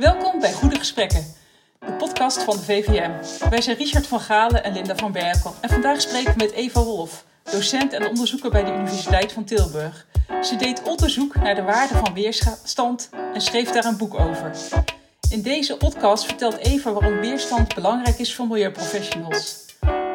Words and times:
Welkom 0.00 0.40
bij 0.40 0.52
Goede 0.52 0.78
Gesprekken, 0.78 1.24
de 1.78 1.92
podcast 1.92 2.42
van 2.42 2.56
de 2.56 2.62
VVM. 2.62 3.10
Wij 3.50 3.60
zijn 3.60 3.76
Richard 3.76 4.06
van 4.06 4.20
Galen 4.20 4.64
en 4.64 4.72
Linda 4.72 4.96
van 4.96 5.12
Berkel 5.12 5.54
en 5.60 5.68
vandaag 5.68 6.00
spreken 6.00 6.32
we 6.32 6.44
met 6.44 6.52
Eva 6.52 6.82
Wolf, 6.82 7.24
docent 7.50 7.92
en 7.92 8.08
onderzoeker 8.08 8.50
bij 8.50 8.64
de 8.64 8.72
Universiteit 8.72 9.32
van 9.32 9.44
Tilburg. 9.44 10.06
Ze 10.42 10.56
deed 10.56 10.82
onderzoek 10.82 11.34
naar 11.34 11.54
de 11.54 11.62
waarde 11.62 11.94
van 11.94 12.14
weerstand 12.14 13.10
en 13.34 13.40
schreef 13.40 13.70
daar 13.70 13.84
een 13.84 13.96
boek 13.96 14.14
over. 14.14 14.50
In 15.30 15.42
deze 15.42 15.76
podcast 15.76 16.24
vertelt 16.24 16.56
Eva 16.56 16.92
waarom 16.92 17.20
weerstand 17.20 17.74
belangrijk 17.74 18.18
is 18.18 18.34
voor 18.34 18.46
milieuprofessionals. 18.46 19.64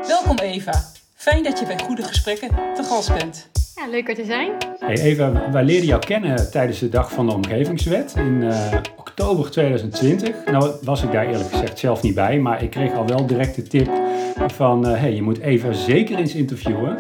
Welkom 0.07 0.37
Eva, 0.37 0.91
fijn 1.15 1.43
dat 1.43 1.59
je 1.59 1.65
bij 1.65 1.79
Goede 1.83 2.03
Gesprekken 2.03 2.49
te 2.75 2.83
gast 2.83 3.13
bent. 3.17 3.49
Ja, 3.75 3.87
leuk 3.87 4.09
er 4.09 4.15
te 4.15 4.25
zijn. 4.25 4.51
Hey 4.79 4.97
Eva, 4.97 5.51
wij 5.51 5.63
leerden 5.63 5.87
jou 5.87 6.05
kennen 6.05 6.51
tijdens 6.51 6.79
de 6.79 6.89
Dag 6.89 7.11
van 7.11 7.25
de 7.25 7.33
Omgevingswet 7.33 8.13
in 8.15 8.41
uh, 8.41 8.81
oktober 9.19 9.51
2020. 9.51 10.45
Nou 10.45 10.71
was 10.81 11.03
ik 11.03 11.11
daar 11.11 11.27
eerlijk 11.27 11.49
gezegd 11.49 11.79
zelf 11.79 12.01
niet 12.01 12.15
bij, 12.15 12.39
maar 12.39 12.63
ik 12.63 12.69
kreeg 12.69 12.93
al 12.93 13.07
wel 13.07 13.25
direct 13.25 13.55
de 13.55 13.63
tip 13.63 13.89
van... 14.47 14.87
Uh, 14.87 14.97
hey, 14.97 15.15
je 15.15 15.21
moet 15.21 15.39
Eva 15.39 15.71
zeker 15.71 16.17
eens 16.17 16.35
interviewen, 16.35 16.97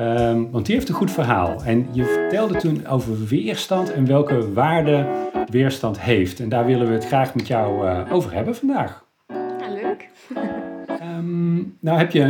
um, 0.00 0.50
want 0.50 0.66
die 0.66 0.74
heeft 0.74 0.88
een 0.88 0.94
goed 0.94 1.10
verhaal. 1.10 1.62
En 1.64 1.88
je 1.92 2.04
vertelde 2.04 2.56
toen 2.56 2.86
over 2.86 3.26
weerstand 3.26 3.92
en 3.92 4.06
welke 4.06 4.52
waarde 4.52 5.06
weerstand 5.50 6.00
heeft. 6.00 6.40
En 6.40 6.48
daar 6.48 6.66
willen 6.66 6.86
we 6.86 6.92
het 6.92 7.06
graag 7.06 7.34
met 7.34 7.46
jou 7.46 7.86
uh, 7.86 8.12
over 8.12 8.32
hebben 8.32 8.56
vandaag. 8.56 9.04
Ja, 9.60 9.70
leuk. 9.72 10.08
um, 11.02 11.76
nou 11.80 11.98
heb 11.98 12.10
je, 12.10 12.20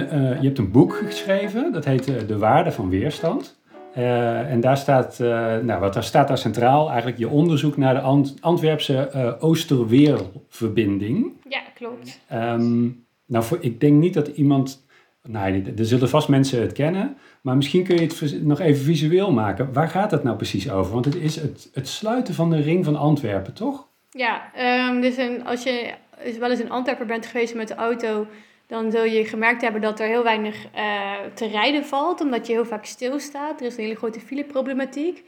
je 0.40 0.46
hebt 0.46 0.58
een 0.58 0.70
boek 0.70 1.02
geschreven, 1.06 1.72
dat 1.72 1.84
heet 1.84 2.28
De 2.28 2.38
Waarde 2.38 2.72
van 2.72 2.88
Weerstand. 2.88 3.58
Uh, 3.96 4.50
en 4.50 4.60
daar 4.60 4.76
staat, 4.76 5.18
uh, 5.20 5.56
nou, 5.56 5.80
wat 5.80 5.94
daar 5.94 6.04
staat 6.04 6.28
daar 6.28 6.38
centraal? 6.38 6.88
Eigenlijk 6.88 7.18
je 7.18 7.28
onderzoek 7.28 7.76
naar 7.76 7.94
de 7.94 8.00
Ant 8.00 8.36
Antwerpse 8.40 9.10
uh, 9.14 9.32
Oosterweerverbinding. 9.38 11.32
Ja, 11.48 11.60
klopt. 11.74 12.20
Um, 12.32 13.04
nou, 13.26 13.44
voor, 13.44 13.58
ik 13.60 13.80
denk 13.80 14.00
niet 14.00 14.14
dat 14.14 14.28
iemand, 14.28 14.86
nou, 15.22 15.64
er 15.76 15.84
zullen 15.84 16.08
vast 16.08 16.28
mensen 16.28 16.60
het 16.60 16.72
kennen, 16.72 17.16
maar 17.40 17.56
misschien 17.56 17.84
kun 17.84 17.96
je 17.96 18.02
het 18.02 18.44
nog 18.44 18.60
even 18.60 18.84
visueel 18.84 19.32
maken. 19.32 19.72
Waar 19.72 19.88
gaat 19.88 20.10
het 20.10 20.22
nou 20.22 20.36
precies 20.36 20.70
over? 20.70 20.92
Want 20.92 21.04
het 21.04 21.16
is 21.16 21.36
het, 21.36 21.70
het 21.72 21.88
sluiten 21.88 22.34
van 22.34 22.50
de 22.50 22.60
ring 22.60 22.84
van 22.84 22.96
Antwerpen, 22.96 23.52
toch? 23.52 23.86
Ja, 24.10 24.42
um, 24.88 25.00
dus 25.00 25.16
een, 25.16 25.46
als 25.46 25.62
je 25.62 25.92
wel 26.38 26.50
eens 26.50 26.60
in 26.60 26.70
Antwerpen 26.70 27.06
bent 27.06 27.26
geweest 27.26 27.54
met 27.54 27.68
de 27.68 27.74
auto, 27.74 28.26
dan 28.66 28.90
zul 28.90 29.04
je 29.04 29.24
gemerkt 29.24 29.62
hebben 29.62 29.80
dat 29.80 30.00
er 30.00 30.06
heel 30.06 30.22
weinig 30.22 30.66
uh, 30.76 31.12
te 31.34 31.46
rijden 31.46 31.84
valt, 31.84 32.20
omdat 32.20 32.46
je 32.46 32.52
heel 32.52 32.64
vaak 32.64 32.84
stilstaat. 32.84 33.60
Er 33.60 33.66
is 33.66 33.76
een 33.76 33.82
hele 33.82 33.96
grote 33.96 34.20
fileproblematiek. 34.20 35.24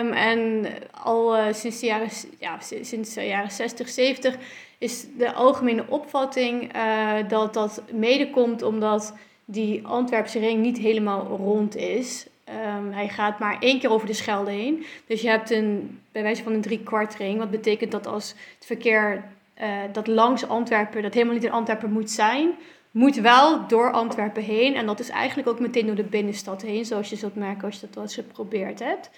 Um, 0.00 0.12
en 0.12 0.66
al 0.90 1.36
uh, 1.36 1.52
sinds, 1.52 1.80
de 1.80 1.86
jaren, 1.86 2.08
ja, 2.38 2.58
sinds 2.80 3.14
de 3.14 3.26
jaren 3.26 3.50
60, 3.50 3.88
70 3.88 4.36
is 4.78 5.06
de 5.16 5.32
algemene 5.32 5.84
opvatting 5.88 6.76
uh, 6.76 7.12
dat 7.28 7.54
dat 7.54 7.82
mede 7.92 8.30
komt 8.30 8.62
omdat 8.62 9.14
die 9.44 9.86
Antwerpse 9.86 10.38
ring 10.38 10.60
niet 10.60 10.78
helemaal 10.78 11.26
rond 11.26 11.76
is. 11.76 12.26
Um, 12.48 12.92
hij 12.92 13.08
gaat 13.08 13.38
maar 13.38 13.56
één 13.60 13.78
keer 13.78 13.90
over 13.90 14.06
de 14.06 14.12
Schelde 14.12 14.50
heen. 14.50 14.84
Dus 15.06 15.20
je 15.20 15.28
hebt 15.28 15.50
een, 15.50 16.00
bij 16.12 16.22
wijze 16.22 16.42
van 16.42 16.52
een 16.52 16.60
driekwartring. 16.60 17.38
Wat 17.38 17.50
betekent 17.50 17.90
dat 17.90 18.06
als 18.06 18.34
het 18.54 18.66
verkeer 18.66 19.24
uh, 19.62 19.78
dat 19.92 20.06
langs 20.06 20.48
Antwerpen, 20.48 21.02
dat 21.02 21.14
helemaal 21.14 21.34
niet 21.34 21.44
in 21.44 21.50
Antwerpen 21.50 21.92
moet 21.92 22.10
zijn, 22.10 22.50
moet 22.90 23.16
wel 23.16 23.68
door 23.68 23.92
Antwerpen 23.92 24.42
heen. 24.42 24.74
En 24.74 24.86
dat 24.86 25.00
is 25.00 25.08
eigenlijk 25.08 25.48
ook 25.48 25.60
meteen 25.60 25.86
door 25.86 25.94
de 25.94 26.02
binnenstad 26.02 26.62
heen, 26.62 26.84
zoals 26.84 27.10
je 27.10 27.16
zult 27.16 27.34
merken 27.34 27.64
als 27.64 27.74
je 27.74 27.86
dat 27.86 27.94
wel 27.94 28.04
eens 28.04 28.14
geprobeerd 28.14 28.78
hebt. 28.78 29.10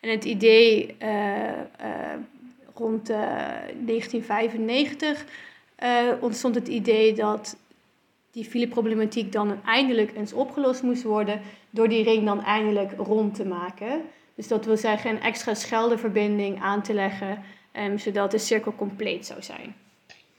En 0.00 0.10
het 0.10 0.24
idee 0.24 0.96
uh, 1.02 1.08
uh, 1.08 1.54
rond 2.74 3.06
1995 3.06 5.24
ontstond 6.20 6.54
het 6.54 6.68
idee 6.68 7.12
dat 7.12 7.56
die 8.34 8.44
fileproblematiek 8.44 9.32
dan 9.32 9.60
eindelijk 9.64 10.16
eens 10.16 10.32
opgelost 10.32 10.82
moest 10.82 11.02
worden 11.02 11.40
door 11.70 11.88
die 11.88 12.02
ring 12.02 12.24
dan 12.24 12.42
eindelijk 12.42 12.92
rond 12.96 13.34
te 13.34 13.44
maken. 13.44 14.02
Dus 14.34 14.48
dat 14.48 14.64
wil 14.64 14.76
zeggen 14.76 15.10
een 15.10 15.20
extra 15.20 15.54
Scheldeverbinding 15.54 16.62
aan 16.62 16.82
te 16.82 16.94
leggen 16.94 17.42
Um, 17.78 17.98
zodat 17.98 18.30
de 18.30 18.38
cirkel 18.38 18.74
compleet 18.74 19.26
zou 19.26 19.42
zijn. 19.42 19.74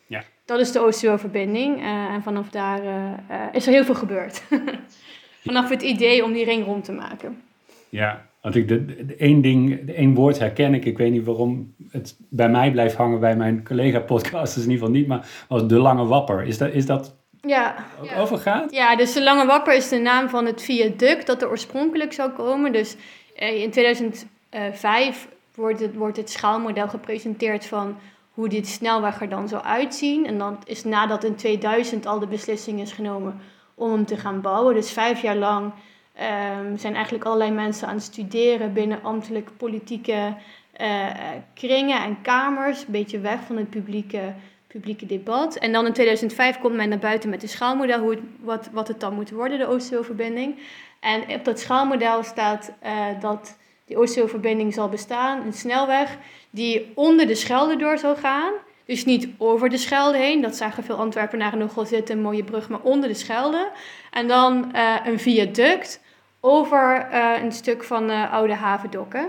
Ja. 0.07 0.23
Dat 0.45 0.59
is 0.59 0.71
de 0.71 0.79
Oost-Verbinding. 0.79 1.77
Uh, 1.77 1.85
en 1.85 2.23
vanaf 2.23 2.49
daar 2.49 2.83
uh, 2.83 3.11
uh, 3.31 3.45
is 3.51 3.65
er 3.67 3.73
heel 3.73 3.83
veel 3.83 3.95
gebeurd. 3.95 4.43
vanaf 5.45 5.69
het 5.69 5.81
idee 5.81 6.23
om 6.23 6.33
die 6.33 6.45
ring 6.45 6.65
rond 6.65 6.83
te 6.83 6.91
maken. 6.91 7.41
Ja, 7.89 8.25
want 8.41 8.55
ik 8.55 8.67
de, 8.67 8.85
de, 8.85 9.05
de 9.05 9.15
één 9.15 9.41
ding, 9.41 9.85
de 9.85 9.93
één 9.93 10.13
woord 10.13 10.39
herken 10.39 10.73
ik. 10.73 10.85
Ik 10.85 10.97
weet 10.97 11.11
niet 11.11 11.25
waarom 11.25 11.73
het 11.91 12.15
bij 12.29 12.49
mij 12.49 12.71
blijft 12.71 12.95
hangen 12.95 13.19
bij 13.19 13.35
mijn 13.35 13.63
collega-podcasters 13.63 14.65
in 14.65 14.71
ieder 14.71 14.85
geval 14.85 14.99
niet. 14.99 15.07
Maar 15.07 15.27
was 15.47 15.67
de 15.67 15.79
Lange 15.79 16.05
Wapper. 16.05 16.43
Is 16.43 16.57
dat, 16.57 16.73
is 16.73 16.85
dat 16.85 17.15
ja. 17.41 17.75
ook 18.01 18.09
ja. 18.09 18.19
overgaat? 18.19 18.71
Ja, 18.71 18.95
dus 18.95 19.13
de 19.13 19.23
Lange 19.23 19.45
Wapper 19.45 19.75
is 19.75 19.89
de 19.89 19.97
naam 19.99 20.29
van 20.29 20.45
het 20.45 20.61
viaduct 20.61 21.27
dat 21.27 21.41
er 21.41 21.49
oorspronkelijk 21.49 22.13
zou 22.13 22.31
komen. 22.31 22.71
Dus 22.71 22.95
in 23.35 23.71
2005 23.71 25.27
wordt 25.55 25.79
het, 25.79 25.95
wordt 25.95 26.17
het 26.17 26.29
schaalmodel 26.29 26.87
gepresenteerd 26.87 27.65
van 27.65 27.97
hoe 28.31 28.49
dit 28.49 28.67
snelweg 28.67 29.21
er 29.21 29.29
dan 29.29 29.47
zou 29.47 29.63
uitzien. 29.63 30.25
En 30.25 30.37
dan 30.37 30.57
is 30.65 30.83
nadat 30.83 31.23
in 31.23 31.35
2000 31.35 32.05
al 32.05 32.19
de 32.19 32.27
beslissing 32.27 32.81
is 32.81 32.91
genomen 32.91 33.39
om 33.75 33.91
hem 33.91 34.05
te 34.05 34.17
gaan 34.17 34.41
bouwen. 34.41 34.75
Dus 34.75 34.91
vijf 34.91 35.21
jaar 35.21 35.35
lang 35.35 35.65
um, 35.65 36.77
zijn 36.77 36.93
eigenlijk 36.93 37.25
allerlei 37.25 37.51
mensen 37.51 37.87
aan 37.87 37.95
het 37.95 38.03
studeren 38.03 38.73
binnen 38.73 39.03
ambtelijk 39.03 39.49
politieke 39.57 40.35
uh, 40.81 41.05
kringen 41.53 42.03
en 42.03 42.21
kamers. 42.21 42.79
Een 42.79 42.91
beetje 42.91 43.19
weg 43.19 43.39
van 43.41 43.57
het 43.57 43.69
publieke, 43.69 44.33
publieke 44.67 45.05
debat. 45.05 45.55
En 45.55 45.71
dan 45.71 45.85
in 45.85 45.93
2005 45.93 46.59
komt 46.59 46.75
men 46.75 46.89
naar 46.89 46.99
buiten 46.99 47.29
met 47.29 47.43
een 47.43 47.49
schaalmodel, 47.49 47.99
hoe 47.99 48.11
het, 48.11 48.21
wat, 48.39 48.69
wat 48.71 48.87
het 48.87 48.99
dan 48.99 49.13
moet 49.13 49.31
worden, 49.31 49.57
de 49.57 49.67
Oostzeeverbinding. 49.67 50.59
En 50.99 51.21
op 51.29 51.45
dat 51.45 51.59
schaalmodel 51.59 52.23
staat 52.23 52.71
uh, 52.83 53.05
dat 53.19 53.57
die 53.85 53.97
Oostzeeverbinding 53.97 54.73
zal 54.73 54.89
bestaan, 54.89 55.45
een 55.45 55.53
snelweg 55.53 56.17
die 56.49 56.91
onder 56.95 57.27
de 57.27 57.35
Schelde 57.35 57.75
door 57.75 57.97
zal 57.97 58.15
gaan. 58.15 58.53
Dus 58.85 59.05
niet 59.05 59.27
over 59.37 59.69
de 59.69 59.77
Schelde 59.77 60.17
heen, 60.17 60.41
dat 60.41 60.55
zagen 60.55 60.83
veel 60.83 60.95
Antwerpenaren 60.95 61.59
nog 61.59 61.73
wel 61.73 61.85
zitten, 61.85 62.15
een 62.15 62.21
mooie 62.21 62.43
brug, 62.43 62.69
maar 62.69 62.81
onder 62.81 63.09
de 63.09 63.15
Schelde. 63.15 63.71
En 64.11 64.27
dan 64.27 64.71
uh, 64.75 64.95
een 65.05 65.19
viaduct 65.19 66.01
over 66.39 67.07
uh, 67.11 67.43
een 67.43 67.51
stuk 67.51 67.83
van 67.83 68.09
uh, 68.09 68.33
Oude 68.33 68.53
Havendokken. 68.53 69.23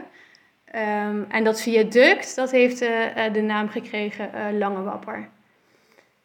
Um, 0.75 1.27
en 1.28 1.44
dat 1.44 1.61
viaduct, 1.61 2.37
dat 2.37 2.50
heeft 2.50 2.78
de 3.33 3.43
naam 3.43 3.69
gekregen 3.69 4.59
Lange 4.59 4.83
Wapper. 4.83 5.28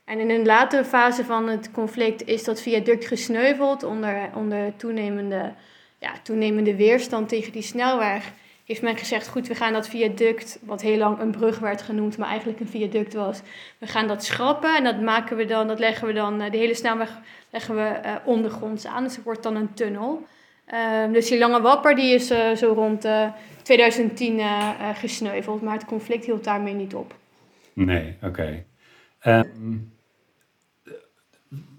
En 0.06 0.20
in 0.20 0.30
een 0.30 0.46
latere 0.46 0.86
fase 0.86 1.26
van 1.26 1.48
het 1.48 1.72
conflict 1.72 2.26
is 2.26 2.44
dat 2.44 2.62
viaduct 2.62 3.06
gesneuveld 3.06 3.84
onder, 3.84 4.30
onder 4.36 4.76
toenemende 4.76 5.54
ja, 6.02 6.14
toenemende 6.24 6.76
weerstand 6.76 7.30
tegen 7.30 7.52
die 7.52 7.62
snelweg, 7.62 8.32
heeft 8.66 8.82
men 8.82 8.98
gezegd: 8.98 9.28
goed, 9.28 9.48
we 9.48 9.56
gaan 9.56 9.74
dat 9.74 9.88
viaduct, 9.88 10.60
wat 10.62 10.82
heel 10.82 10.98
lang 10.98 11.20
een 11.20 11.32
brug 11.32 11.60
werd 11.60 11.82
genoemd, 11.82 12.18
maar 12.18 12.28
eigenlijk 12.28 12.60
een 12.60 12.68
viaduct 12.68 13.14
was, 13.14 13.42
we 13.78 13.88
gaan 13.88 14.08
dat 14.08 14.24
schrappen 14.24 14.76
en 14.76 14.84
dat 14.84 15.02
maken 15.02 15.38
we 15.38 15.46
dan, 15.46 15.68
dat 15.68 15.80
leggen 15.80 16.08
we 16.08 16.14
dan, 16.14 16.38
de 16.38 16.58
hele 16.58 16.74
snelweg 16.74 17.20
leggen 17.50 17.76
we 17.76 18.00
uh, 18.06 18.16
ondergronds 18.26 18.86
aan, 18.86 19.04
dus 19.04 19.16
het 19.16 19.26
wordt 19.26 19.44
dan 19.44 19.56
een 19.56 19.74
tunnel. 19.74 20.28
Uh, 20.74 21.14
dus 21.14 21.28
die 21.28 21.38
lange 21.38 21.62
wapper 21.62 21.96
die 21.96 22.14
is 22.14 22.32
uh, 22.32 22.52
zo 22.52 22.74
rond 22.74 23.08
2010 23.62 24.42
gesneuveld, 24.94 25.62
maar 25.62 25.74
het 25.74 25.86
conflict 25.86 26.26
hield 26.26 26.44
daarmee 26.44 26.74
niet 26.74 26.96
op. 26.96 27.16
Nee, 27.74 28.18
oké. 28.22 28.64
Um, 29.26 29.92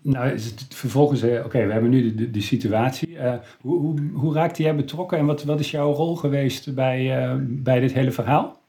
nou, 0.02 0.30
is 0.30 0.44
het 0.44 0.66
vervolgens, 0.68 1.22
oké, 1.22 1.42
okay, 1.44 1.66
we 1.66 1.72
hebben 1.72 1.90
nu 1.90 2.14
de, 2.14 2.30
de, 2.30 2.40
situatie. 2.40 3.08
Uh, 3.08 3.34
hoe, 3.60 3.78
hoe, 3.78 4.10
hoe 4.12 4.34
raakte 4.34 4.62
jij 4.62 4.74
betrokken 4.74 5.18
en 5.18 5.26
wat, 5.26 5.44
wat 5.44 5.60
is 5.60 5.70
jouw 5.70 5.92
rol 5.92 6.16
geweest 6.16 6.74
bij, 6.74 7.24
uh, 7.24 7.34
bij 7.40 7.80
dit 7.80 7.92
hele 7.92 8.10
verhaal? 8.10 8.60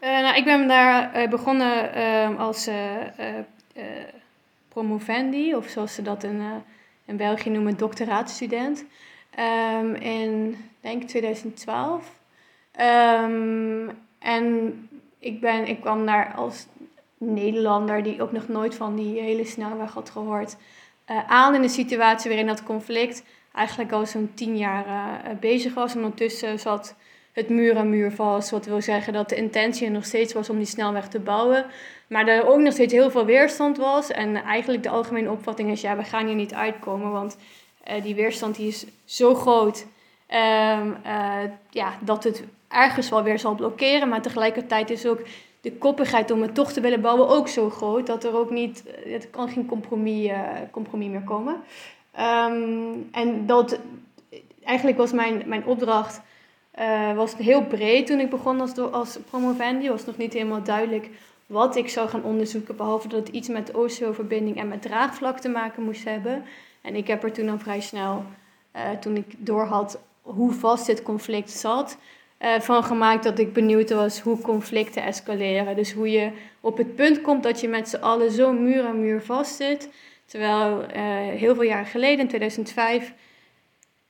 Nou, 0.00 0.36
ik 0.36 0.44
ben 0.44 0.68
daar 0.68 1.28
begonnen 1.28 2.36
als 2.38 2.68
promovendi, 4.68 5.54
of 5.54 5.66
zoals 5.66 5.94
ze 5.94 6.02
dat 6.02 6.24
in, 6.24 6.40
in 7.04 7.16
België 7.16 7.50
noemen, 7.50 7.76
doctoraatstudent. 7.76 8.84
Um, 9.38 9.94
in, 9.94 10.56
denk 10.80 11.02
2012. 11.02 12.20
Um, 12.80 13.90
en 14.18 14.88
ik, 15.18 15.40
ben, 15.40 15.68
ik 15.68 15.80
kwam 15.80 16.06
daar 16.06 16.32
als 16.34 16.66
Nederlander 17.18 18.02
die 18.02 18.22
ook 18.22 18.32
nog 18.32 18.48
nooit 18.48 18.74
van 18.74 18.96
die 18.96 19.20
hele 19.20 19.44
snelweg 19.44 19.92
had 19.92 20.10
gehoord, 20.10 20.56
uh, 21.10 21.30
aan 21.30 21.54
in 21.54 21.62
een 21.62 21.68
situatie 21.68 22.28
waarin 22.28 22.46
dat 22.46 22.62
conflict 22.62 23.24
eigenlijk 23.52 23.92
al 23.92 24.06
zo'n 24.06 24.30
tien 24.34 24.56
jaar 24.56 24.86
uh, 24.86 25.38
bezig 25.40 25.74
was. 25.74 25.94
Ondertussen 25.94 26.58
zat 26.58 26.94
het 27.32 27.48
muur 27.48 27.76
aan 27.76 27.90
muur 27.90 28.12
vast, 28.12 28.50
wat 28.50 28.66
wil 28.66 28.82
zeggen 28.82 29.12
dat 29.12 29.28
de 29.28 29.36
intentie 29.36 29.90
nog 29.90 30.04
steeds 30.04 30.32
was 30.32 30.50
om 30.50 30.56
die 30.56 30.66
snelweg 30.66 31.08
te 31.08 31.20
bouwen. 31.20 31.66
Maar 32.06 32.28
er 32.28 32.46
ook 32.46 32.58
nog 32.58 32.72
steeds 32.72 32.92
heel 32.92 33.10
veel 33.10 33.24
weerstand 33.24 33.76
was. 33.76 34.10
En 34.10 34.36
eigenlijk 34.36 34.82
de 34.82 34.88
algemene 34.88 35.30
opvatting 35.30 35.70
is, 35.70 35.80
ja, 35.80 35.96
we 35.96 36.04
gaan 36.04 36.26
hier 36.26 36.34
niet 36.34 36.54
uitkomen, 36.54 37.10
want 37.10 37.36
uh, 37.88 38.02
die 38.02 38.14
weerstand 38.14 38.56
die 38.56 38.68
is 38.68 38.86
zo 39.04 39.34
groot 39.34 39.86
um, 40.28 40.96
ja, 41.70 41.98
dat 42.00 42.24
het 42.24 42.44
ergens 42.68 43.08
wel 43.08 43.22
weer 43.22 43.38
zal 43.38 43.54
blokkeren. 43.54 44.08
Maar 44.08 44.22
tegelijkertijd 44.22 44.90
is 44.90 45.06
ook 45.06 45.20
de 45.64 45.72
koppigheid 45.72 46.30
om 46.30 46.42
het 46.42 46.54
toch 46.54 46.72
te 46.72 46.80
willen 46.80 47.00
bouwen 47.00 47.28
ook 47.28 47.48
zo 47.48 47.70
groot 47.70 48.06
dat 48.06 48.24
er 48.24 48.36
ook 48.36 48.50
niet, 48.50 48.84
het 49.04 49.30
kan 49.30 49.48
geen 49.48 49.66
compromis, 49.66 50.26
uh, 50.26 50.38
compromis 50.70 51.08
meer 51.08 51.22
komen. 51.22 51.56
Ehm, 52.12 52.92
en 53.10 53.46
dat, 53.46 53.78
eigenlijk 54.64 54.96
was 54.96 55.12
mijn, 55.12 55.42
mijn 55.46 55.66
opdracht 55.66 56.20
uh, 56.78 57.16
was 57.16 57.36
heel 57.36 57.64
breed 57.64 58.06
toen 58.06 58.20
ik 58.20 58.30
begon 58.30 58.60
als, 58.60 58.78
als 58.78 59.18
promovendi. 59.30 59.88
Was 59.88 60.04
nog 60.04 60.16
niet 60.16 60.32
helemaal 60.32 60.62
duidelijk 60.62 61.10
wat 61.46 61.76
ik 61.76 61.88
zou 61.88 62.08
gaan 62.08 62.24
onderzoeken, 62.24 62.76
behalve 62.76 63.08
dat 63.08 63.26
het 63.26 63.36
iets 63.36 63.48
met 63.48 63.72
OCO-verbinding 63.74 64.56
en 64.56 64.68
met 64.68 64.82
draagvlak 64.82 65.38
te 65.38 65.48
maken 65.48 65.82
moest 65.82 66.04
hebben. 66.04 66.44
En 66.80 66.94
ik 66.94 67.06
heb 67.06 67.24
er 67.24 67.32
toen 67.32 67.48
al 67.48 67.58
vrij 67.58 67.80
snel, 67.80 68.24
toen 69.00 69.16
ik 69.16 69.34
doorhad 69.38 69.98
hoe 70.22 70.52
vast 70.52 70.86
dit 70.86 71.02
conflict 71.02 71.50
zat, 71.50 71.96
uh, 72.40 72.60
van 72.60 72.84
gemaakt 72.84 73.24
dat 73.24 73.38
ik 73.38 73.52
benieuwd 73.52 73.90
was 73.90 74.20
hoe 74.20 74.40
conflicten 74.40 75.02
escaleren. 75.02 75.76
Dus 75.76 75.92
hoe 75.92 76.10
je 76.10 76.30
op 76.60 76.76
het 76.76 76.94
punt 76.94 77.20
komt 77.20 77.42
dat 77.42 77.60
je 77.60 77.68
met 77.68 77.88
z'n 77.88 77.96
allen 77.96 78.30
zo 78.30 78.52
muur 78.52 78.84
aan 78.84 79.00
muur 79.00 79.22
vast 79.22 79.56
zit. 79.56 79.88
Terwijl 80.26 80.80
uh, 80.80 80.86
heel 81.38 81.54
veel 81.54 81.62
jaren 81.62 81.86
geleden, 81.86 82.18
in 82.18 82.28
2005, 82.28 83.12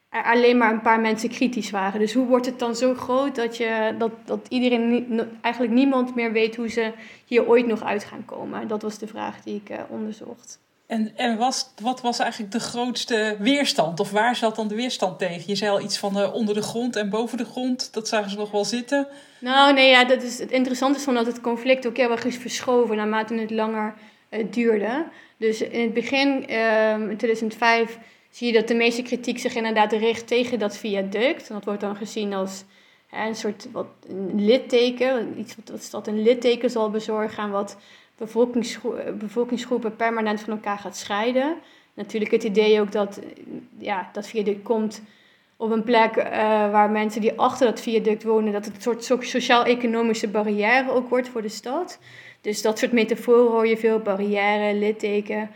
er 0.09 0.25
alleen 0.25 0.59
maar 0.59 0.73
een 0.73 0.81
paar 0.81 1.01
mensen 1.01 1.29
kritisch 1.29 1.71
waren. 1.71 2.01
Dus 2.01 2.13
hoe 2.13 2.27
wordt 2.27 2.47
het 2.47 2.59
dan 2.59 2.77
zo 2.77 2.95
groot 2.95 3.35
dat, 3.35 3.57
je, 3.57 3.95
dat, 3.99 4.13
dat 4.25 4.47
iedereen, 4.49 5.21
eigenlijk 5.41 5.75
niemand 5.75 6.15
meer 6.15 6.33
weet 6.33 6.57
hoe 6.57 6.69
ze 6.69 6.93
hier 7.27 7.47
ooit 7.47 7.67
nog 7.67 7.83
uit 7.83 8.05
gaan 8.05 8.25
komen? 8.25 8.69
Dat 8.69 8.83
was 8.83 8.99
de 8.99 9.07
vraag 9.07 9.43
die 9.43 9.63
ik 9.65 9.71
uh, 9.71 9.79
onderzocht. 9.89 10.64
En, 10.87 11.13
en 11.17 11.37
was, 11.37 11.71
wat 11.83 12.01
was 12.01 12.19
eigenlijk 12.19 12.53
de 12.53 12.61
grootste 12.61 13.37
weerstand? 13.39 14.01
Of 14.01 14.11
waar 14.11 14.37
zat 14.37 14.57
dan 14.57 14.69
de 14.69 14.75
weerstand 14.75 15.19
tegen? 15.19 15.43
Je 15.47 15.55
zei 15.55 15.71
al 15.71 15.81
iets 15.81 15.99
van 15.99 16.19
uh, 16.19 16.35
onder 16.35 16.55
de 16.55 16.63
grond 16.63 16.97
en 16.97 17.11
boven 17.11 17.39
de 17.39 17.45
grond. 17.45 17.93
Dat 17.93 18.09
zagen 18.09 18.31
ze 18.31 18.37
nog 18.37 18.51
wel 18.51 18.65
zitten. 18.65 19.09
Nou, 19.39 19.75
nee, 19.75 19.91
ja, 19.91 20.05
dat 20.05 20.23
is, 20.23 20.39
het 20.39 20.51
interessante 20.51 20.99
is 20.99 21.05
dat 21.05 21.27
het 21.27 21.41
conflict 21.41 21.87
ook 21.87 21.97
heel 21.97 22.11
erg 22.11 22.25
is 22.25 22.37
verschoven 22.37 22.97
naarmate 22.97 23.35
het 23.35 23.51
langer 23.51 23.95
uh, 24.31 24.45
duurde. 24.51 25.07
Dus 25.37 25.61
in 25.61 25.83
het 25.83 25.95
begin, 25.95 26.45
uh, 26.51 26.91
in 26.91 27.17
2005, 27.17 27.99
zie 28.31 28.47
je 28.47 28.53
dat 28.53 28.69
de 28.69 28.75
meeste 28.75 29.03
kritiek 29.03 29.39
zich 29.39 29.55
inderdaad 29.55 29.93
richt 29.93 30.27
tegen 30.27 30.59
dat 30.59 30.77
viaduct. 30.77 31.49
En 31.49 31.55
dat 31.55 31.65
wordt 31.65 31.81
dan 31.81 31.97
gezien 31.97 32.35
als 32.35 32.65
een 33.11 33.35
soort 33.35 33.69
wat, 33.73 33.87
litteken, 34.35 35.39
iets 35.39 35.57
wat, 35.57 35.69
wat 35.69 35.83
stad 35.83 36.07
een 36.07 36.23
litteken 36.23 36.71
zal 36.71 36.91
bezorgen 36.91 37.43
en 37.43 37.51
wat 37.51 37.77
bevolkingsgroepen 39.19 39.97
permanent 39.97 40.41
van 40.41 40.53
elkaar 40.53 40.79
gaat 40.79 40.97
scheiden. 40.97 41.57
Natuurlijk 41.95 42.33
het 42.33 42.45
idee 42.45 42.81
ook 42.81 42.93
dat 42.93 43.21
ja, 43.79 44.09
dat 44.13 44.27
viaduct 44.27 44.63
komt 44.63 45.03
op 45.57 45.71
een 45.71 45.83
plek 45.83 46.17
uh, 46.17 46.25
waar 46.71 46.91
mensen 46.91 47.21
die 47.21 47.39
achter 47.39 47.67
dat 47.67 47.81
viaduct 47.81 48.23
wonen, 48.23 48.53
dat 48.53 48.65
het 48.65 48.75
een 48.75 48.83
soort 48.83 49.25
sociaal-economische 49.25 50.29
barrière 50.29 50.91
ook 50.91 51.09
wordt 51.09 51.29
voor 51.29 51.43
de 51.43 51.49
stad. 51.49 51.99
Dus 52.41 52.63
dat 52.63 52.79
soort 52.79 52.93
metaforen 52.93 53.53
hoor 53.53 53.67
je 53.67 53.77
veel, 53.77 53.99
barrière, 53.99 54.75
litteken. 54.75 55.51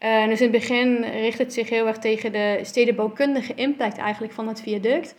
Uh, 0.00 0.26
dus 0.26 0.40
in 0.40 0.52
het 0.52 0.60
begin 0.60 1.04
richt 1.04 1.38
het 1.38 1.52
zich 1.52 1.68
heel 1.68 1.86
erg 1.86 1.98
tegen 1.98 2.32
de 2.32 2.58
stedenbouwkundige 2.62 3.54
impact 3.54 3.98
eigenlijk 3.98 4.32
van 4.32 4.48
het 4.48 4.60
viaduct. 4.60 5.14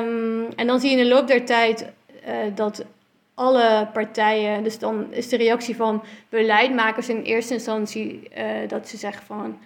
Um, 0.00 0.46
en 0.56 0.66
dan 0.66 0.80
zie 0.80 0.90
je 0.90 0.96
in 0.96 1.02
de 1.02 1.08
loop 1.08 1.26
der 1.26 1.44
tijd 1.44 1.92
uh, 2.28 2.34
dat 2.54 2.84
alle 3.38 3.88
partijen, 3.92 4.62
dus 4.62 4.78
dan 4.78 5.06
is 5.10 5.28
de 5.28 5.36
reactie 5.36 5.76
van 5.76 6.02
beleidmakers 6.28 7.08
in 7.08 7.22
eerste 7.22 7.54
instantie 7.54 8.28
uh, 8.38 8.44
dat 8.68 8.88
ze 8.88 8.96
zeggen 8.96 9.26
van, 9.26 9.58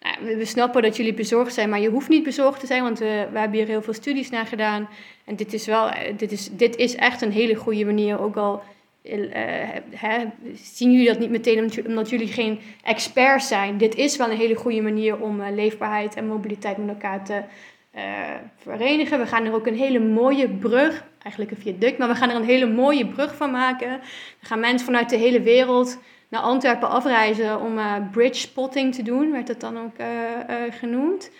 nou, 0.00 0.36
we 0.36 0.44
snappen 0.44 0.82
dat 0.82 0.96
jullie 0.96 1.14
bezorgd 1.14 1.54
zijn, 1.54 1.68
maar 1.68 1.80
je 1.80 1.88
hoeft 1.88 2.08
niet 2.08 2.22
bezorgd 2.22 2.60
te 2.60 2.66
zijn, 2.66 2.82
want 2.82 2.98
we, 2.98 3.26
we 3.32 3.38
hebben 3.38 3.58
hier 3.58 3.66
heel 3.66 3.82
veel 3.82 3.92
studies 3.92 4.30
naar 4.30 4.46
gedaan. 4.46 4.88
En 5.24 5.36
dit 5.36 5.52
is 5.52 5.66
wel, 5.66 5.90
dit 6.16 6.32
is, 6.32 6.48
dit 6.52 6.76
is 6.76 6.94
echt 6.94 7.22
een 7.22 7.32
hele 7.32 7.54
goede 7.54 7.84
manier, 7.84 8.20
ook 8.20 8.36
al 8.36 8.62
hè, 9.90 10.24
zien 10.54 10.92
jullie 10.92 11.06
dat 11.06 11.18
niet 11.18 11.30
meteen 11.30 11.86
omdat 11.86 12.10
jullie 12.10 12.26
geen 12.26 12.60
experts 12.82 13.48
zijn. 13.48 13.78
Dit 13.78 13.94
is 13.94 14.16
wel 14.16 14.30
een 14.30 14.36
hele 14.36 14.54
goede 14.54 14.82
manier 14.82 15.20
om 15.20 15.42
leefbaarheid 15.42 16.14
en 16.14 16.26
mobiliteit 16.26 16.76
met 16.76 16.88
elkaar 16.88 17.24
te 17.24 17.42
uh, 17.96 18.02
verenigen. 18.56 19.18
We 19.18 19.26
gaan 19.26 19.44
er 19.44 19.54
ook 19.54 19.66
een 19.66 19.76
hele 19.76 20.00
mooie 20.00 20.48
brug, 20.48 21.04
eigenlijk 21.22 21.54
een 21.54 21.62
viaduct, 21.62 21.98
maar 21.98 22.08
we 22.08 22.14
gaan 22.14 22.30
er 22.30 22.36
een 22.36 22.44
hele 22.44 22.66
mooie 22.66 23.06
brug 23.06 23.36
van 23.36 23.50
maken. 23.50 24.00
We 24.40 24.46
gaan 24.46 24.60
mensen 24.60 24.86
vanuit 24.86 25.10
de 25.10 25.16
hele 25.16 25.40
wereld 25.40 25.98
naar 26.28 26.40
Antwerpen 26.40 26.88
afreizen 26.88 27.60
om 27.60 27.78
bridge 28.10 28.40
spotting 28.40 28.94
te 28.94 29.02
doen, 29.02 29.32
werd 29.32 29.48
het 29.48 29.60
dan 29.60 29.78
ook 29.78 29.96
genoemd. 30.70 31.30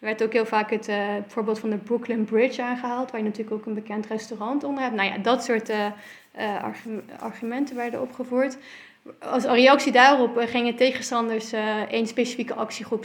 Er 0.00 0.08
werd 0.08 0.22
ook 0.22 0.32
heel 0.32 0.46
vaak 0.46 0.70
het 0.70 0.90
voorbeeld 1.26 1.58
van 1.58 1.70
de 1.70 1.76
Brooklyn 1.76 2.24
Bridge 2.24 2.62
aangehaald, 2.62 3.10
waar 3.10 3.20
je 3.20 3.26
natuurlijk 3.26 3.56
ook 3.56 3.66
een 3.66 3.74
bekend 3.74 4.06
restaurant 4.06 4.64
onder 4.64 4.82
hebt. 4.82 4.94
Nou 4.94 5.08
ja, 5.08 5.18
dat 5.18 5.44
soort 5.44 5.70
uh, 5.70 5.86
argumenten 7.18 7.76
werden 7.76 8.00
opgevoerd. 8.00 8.56
Als 9.18 9.44
reactie 9.44 9.92
daarop 9.92 10.38
uh, 10.38 10.46
gingen 10.46 10.74
tegenstanders 10.74 11.52
uh, 11.52 11.80
één 11.80 12.06
specifieke 12.06 12.54
actiegroep, 12.54 13.04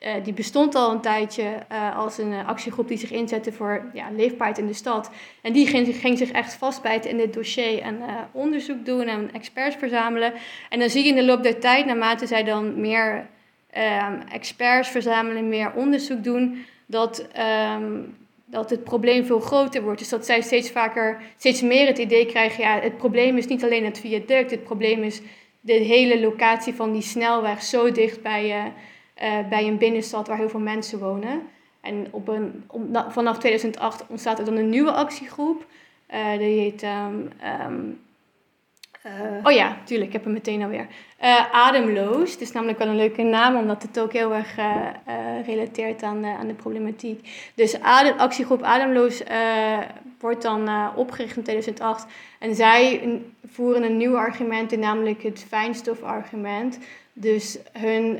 Straten-Generaal, 0.00 0.22
die 0.24 0.32
bestond 0.32 0.74
al 0.74 0.92
een 0.92 1.00
tijdje 1.00 1.66
als 1.96 2.18
een 2.18 2.34
actiegroep 2.46 2.88
die 2.88 2.98
zich 2.98 3.10
inzette 3.10 3.52
voor 3.52 3.90
ja, 3.94 4.10
leefbaarheid 4.16 4.58
in 4.58 4.66
de 4.66 4.72
stad. 4.72 5.10
En 5.42 5.52
die 5.52 5.66
ging, 5.66 5.96
ging 5.96 6.18
zich 6.18 6.30
echt 6.30 6.54
vastbijten 6.54 7.10
in 7.10 7.16
dit 7.16 7.34
dossier 7.34 7.80
en 7.80 8.00
onderzoek 8.32 8.84
doen 8.84 9.06
en 9.06 9.32
experts 9.32 9.76
verzamelen. 9.76 10.32
En 10.68 10.78
dan 10.78 10.90
zie 10.90 11.02
je 11.02 11.08
in 11.08 11.14
de 11.16 11.24
loop 11.24 11.42
der 11.42 11.60
tijd, 11.60 11.86
naarmate 11.86 12.26
zij 12.26 12.44
dan 12.44 12.80
meer 12.80 13.26
ehm, 13.70 14.20
experts 14.32 14.88
verzamelen, 14.88 15.48
meer 15.48 15.72
onderzoek 15.74 16.24
doen, 16.24 16.64
dat 16.86 17.26
um, 17.76 18.18
dat 18.50 18.70
het 18.70 18.84
probleem 18.84 19.24
veel 19.24 19.40
groter 19.40 19.82
wordt. 19.82 19.98
Dus 19.98 20.08
dat 20.08 20.26
zij 20.26 20.40
steeds 20.40 20.70
vaker, 20.70 21.20
steeds 21.36 21.62
meer 21.62 21.86
het 21.86 21.98
idee 21.98 22.26
krijgen, 22.26 22.64
ja, 22.64 22.80
het 22.80 22.96
probleem 22.96 23.36
is 23.36 23.46
niet 23.46 23.64
alleen 23.64 23.84
het 23.84 23.98
viaduct, 23.98 24.50
het 24.50 24.64
probleem 24.64 25.02
is 25.02 25.20
de 25.60 25.72
hele 25.72 26.20
locatie 26.20 26.74
van 26.74 26.92
die 26.92 27.02
snelweg 27.02 27.62
zo 27.62 27.92
dicht 27.92 28.22
bij, 28.22 28.72
uh, 29.22 29.48
bij 29.48 29.66
een 29.66 29.78
binnenstad 29.78 30.28
waar 30.28 30.36
heel 30.36 30.48
veel 30.48 30.60
mensen 30.60 30.98
wonen. 30.98 31.42
En 31.80 32.06
op 32.10 32.28
een, 32.28 32.64
vanaf 33.08 33.38
2008 33.38 34.04
ontstaat 34.06 34.38
er 34.38 34.44
dan 34.44 34.56
een 34.56 34.68
nieuwe 34.68 34.92
actiegroep. 34.92 35.66
Uh, 36.14 36.38
die 36.38 36.60
heet 36.60 36.82
um, 36.82 37.30
um, 37.66 38.00
uh, 39.06 39.44
oh 39.44 39.52
ja, 39.52 39.76
tuurlijk, 39.84 40.06
ik 40.08 40.12
heb 40.12 40.24
hem 40.24 40.32
meteen 40.32 40.62
alweer. 40.62 40.86
Ademloos, 41.52 42.32
het 42.32 42.40
is 42.40 42.52
namelijk 42.52 42.78
wel 42.78 42.88
een 42.88 42.96
leuke 42.96 43.22
naam, 43.22 43.56
omdat 43.56 43.82
het 43.82 44.00
ook 44.00 44.12
heel 44.12 44.34
erg 44.34 44.56
relateert 45.46 46.02
aan, 46.02 46.26
aan 46.26 46.46
de 46.46 46.54
problematiek. 46.54 47.50
Dus 47.54 47.80
adem, 47.80 48.18
actiegroep 48.18 48.62
Ademloos 48.62 49.22
wordt 50.20 50.42
dan 50.42 50.94
opgericht 50.96 51.36
in 51.36 51.42
2008. 51.42 52.06
En 52.38 52.54
zij 52.54 53.02
voeren 53.46 53.82
een 53.82 53.96
nieuw 53.96 54.16
argument 54.16 54.72
in, 54.72 54.80
namelijk 54.80 55.22
het 55.22 55.44
fijnstofargument. 55.48 56.78
Dus 57.12 57.58
hun, 57.72 58.18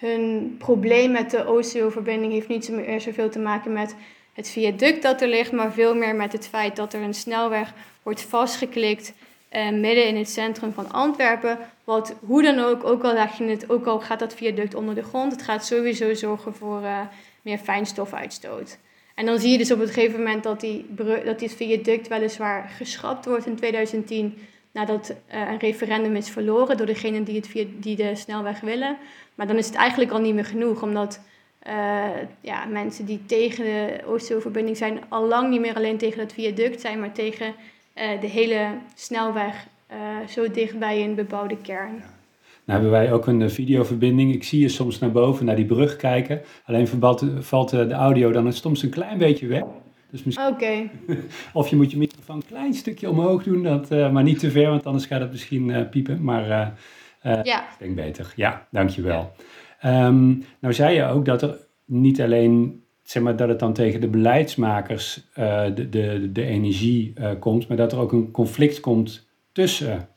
hun 0.00 0.54
probleem 0.58 1.10
met 1.10 1.30
de 1.30 1.46
OCO-verbinding 1.46 2.32
heeft 2.32 2.48
niet 2.48 2.72
zoveel 2.98 3.30
te 3.30 3.38
maken 3.38 3.72
met 3.72 3.94
het 4.32 4.48
viaduct 4.48 5.02
dat 5.02 5.20
er 5.20 5.28
ligt, 5.28 5.52
maar 5.52 5.72
veel 5.72 5.94
meer 5.94 6.14
met 6.14 6.32
het 6.32 6.48
feit 6.48 6.76
dat 6.76 6.92
er 6.92 7.02
een 7.02 7.14
snelweg 7.14 7.72
wordt 8.02 8.22
vastgeklikt 8.22 9.12
uh, 9.52 9.70
midden 9.70 10.06
in 10.06 10.16
het 10.16 10.30
centrum 10.30 10.72
van 10.72 10.92
Antwerpen. 10.92 11.58
Wat 11.84 12.14
hoe 12.26 12.42
dan 12.42 12.58
ook, 12.58 12.84
ook 12.84 13.04
al, 13.04 13.16
je 13.16 13.44
het, 13.44 13.70
ook 13.70 13.86
al 13.86 14.00
gaat 14.00 14.18
dat 14.18 14.34
viaduct 14.34 14.74
onder 14.74 14.94
de 14.94 15.02
grond, 15.02 15.32
het 15.32 15.42
gaat 15.42 15.66
sowieso 15.66 16.14
zorgen 16.14 16.54
voor 16.54 16.82
uh, 16.82 17.00
meer 17.42 17.58
fijnstofuitstoot. 17.58 18.78
En 19.14 19.26
dan 19.26 19.38
zie 19.38 19.50
je 19.50 19.58
dus 19.58 19.72
op 19.72 19.78
het 19.78 19.90
gegeven 19.90 20.18
moment 20.18 20.42
dat, 20.42 20.60
die, 20.60 20.86
dat 21.24 21.38
dit 21.38 21.54
viaduct 21.54 22.08
weliswaar 22.08 22.68
geschrapt 22.68 23.24
wordt 23.24 23.46
in 23.46 23.56
2010, 23.56 24.38
nadat 24.72 25.10
uh, 25.10 25.50
een 25.50 25.58
referendum 25.58 26.16
is 26.16 26.30
verloren 26.30 26.76
door 26.76 26.86
degenen 26.86 27.24
die, 27.24 27.36
het 27.36 27.68
die 27.82 27.96
de 27.96 28.14
snelweg 28.14 28.60
willen. 28.60 28.96
Maar 29.40 29.48
dan 29.48 29.58
is 29.58 29.66
het 29.66 29.74
eigenlijk 29.74 30.10
al 30.10 30.20
niet 30.20 30.34
meer 30.34 30.44
genoeg, 30.44 30.82
omdat 30.82 31.20
ja, 32.40 32.64
mensen 32.64 33.04
die 33.04 33.20
tegen 33.26 33.64
de 33.64 34.00
Oostzee-verbinding 34.06 34.76
zijn, 34.76 35.00
al 35.08 35.26
lang 35.26 35.50
niet 35.50 35.60
meer 35.60 35.74
alleen 35.74 35.98
tegen 35.98 36.20
het 36.20 36.32
viaduct 36.32 36.80
zijn, 36.80 37.00
maar 37.00 37.12
tegen 37.12 37.46
uh, 37.46 38.20
de 38.20 38.26
hele 38.26 38.66
snelweg 38.94 39.66
uh, 39.92 39.96
zo 40.28 40.50
dicht 40.50 40.78
bij 40.78 41.04
een 41.04 41.14
bebouwde 41.14 41.56
kern. 41.56 41.94
Ja. 41.94 42.18
Nou 42.64 42.82
hebben 42.82 42.90
wij 42.90 43.12
ook 43.12 43.26
een 43.26 43.50
videoverbinding. 43.50 44.34
Ik 44.34 44.44
zie 44.44 44.60
je 44.60 44.68
soms 44.68 44.98
naar 44.98 45.12
boven, 45.12 45.44
naar 45.46 45.56
die 45.56 45.64
brug 45.64 45.96
kijken. 45.96 46.40
Alleen 46.64 46.88
valt, 46.88 47.24
valt 47.38 47.70
de 47.70 47.92
audio 47.92 48.32
dan 48.32 48.52
soms 48.52 48.82
een 48.82 48.90
klein 48.90 49.18
beetje 49.18 49.46
weg. 49.46 49.64
Dus 50.10 50.24
misschien... 50.24 50.46
Oké. 50.46 50.90
of 51.52 51.68
je 51.68 51.76
moet 51.76 51.90
je 51.90 51.96
microfoon 51.96 52.36
een 52.36 52.46
klein 52.46 52.74
stukje 52.74 53.10
omhoog 53.10 53.42
doen, 53.42 53.62
dat, 53.62 53.90
maar 53.90 54.22
niet 54.22 54.38
te 54.38 54.50
ver, 54.50 54.68
want 54.68 54.86
anders 54.86 55.06
gaat 55.06 55.20
het 55.20 55.30
misschien 55.30 55.88
piepen. 55.90 56.22
Maar 56.22 56.72
ja. 57.22 57.62
ik 57.62 57.78
denk 57.78 57.94
beter. 57.94 58.32
Ja, 58.36 58.66
dankjewel. 58.70 59.32
Ja. 59.80 60.06
Um, 60.06 60.44
nou 60.60 60.74
zei 60.74 60.94
je 60.94 61.04
ook 61.04 61.24
dat 61.24 61.42
er 61.42 61.56
niet 61.84 62.20
alleen 62.20 62.84
zeg 63.02 63.22
maar, 63.22 63.36
dat 63.36 63.48
het 63.48 63.58
dan 63.58 63.72
tegen 63.72 64.00
de 64.00 64.08
beleidsmakers 64.08 65.28
uh, 65.38 65.64
de, 65.74 65.88
de, 65.88 66.32
de 66.32 66.44
energie 66.44 67.12
uh, 67.18 67.30
komt, 67.38 67.68
maar 67.68 67.76
dat 67.76 67.92
er 67.92 67.98
ook 67.98 68.12
een 68.12 68.30
conflict 68.30 68.80
komt 68.80 69.28
tussen 69.52 70.08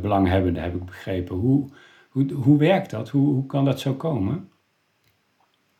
belanghebbenden, 0.00 0.62
heb 0.62 0.74
ik 0.74 0.84
begrepen. 0.84 1.36
Hoe, 1.36 1.68
hoe, 2.08 2.32
hoe 2.32 2.58
werkt 2.58 2.90
dat? 2.90 3.08
Hoe, 3.08 3.34
hoe 3.34 3.46
kan 3.46 3.64
dat 3.64 3.80
zo 3.80 3.94
komen? 3.94 4.48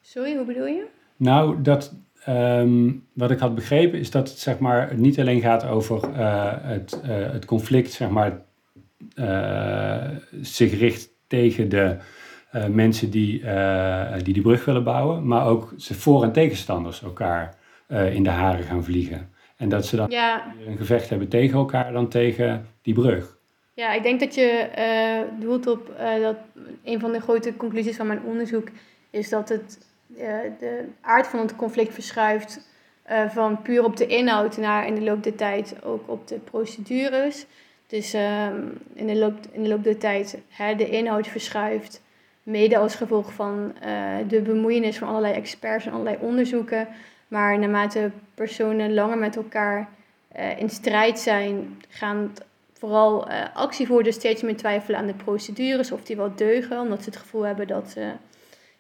Sorry, 0.01 0.37
hoe 0.37 0.47
bedoel 0.47 0.67
je? 0.67 0.87
Nou, 1.17 1.63
dat 1.63 1.95
ehm, 2.25 2.93
wat 3.13 3.31
ik 3.31 3.39
had 3.39 3.55
begrepen 3.55 3.99
is 3.99 4.11
dat 4.11 4.29
het 4.29 4.39
zeg 4.39 4.59
maar, 4.59 4.93
niet 4.97 5.21
alleen 5.21 5.41
gaat 5.41 5.67
over 5.67 6.09
uh, 6.09 6.53
het, 6.57 7.01
uh, 7.05 7.33
het 7.33 7.45
conflict, 7.45 7.93
zeg 7.93 8.11
maar, 8.11 8.43
uh, 9.17 10.05
zich 10.41 10.79
richt 10.79 11.09
tegen 11.27 11.69
de 11.69 11.97
mensen 12.71 13.11
die, 13.11 13.43
die 14.23 14.33
die 14.35 14.43
brug 14.43 14.65
willen 14.65 14.85
bouwen, 14.85 15.27
maar 15.27 15.47
ook 15.47 15.73
ze 15.77 15.95
voor- 15.95 16.23
en 16.23 16.33
tegenstanders 16.33 17.03
elkaar 17.03 17.55
in 17.89 18.23
de 18.23 18.31
haren 18.31 18.65
gaan 18.65 18.85
vliegen. 18.85 19.31
En 19.57 19.69
dat 19.69 19.87
ze 19.87 19.97
dan 19.97 20.11
Ja, 20.11 20.55
een 20.67 20.77
gevecht 20.77 21.09
hebben 21.09 21.29
tegen 21.29 21.59
elkaar 21.59 21.93
dan 21.93 22.09
tegen 22.09 22.67
die 22.83 22.95
brug. 22.95 23.37
ja 23.75 23.93
ik 23.93 24.03
denk 24.03 24.21
dat 24.21 24.35
je 24.35 24.49
eh, 24.75 25.41
doelt 25.41 25.67
op 25.67 25.91
eh, 25.91 26.21
dat 26.23 26.37
een 26.85 27.01
van 27.01 27.13
de 27.13 27.21
grote 27.21 27.57
conclusies 27.57 27.97
van 27.97 28.07
mijn 28.07 28.23
onderzoek 28.25 28.69
is 29.11 29.29
dat 29.29 29.49
het, 29.49 29.79
eh, 30.17 30.27
de 30.59 30.85
aard 31.01 31.27
van 31.27 31.39
het 31.41 31.57
conflict 31.57 31.95
verschuift 31.95 32.69
eh, 33.03 33.29
van 33.29 33.63
puur 33.63 33.85
op 33.85 33.97
de 33.97 34.07
inhoud 34.07 34.57
naar 34.57 34.87
in 34.87 34.95
de 34.95 35.03
loop 35.03 35.23
der 35.23 35.35
tijd 35.35 35.77
ook 35.85 36.03
op 36.11 36.29
de 36.29 36.39
procedures. 36.39 37.47
Dus 37.87 38.12
ehm, 38.12 38.61
in, 38.95 39.07
de 39.07 39.17
loop, 39.17 39.35
in 39.53 39.62
de 39.62 39.69
loop 39.69 39.85
der 39.85 39.99
tijd 39.99 40.38
hè, 40.49 40.75
de 40.75 40.88
inhoud 40.88 41.26
verschuift, 41.26 42.03
mede 42.43 42.79
als 42.79 42.95
gevolg 42.95 43.33
van 43.33 43.73
eh, 43.81 44.17
de 44.29 44.41
bemoeienis 44.41 44.99
van 44.99 45.09
allerlei 45.09 45.35
experts 45.35 45.87
en 45.87 45.93
allerlei 45.93 46.17
onderzoeken. 46.21 46.88
Maar 47.29 47.59
naarmate 47.59 48.11
personen 48.35 48.95
langer 48.95 49.19
met 49.19 49.37
elkaar 49.37 49.88
eh, 50.29 50.59
in 50.59 50.71
strijd 50.71 51.19
zijn, 51.19 51.83
gaan 51.88 52.33
vooral 52.73 53.29
eh, 53.29 53.45
actievoerders 53.55 54.17
steeds 54.17 54.43
meer 54.43 54.57
twijfelen 54.57 54.99
aan 54.99 55.07
de 55.07 55.14
procedures 55.14 55.93
of 55.93 56.03
die 56.03 56.17
wel 56.17 56.35
deugen, 56.35 56.81
omdat 56.81 57.03
ze 57.03 57.11
het 57.11 57.19
gevoel 57.19 57.43
hebben 57.43 57.67
dat 57.67 57.91
ze, 57.91 58.12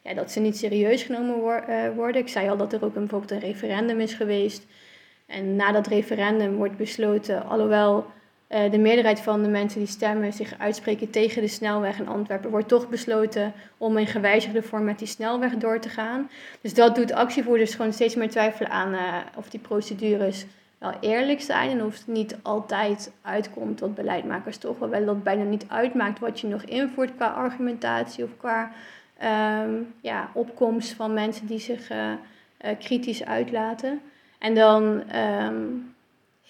ja, 0.02 0.14
dat 0.14 0.30
ze 0.30 0.40
niet 0.40 0.56
serieus 0.56 1.02
genomen 1.02 1.38
wor- 1.40 1.94
worden. 1.94 2.20
Ik 2.20 2.28
zei 2.28 2.48
al 2.48 2.56
dat 2.56 2.72
er 2.72 2.84
ook 2.84 2.94
een, 2.94 3.00
bijvoorbeeld 3.00 3.30
een 3.30 3.48
referendum 3.48 4.00
is 4.00 4.14
geweest. 4.14 4.66
En 5.26 5.56
na 5.56 5.72
dat 5.72 5.86
referendum 5.86 6.56
wordt 6.56 6.76
besloten, 6.76 7.46
alhoewel 7.46 8.06
eh, 8.54 8.70
de 8.70 8.78
meerderheid 8.78 9.20
van 9.20 9.42
de 9.42 9.48
mensen 9.48 9.78
die 9.78 9.88
stemmen 9.88 10.32
zich 10.32 10.58
uitspreken 10.58 11.10
tegen 11.10 11.42
de 11.42 11.48
snelweg 11.48 11.98
in 11.98 12.08
Antwerpen, 12.08 12.50
wordt 12.50 12.68
toch 12.68 12.88
besloten 12.88 13.52
om 13.78 13.98
in 13.98 14.06
gewijzigde 14.06 14.62
vorm 14.62 14.84
met 14.84 14.98
die 14.98 15.08
snelweg 15.08 15.56
door 15.56 15.80
te 15.80 15.88
gaan. 15.88 16.30
Dus 16.60 16.74
dat 16.74 16.94
doet 16.94 17.12
actievoerders 17.12 17.74
gewoon 17.74 17.92
steeds 17.92 18.14
meer 18.14 18.30
twijfelen 18.30 18.70
aan 18.70 18.92
eh, 18.92 19.16
of 19.36 19.48
die 19.48 19.60
procedures 19.60 20.46
wel 20.78 20.92
eerlijk 21.00 21.40
zijn 21.40 21.70
en 21.70 21.84
of 21.84 21.98
het 21.98 22.06
niet 22.06 22.36
altijd 22.42 23.12
uitkomt 23.22 23.80
wat 23.80 23.94
beleidmakers 23.94 24.56
toch 24.56 24.78
wel 24.78 24.88
willen, 24.88 25.06
dat 25.06 25.22
bijna 25.22 25.42
niet 25.42 25.66
uitmaakt 25.68 26.18
wat 26.18 26.40
je 26.40 26.46
nog 26.46 26.62
invoert 26.62 27.14
qua 27.14 27.26
argumentatie 27.26 28.24
of 28.24 28.30
qua 28.36 28.72
ehm, 29.18 29.72
ja, 30.00 30.30
opkomst 30.32 30.92
van 30.92 31.12
mensen 31.12 31.46
die 31.46 31.60
zich 31.60 31.90
eh, 31.90 32.12
kritisch 32.78 33.24
uitlaten. 33.24 34.00
En 34.38 34.54
dan 34.54 35.02
ehm, 35.08 35.64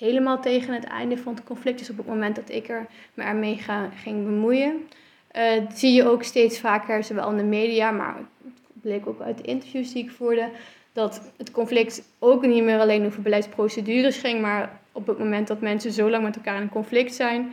helemaal 0.04 0.40
tegen 0.40 0.74
het 0.74 0.84
einde 0.84 1.16
van 1.16 1.34
het 1.34 1.44
conflict, 1.44 1.78
dus 1.78 1.90
op 1.90 1.96
het 1.96 2.06
moment 2.06 2.36
dat 2.36 2.50
ik 2.50 2.68
er 2.68 2.86
me 3.14 3.22
ermee 3.22 3.56
ga, 3.56 3.90
ging 3.94 4.24
bemoeien, 4.24 4.88
eh, 5.28 5.62
zie 5.74 5.92
je 5.92 6.08
ook 6.08 6.22
steeds 6.22 6.60
vaker, 6.60 7.04
zowel 7.04 7.30
in 7.30 7.36
de 7.36 7.42
media, 7.42 7.90
maar 7.90 8.16
het 8.16 8.82
bleek 8.82 9.06
ook 9.06 9.20
uit 9.20 9.38
de 9.38 9.44
interviews 9.44 9.92
die 9.92 10.04
ik 10.04 10.10
voerde, 10.10 10.48
dat 10.92 11.32
het 11.36 11.50
conflict 11.50 12.02
ook 12.18 12.46
niet 12.46 12.64
meer 12.64 12.78
alleen 12.78 13.06
over 13.06 13.22
beleidsprocedures 13.22 14.16
ging, 14.16 14.40
maar 14.40 14.80
op 14.92 15.06
het 15.06 15.18
moment 15.18 15.48
dat 15.48 15.60
mensen 15.60 15.92
zo 15.92 16.10
lang 16.10 16.24
met 16.24 16.36
elkaar 16.36 16.60
in 16.60 16.68
conflict 16.68 17.14
zijn, 17.14 17.52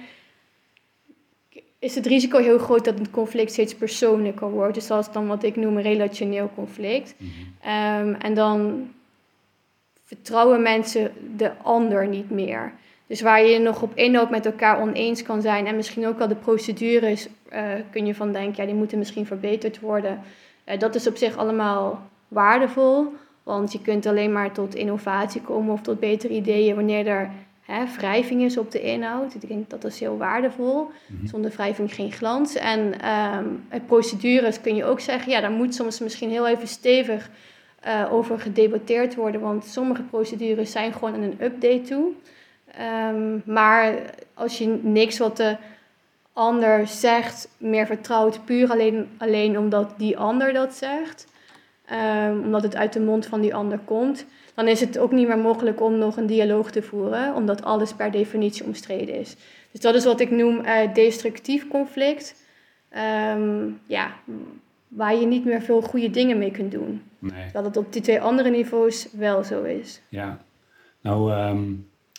is 1.79 1.95
het 1.95 2.05
risico 2.05 2.37
heel 2.37 2.57
groot 2.57 2.85
dat 2.85 2.99
het 2.99 3.09
conflict 3.09 3.51
steeds 3.51 3.75
persoonlijker 3.75 4.49
wordt. 4.49 4.73
Dus 4.73 4.87
dat 4.87 5.07
is 5.07 5.13
dan 5.13 5.27
wat 5.27 5.43
ik 5.43 5.55
noem 5.55 5.77
een 5.77 5.83
relationeel 5.83 6.51
conflict. 6.55 7.15
Ehm, 7.61 8.13
en 8.13 8.33
dan 8.33 8.87
vertrouwen 10.15 10.61
mensen 10.61 11.11
de 11.37 11.51
ander 11.61 12.07
niet 12.07 12.29
meer. 12.29 12.73
Dus 13.07 13.21
waar 13.21 13.45
je 13.45 13.59
nog 13.59 13.81
op 13.81 13.91
inhoud 13.95 14.29
met 14.29 14.45
elkaar 14.45 14.81
oneens 14.81 15.23
kan 15.23 15.41
zijn 15.41 15.67
en 15.67 15.75
misschien 15.75 16.07
ook 16.07 16.17
wel 16.17 16.27
de 16.27 16.35
procedures 16.35 17.27
eh, 17.49 17.63
kun 17.91 18.05
je 18.05 18.15
van 18.15 18.31
denken, 18.31 18.55
ja, 18.55 18.69
die 18.69 18.79
moeten 18.79 18.97
misschien 18.97 19.25
verbeterd 19.25 19.79
worden. 19.79 20.21
Eh, 20.63 20.79
dat 20.79 20.95
is 20.95 21.07
op 21.07 21.17
zich 21.17 21.37
allemaal 21.37 22.09
waardevol, 22.27 23.13
want 23.43 23.71
je 23.71 23.81
kunt 23.81 24.05
alleen 24.05 24.31
maar 24.31 24.51
tot 24.51 24.75
innovatie 24.75 25.41
komen 25.41 25.73
of 25.73 25.81
tot 25.81 25.99
betere 25.99 26.33
ideeën 26.33 26.75
wanneer 26.75 27.07
er 27.07 27.31
hè, 27.61 27.83
wrijving 27.97 28.41
is 28.41 28.57
op 28.57 28.71
de 28.71 28.81
inhoud. 28.81 29.33
Ik 29.33 29.47
denk 29.47 29.69
dat 29.69 29.81
dat 29.81 29.91
is 29.91 29.99
heel 29.99 30.17
waardevol. 30.17 30.89
Zonder 31.25 31.51
wrijving 31.51 31.93
geen 31.93 32.11
glans. 32.11 32.55
En 32.55 32.93
met 33.69 33.85
procedures 33.85 34.61
kun 34.61 34.75
je 34.75 34.85
ook 34.85 34.99
zeggen, 34.99 35.31
ja, 35.31 35.41
daar 35.41 35.51
moet 35.51 35.75
soms 35.75 35.99
misschien 35.99 36.29
heel 36.29 36.47
even 36.47 36.67
stevig 36.67 37.29
eh, 37.81 38.07
over 38.11 38.39
gedebatteerd 38.39 39.15
worden, 39.15 39.41
want 39.41 39.65
sommige 39.65 40.03
procedures 40.03 40.71
zijn 40.71 40.93
gewoon 40.93 41.13
aan 41.13 41.21
een 41.21 41.43
update 41.43 41.81
toe. 41.81 42.11
Ehm, 42.77 43.39
maar 43.45 43.95
als 44.33 44.57
je 44.57 44.79
niks 44.81 45.17
wat 45.17 45.37
de 45.37 45.57
ander 46.33 46.87
zegt 46.87 47.49
meer 47.57 47.85
vertrouwt, 47.85 48.45
puur 48.45 48.69
alleen, 48.69 49.09
alleen 49.17 49.57
omdat 49.57 49.93
die 49.97 50.17
ander 50.17 50.53
dat 50.53 50.73
zegt, 50.73 51.27
ehm, 51.85 52.39
omdat 52.39 52.63
het 52.63 52.75
uit 52.75 52.93
de 52.93 52.99
mond 52.99 53.25
van 53.25 53.41
die 53.41 53.55
ander 53.55 53.79
komt, 53.85 54.25
dan 54.53 54.67
is 54.67 54.79
het 54.79 54.97
ook 54.97 55.11
niet 55.11 55.27
meer 55.27 55.39
mogelijk 55.39 55.81
om 55.81 55.97
nog 55.97 56.17
een 56.17 56.25
dialoog 56.25 56.71
te 56.71 56.81
voeren, 56.81 57.35
omdat 57.35 57.63
alles 57.63 57.93
per 57.93 58.11
definitie 58.11 58.65
omstreden 58.65 59.15
is. 59.15 59.35
Dus 59.71 59.81
dat 59.81 59.95
is 59.95 60.05
wat 60.05 60.19
ik 60.19 60.31
noem 60.31 60.59
eh, 60.59 60.93
destructief 60.93 61.67
conflict. 61.67 62.35
Ehm, 62.89 63.69
ja, 63.85 64.11
waar 64.95 65.15
je 65.15 65.25
niet 65.25 65.45
meer 65.45 65.61
veel 65.61 65.81
goede 65.81 66.09
dingen 66.09 66.37
mee 66.37 66.51
kunt 66.51 66.71
doen. 66.71 67.01
Nee. 67.19 67.51
Dat 67.53 67.65
het 67.65 67.77
op 67.77 67.93
die 67.93 68.01
twee 68.01 68.21
andere 68.21 68.49
niveaus 68.49 69.07
wel 69.11 69.43
zo 69.43 69.63
is. 69.63 70.01
Ja, 70.09 70.37
nou 71.01 71.31
ehm, 71.31 71.63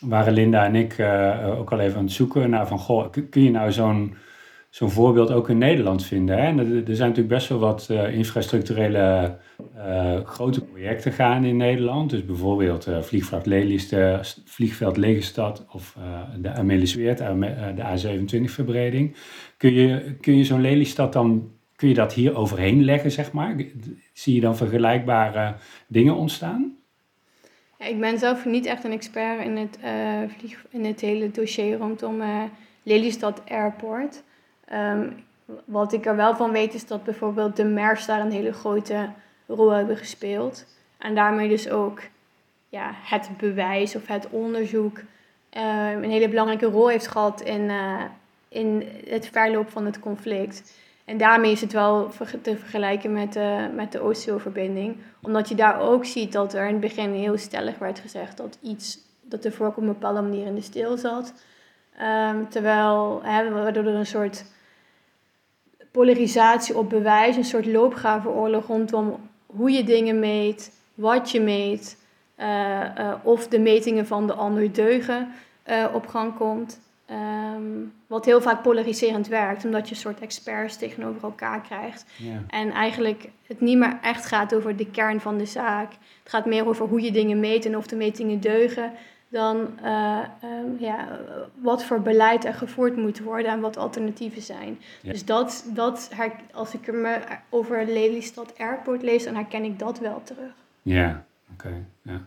waren 0.00 0.32
Linda 0.32 0.64
en 0.64 0.74
ik 0.74 0.98
eh, 0.98 1.58
ook 1.58 1.72
al 1.72 1.80
even 1.80 1.98
aan 1.98 2.04
het 2.04 2.12
zoeken 2.12 2.50
naar 2.50 2.66
van, 2.66 2.78
goh, 2.78 3.10
kun 3.30 3.42
je 3.42 3.50
nou 3.50 3.72
zo'n 3.72 4.14
zo'n 4.72 4.90
voorbeeld 4.90 5.30
ook 5.32 5.48
in 5.48 5.58
Nederland 5.58 6.04
vinden? 6.04 6.36
Hè? 6.38 6.46
En 6.46 6.58
er, 6.58 6.66
er 6.66 6.96
zijn 6.96 7.08
natuurlijk 7.08 7.34
best 7.34 7.48
wel 7.48 7.58
wat 7.58 7.86
eh, 7.90 8.14
infrastructurele 8.14 9.36
eh, 9.76 10.24
grote 10.24 10.64
projecten 10.64 11.12
gaan 11.12 11.44
in 11.44 11.56
Nederland. 11.56 12.10
Dus 12.10 12.24
bijvoorbeeld 12.24 12.86
eh, 12.86 13.02
vliegveld 13.02 13.46
Lelystad, 13.46 14.40
vliegveld 14.44 14.96
Lelystad 14.96 15.64
of 15.70 15.96
eh, 15.98 16.20
de 16.42 16.50
Amelisweert, 16.50 17.20
eh, 17.20 17.34
de 17.74 17.82
A27-verbreding. 17.82 19.16
Kun 19.56 19.72
je, 19.72 20.16
kun 20.20 20.36
je 20.36 20.44
zo'n 20.44 20.60
Lelystad 20.60 21.12
dan, 21.12 21.51
kun 21.82 21.90
je 21.90 21.96
dat 21.96 22.12
hier 22.12 22.36
overheen 22.36 22.84
leggen, 22.84 23.10
zeg 23.10 23.32
maar? 23.32 23.56
Zie 24.12 24.34
je 24.34 24.40
dan 24.40 24.56
vergelijkbare 24.56 25.54
dingen 25.86 26.14
ontstaan? 26.14 26.76
Ja, 27.78 27.86
ik 27.86 28.00
ben 28.00 28.18
zelf 28.18 28.44
niet 28.44 28.66
echt 28.66 28.84
een 28.84 28.92
expert 28.92 29.44
in 29.44 29.56
het, 29.56 29.78
eh, 29.80 30.18
vlieg, 30.36 30.64
in 30.70 30.84
het 30.84 31.00
hele 31.00 31.30
dossier 31.30 31.76
rondom 31.76 32.20
eh 32.20 32.42
Lelystad 32.82 33.42
Airport. 33.48 34.22
Ehm, 34.64 35.10
wat 35.64 35.92
ik 35.92 36.06
er 36.06 36.16
wel 36.16 36.36
van 36.36 36.52
weet 36.52 36.74
is 36.74 36.86
dat 36.86 37.04
bijvoorbeeld 37.04 37.56
de 37.56 37.64
MERS 37.64 38.06
daar 38.06 38.20
een 38.20 38.32
hele 38.32 38.52
grote 38.52 39.10
rol 39.46 39.70
hebben 39.70 39.96
gespeeld. 39.96 40.66
En 40.98 41.14
daarmee 41.14 41.48
dus 41.48 41.68
ook 41.68 42.00
ja, 42.68 42.90
het 42.94 43.28
bewijs 43.36 43.96
of 43.96 44.06
het 44.06 44.28
onderzoek 44.30 45.00
eh, 45.50 45.90
een 45.90 46.10
hele 46.10 46.28
belangrijke 46.28 46.66
rol 46.66 46.88
heeft 46.88 47.06
gehad 47.06 47.40
in, 47.40 47.70
eh, 47.70 48.04
in 48.48 48.88
het 49.06 49.28
verloop 49.32 49.70
van 49.70 49.86
het 49.86 49.98
conflict. 49.98 50.80
En 51.12 51.18
daarmee 51.18 51.52
is 51.52 51.60
het 51.60 51.72
wel 51.72 52.10
te 52.42 52.56
vergelijken 52.56 53.12
met, 53.12 53.32
de 53.32 53.70
met 53.74 53.92
de 53.92 54.00
Oostzeeverbinding. 54.00 54.96
Omdat 55.22 55.48
je 55.48 55.54
daar 55.54 55.80
ook 55.80 56.04
ziet 56.04 56.32
dat 56.32 56.54
er 56.54 56.66
in 56.66 56.72
het 56.72 56.80
begin 56.80 57.12
heel 57.12 57.38
stellig 57.38 57.78
werd 57.78 57.98
gezegd 57.98 58.36
dat 58.36 58.58
iets, 58.62 58.98
dat 59.20 59.42
de 59.42 59.52
op 59.58 59.76
een 59.76 59.86
bepaalde 59.86 60.20
manier 60.20 60.46
in 60.46 60.54
de 60.54 60.60
steel 60.60 60.96
zat. 60.96 61.32
Ehm, 61.98 62.44
terwijl, 62.48 63.20
hè, 63.22 63.50
waardoor 63.50 63.84
er 63.84 63.94
een 63.94 64.06
soort 64.06 64.44
polarisatie 65.90 66.76
op 66.76 66.90
bewijs, 66.90 67.36
een 67.36 67.44
soort 67.44 67.66
loopgravenoorlog 67.66 68.66
rondom 68.66 69.30
hoe 69.46 69.70
je 69.70 69.84
dingen 69.84 70.18
meet, 70.18 70.72
wat 70.94 71.30
je 71.30 71.40
meet, 71.40 71.98
eh, 72.34 72.98
eh, 72.98 73.14
of 73.22 73.48
de 73.48 73.58
metingen 73.58 74.06
van 74.06 74.26
de 74.26 74.34
ander 74.34 74.72
deugen 74.72 75.32
eh, 75.62 75.86
op 75.94 76.06
gang 76.06 76.36
komt. 76.36 76.80
Ehm, 77.12 77.62
wat 78.06 78.24
heel 78.24 78.40
vaak 78.40 78.62
polariserend 78.62 79.28
werkt, 79.28 79.64
omdat 79.64 79.88
je 79.88 79.94
een 79.94 80.00
soort 80.00 80.20
experts 80.20 80.76
tegenover 80.76 81.22
elkaar 81.22 81.60
krijgt. 81.60 82.04
Ja. 82.16 82.42
En 82.48 82.70
eigenlijk 82.70 83.28
het 83.46 83.60
niet 83.60 83.78
meer 83.78 83.98
echt 84.02 84.26
gaat 84.26 84.54
over 84.54 84.76
de 84.76 84.90
kern 84.90 85.20
van 85.20 85.38
de 85.38 85.46
zaak. 85.46 85.92
Het 85.92 86.32
gaat 86.32 86.46
meer 86.46 86.66
over 86.66 86.86
hoe 86.86 87.00
je 87.00 87.12
dingen 87.12 87.40
meet 87.40 87.64
en 87.64 87.76
of 87.76 87.86
de 87.86 87.96
metingen 87.96 88.40
deugen. 88.40 88.92
Dan 89.28 89.78
eh, 89.82 90.18
ehm, 90.40 90.78
ja, 90.78 91.20
wat 91.54 91.84
voor 91.84 92.00
beleid 92.00 92.44
er 92.44 92.54
gevoerd 92.54 92.96
moet 92.96 93.20
worden 93.20 93.50
en 93.50 93.60
wat 93.60 93.76
alternatieven 93.76 94.42
zijn. 94.42 94.80
Dus 95.02 95.24
dat, 95.24 95.64
dat 95.66 96.10
als 96.52 96.74
ik 96.74 96.86
er 96.86 96.94
me 96.94 97.18
over 97.48 97.86
Lelystad 97.86 98.58
Airport 98.58 99.02
lees, 99.02 99.24
dan 99.24 99.34
herken 99.34 99.64
ik 99.64 99.78
dat 99.78 99.98
wel 99.98 100.22
terug. 100.24 100.52
Ja, 100.82 101.24
oké. 101.52 101.84
ja. 102.02 102.26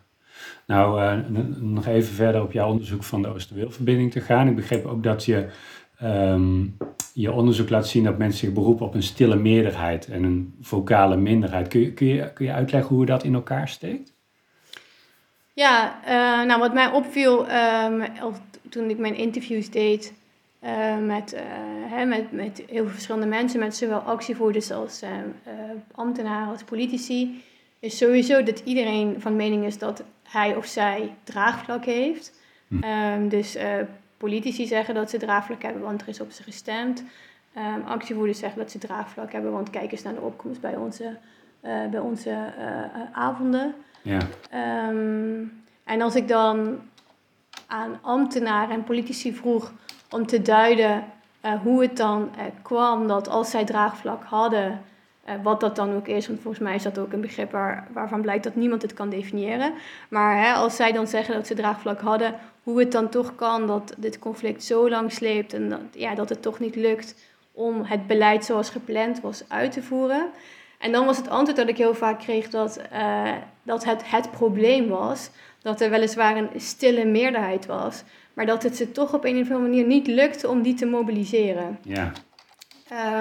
Nou, 0.65 1.01
eh, 1.01 1.17
nog 1.59 1.85
even 1.87 2.13
verder 2.13 2.41
op 2.41 2.51
jouw 2.51 2.69
onderzoek 2.69 3.03
van 3.03 3.21
de 3.21 3.27
Oosterweelverbinding 3.27 4.11
te 4.11 4.21
gaan. 4.21 4.47
Ik 4.47 4.55
begreep 4.55 4.85
ook 4.85 5.03
dat 5.03 5.25
je 5.25 5.47
ehm, 5.99 6.65
je 7.13 7.31
onderzoek 7.31 7.69
laat 7.69 7.87
zien 7.87 8.03
dat 8.03 8.17
mensen 8.17 8.39
zich 8.39 8.53
beroepen 8.53 8.85
op 8.85 8.93
een 8.93 9.03
stille 9.03 9.35
meerderheid 9.35 10.07
en 10.07 10.23
een 10.23 10.55
vocale 10.61 11.15
minderheid. 11.15 11.67
Kun 11.67 11.79
je, 11.79 11.93
kun 11.93 12.07
je, 12.07 12.33
kun 12.33 12.45
je 12.45 12.51
uitleggen 12.51 12.95
hoe 12.95 13.05
dat 13.05 13.23
in 13.23 13.33
elkaar 13.33 13.67
steekt? 13.67 14.13
Ja, 15.53 15.99
uh, 16.03 16.47
nou 16.47 16.59
wat 16.59 16.73
mij 16.73 16.91
opviel 16.91 17.45
um, 17.51 18.03
toen 18.69 18.89
ik 18.89 18.97
mijn 18.97 19.15
interviews 19.15 19.69
deed 19.69 20.13
uh, 20.63 20.97
met, 20.97 21.43
hè, 21.89 22.05
met, 22.05 22.31
met 22.31 22.63
heel 22.67 22.83
veel 22.83 22.93
verschillende 22.93 23.27
mensen, 23.27 23.59
met 23.59 23.75
zowel 23.75 23.99
actievoerders 23.99 24.71
als 24.71 25.03
ambtenaren 25.91 26.51
als 26.51 26.63
politici, 26.63 27.43
is 27.79 27.97
sowieso 27.97 28.43
dat 28.43 28.61
iedereen 28.65 29.15
van 29.21 29.35
mening 29.35 29.65
is 29.65 29.77
dat 29.77 30.03
hij 30.27 30.55
of 30.55 30.65
zij 30.65 31.15
draagvlak 31.23 31.85
heeft. 31.85 32.39
Hm. 32.67 32.83
Um, 32.83 33.29
dus 33.29 33.57
politici 34.17 34.67
zeggen 34.67 34.93
dat 34.93 35.09
ze 35.09 35.17
draagvlak 35.17 35.61
hebben, 35.61 35.81
want 35.81 36.01
er 36.01 36.07
is 36.07 36.21
op 36.21 36.31
ze 36.31 36.43
gestemd. 36.43 37.03
Um, 37.57 37.83
actievoerders 37.85 38.39
zeggen 38.39 38.59
dat 38.59 38.71
ze 38.71 38.77
draagvlak 38.77 39.31
hebben, 39.31 39.51
want 39.51 39.69
kijk 39.69 39.91
eens 39.91 40.03
naar 40.03 40.13
de 40.13 40.21
opkomst 40.21 40.61
bij 40.61 40.75
onze, 40.75 41.17
bij 41.61 41.99
onze 41.99 42.53
avonden. 43.11 43.75
Ja. 44.01 44.19
Um, 44.89 45.63
en 45.83 46.01
als 46.01 46.15
ik 46.15 46.27
dan 46.27 46.79
aan 47.67 47.99
ambtenaren 48.01 48.75
en 48.75 48.83
politici 48.83 49.33
vroeg 49.33 49.71
om 50.09 50.25
te 50.25 50.41
duiden 50.41 51.03
hoe 51.63 51.81
het 51.81 51.97
dan 51.97 52.29
kwam 52.61 53.07
dat 53.07 53.27
als 53.27 53.49
zij 53.49 53.65
draagvlak 53.65 54.23
hadden, 54.23 54.81
uh, 55.25 55.33
wat 55.43 55.59
dat 55.59 55.75
dan 55.75 55.95
ook 55.95 56.07
is, 56.07 56.27
want 56.27 56.39
volgens 56.39 56.63
mij 56.63 56.75
is 56.75 56.83
dat 56.83 56.99
ook 56.99 57.13
een 57.13 57.21
begrip 57.21 57.51
waar, 57.51 57.87
waarvan 57.93 58.21
blijkt 58.21 58.43
dat 58.43 58.55
niemand 58.55 58.81
het 58.81 58.93
kan 58.93 59.09
definiëren. 59.09 59.73
Maar 60.09 60.45
hè, 60.45 60.53
als 60.53 60.75
zij 60.75 60.91
dan 60.91 61.07
zeggen 61.07 61.35
dat 61.35 61.47
ze 61.47 61.53
draagvlak 61.53 62.01
hadden, 62.01 62.35
hoe 62.63 62.79
het 62.79 62.91
dan 62.91 63.09
toch 63.09 63.35
kan 63.35 63.67
dat 63.67 63.93
dit 63.97 64.19
conflict 64.19 64.63
zo 64.63 64.89
lang 64.89 65.11
sleept 65.11 65.53
en 65.53 65.69
dat, 65.69 65.79
ja, 65.91 66.15
dat 66.15 66.29
het 66.29 66.41
toch 66.41 66.59
niet 66.59 66.75
lukt 66.75 67.15
om 67.51 67.83
het 67.83 68.07
beleid 68.07 68.45
zoals 68.45 68.69
gepland 68.69 69.21
was 69.21 69.43
uit 69.47 69.71
te 69.71 69.83
voeren. 69.83 70.29
En 70.79 70.91
dan 70.91 71.05
was 71.05 71.17
het 71.17 71.29
antwoord 71.29 71.57
dat 71.57 71.67
ik 71.67 71.77
heel 71.77 71.95
vaak 71.95 72.19
kreeg 72.19 72.49
dat, 72.49 72.81
uh, 72.93 73.31
dat 73.63 73.85
het 73.85 74.09
het 74.09 74.31
probleem 74.31 74.87
was. 74.87 75.29
Dat 75.61 75.81
er 75.81 75.89
weliswaar 75.89 76.37
een 76.37 76.49
stille 76.55 77.05
meerderheid 77.05 77.65
was. 77.65 78.03
Maar 78.33 78.45
dat 78.45 78.63
het 78.63 78.75
ze 78.75 78.91
toch 78.91 79.13
op 79.13 79.25
een 79.25 79.41
of 79.41 79.49
andere 79.49 79.69
manier 79.69 79.85
niet 79.85 80.07
lukte 80.07 80.49
om 80.49 80.61
die 80.61 80.73
te 80.73 80.85
mobiliseren. 80.85 81.79
Ja. 81.81 82.11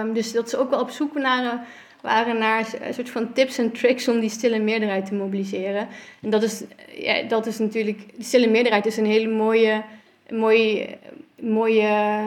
Um, 0.00 0.12
dus 0.12 0.32
dat 0.32 0.50
ze 0.50 0.58
ook 0.58 0.70
wel 0.70 0.80
op 0.80 0.90
zoek 0.90 1.14
naar, 1.14 1.66
waren 2.04 2.38
naar 2.38 2.66
een 2.80 2.94
soort 2.94 3.10
van 3.10 3.32
tips 3.32 3.58
en 3.58 3.72
tricks 3.72 4.08
om 4.08 4.20
die 4.20 4.30
stille 4.30 4.58
meerderheid 4.58 5.06
te 5.06 5.14
mobiliseren. 5.14 5.88
En 6.20 6.30
dat 6.30 6.42
is, 6.42 6.62
ja, 6.96 7.22
dat 7.22 7.46
is 7.46 7.58
natuurlijk, 7.58 8.02
die 8.14 8.24
stille 8.24 8.48
meerderheid 8.48 8.86
is 8.86 8.96
een 8.96 9.06
hele 9.06 9.28
mooie, 9.28 9.82
mooie, 10.30 10.88
mooie 11.40 12.22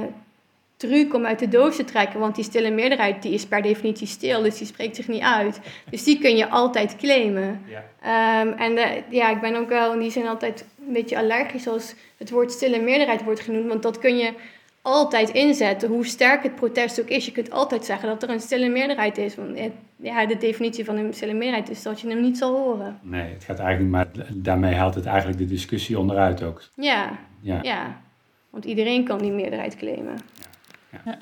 truc 0.78 1.14
om 1.14 1.26
uit 1.26 1.40
de 1.40 1.48
doos 1.48 1.76
te 1.76 1.84
trekken. 1.84 2.20
Want 2.20 2.36
die 2.36 2.44
stille 2.44 2.72
meerderheid 2.72 3.22
die 3.22 3.34
is 3.34 3.46
per 3.46 3.62
definitie 3.62 4.08
stil, 4.08 4.42
dus 4.42 4.58
die 4.58 4.68
spreekt 4.68 4.96
zich 4.96 5.08
niet 5.08 5.22
uit. 5.22 5.60
Dus 5.90 6.04
die 6.04 6.20
kun 6.20 6.38
je 6.38 6.50
altijd 6.50 6.96
claimen. 6.96 7.62
Ja. 7.68 8.42
Um, 8.42 8.54
en 8.54 8.76
de, 8.76 9.02
ja, 9.10 9.30
ik 9.30 9.42
ben 9.42 9.56
ook 9.56 9.70
wel 9.70 9.94
in 9.94 10.00
die 10.00 10.12
zin 10.12 10.28
altijd 10.28 10.66
een 10.88 10.94
beetje 10.94 11.18
allergisch 11.18 11.68
als 11.68 11.94
het 12.18 12.30
woord 12.30 12.52
stille 12.52 12.80
meerderheid 12.80 13.24
wordt 13.24 13.40
genoemd. 13.40 13.68
Want 13.68 13.84
dat 13.84 14.00
kun 14.00 14.18
je 14.18 14.34
altijd 14.88 15.30
inzetten, 15.30 15.90
hoe 15.90 16.06
sterk 16.06 16.44
het 16.44 16.56
protest 16.56 17.02
ook 17.02 17.08
is. 17.08 17.26
Je 17.26 17.32
kunt 17.32 17.52
altijd 17.52 17.86
zeggen 17.86 18.10
dat 18.10 18.24
er 18.24 18.30
een 18.30 18.40
stille 18.40 18.70
meerderheid 18.70 19.18
is. 19.18 19.36
Want 19.36 19.60
ja, 19.96 20.26
de 20.26 20.38
definitie 20.38 20.86
van 20.86 20.98
een 20.98 21.14
stille 21.14 21.34
meerderheid 21.34 21.70
is 21.70 21.84
dat 21.84 22.02
je 22.02 22.08
hem 22.08 22.22
niet 22.22 22.38
zal 22.38 22.56
horen. 22.56 23.00
Nee, 23.02 23.34
het 23.34 23.44
gaat 23.44 23.60
eigenlijk, 23.60 23.92
maar 23.92 24.08
daarmee 24.34 24.74
haalt 24.74 24.96
het 24.96 25.06
eigenlijk 25.06 25.38
de 25.38 25.46
discussie 25.46 26.00
onderuit 26.00 26.44
ook. 26.44 26.64
Ja, 26.76 27.20
ja. 27.42 27.60
ja. 27.62 28.02
want 28.50 28.66
iedereen 28.66 29.04
kan 29.04 29.18
die 29.18 29.32
meerderheid 29.32 29.76
claimen. 29.76 30.18
Ja. 30.92 31.02
Ja. 31.06 31.18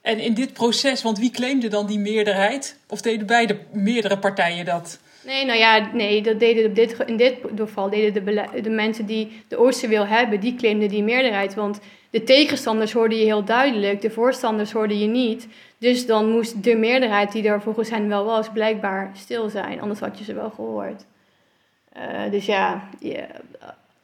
En 0.00 0.18
in 0.18 0.34
dit 0.34 0.52
proces, 0.52 1.02
want 1.02 1.18
wie 1.18 1.30
claimde 1.30 1.68
dan 1.68 1.86
die 1.86 1.98
meerderheid? 1.98 2.78
Of 2.88 3.00
deden 3.00 3.26
beide 3.26 3.58
meerdere 3.72 4.18
partijen 4.18 4.64
dat? 4.64 5.00
Nee, 5.24 5.44
nou 5.44 5.58
ja, 5.58 5.88
nee, 5.92 6.22
dat 6.22 6.40
deden 6.40 6.66
op 6.66 6.74
dit, 6.74 6.96
in 7.06 7.16
dit 7.16 7.34
geval 7.56 7.90
deden 7.90 8.24
de, 8.24 8.60
de 8.62 8.70
mensen 8.70 9.06
die 9.06 9.42
de 9.48 9.56
Oosterwil 9.56 10.06
hebben, 10.06 10.40
die 10.40 10.54
claimden 10.54 10.88
die 10.88 11.02
meerderheid. 11.02 11.54
Want 11.54 11.80
de 12.10 12.24
tegenstanders 12.24 12.92
hoorden 12.92 13.18
je 13.18 13.24
heel 13.24 13.44
duidelijk, 13.44 14.00
de 14.00 14.10
voorstanders 14.10 14.72
hoorden 14.72 14.98
je 14.98 15.06
niet. 15.06 15.48
Dus 15.78 16.06
dan 16.06 16.30
moest 16.30 16.64
de 16.64 16.76
meerderheid 16.76 17.32
die 17.32 17.48
er 17.48 17.62
volgens 17.62 17.90
hen 17.90 18.08
wel 18.08 18.24
was, 18.24 18.50
blijkbaar 18.50 19.10
stil 19.14 19.48
zijn. 19.48 19.80
Anders 19.80 20.00
had 20.00 20.18
je 20.18 20.24
ze 20.24 20.34
wel 20.34 20.50
gehoord. 20.50 21.04
Uh, 21.96 22.30
dus 22.30 22.46
ja, 22.46 22.88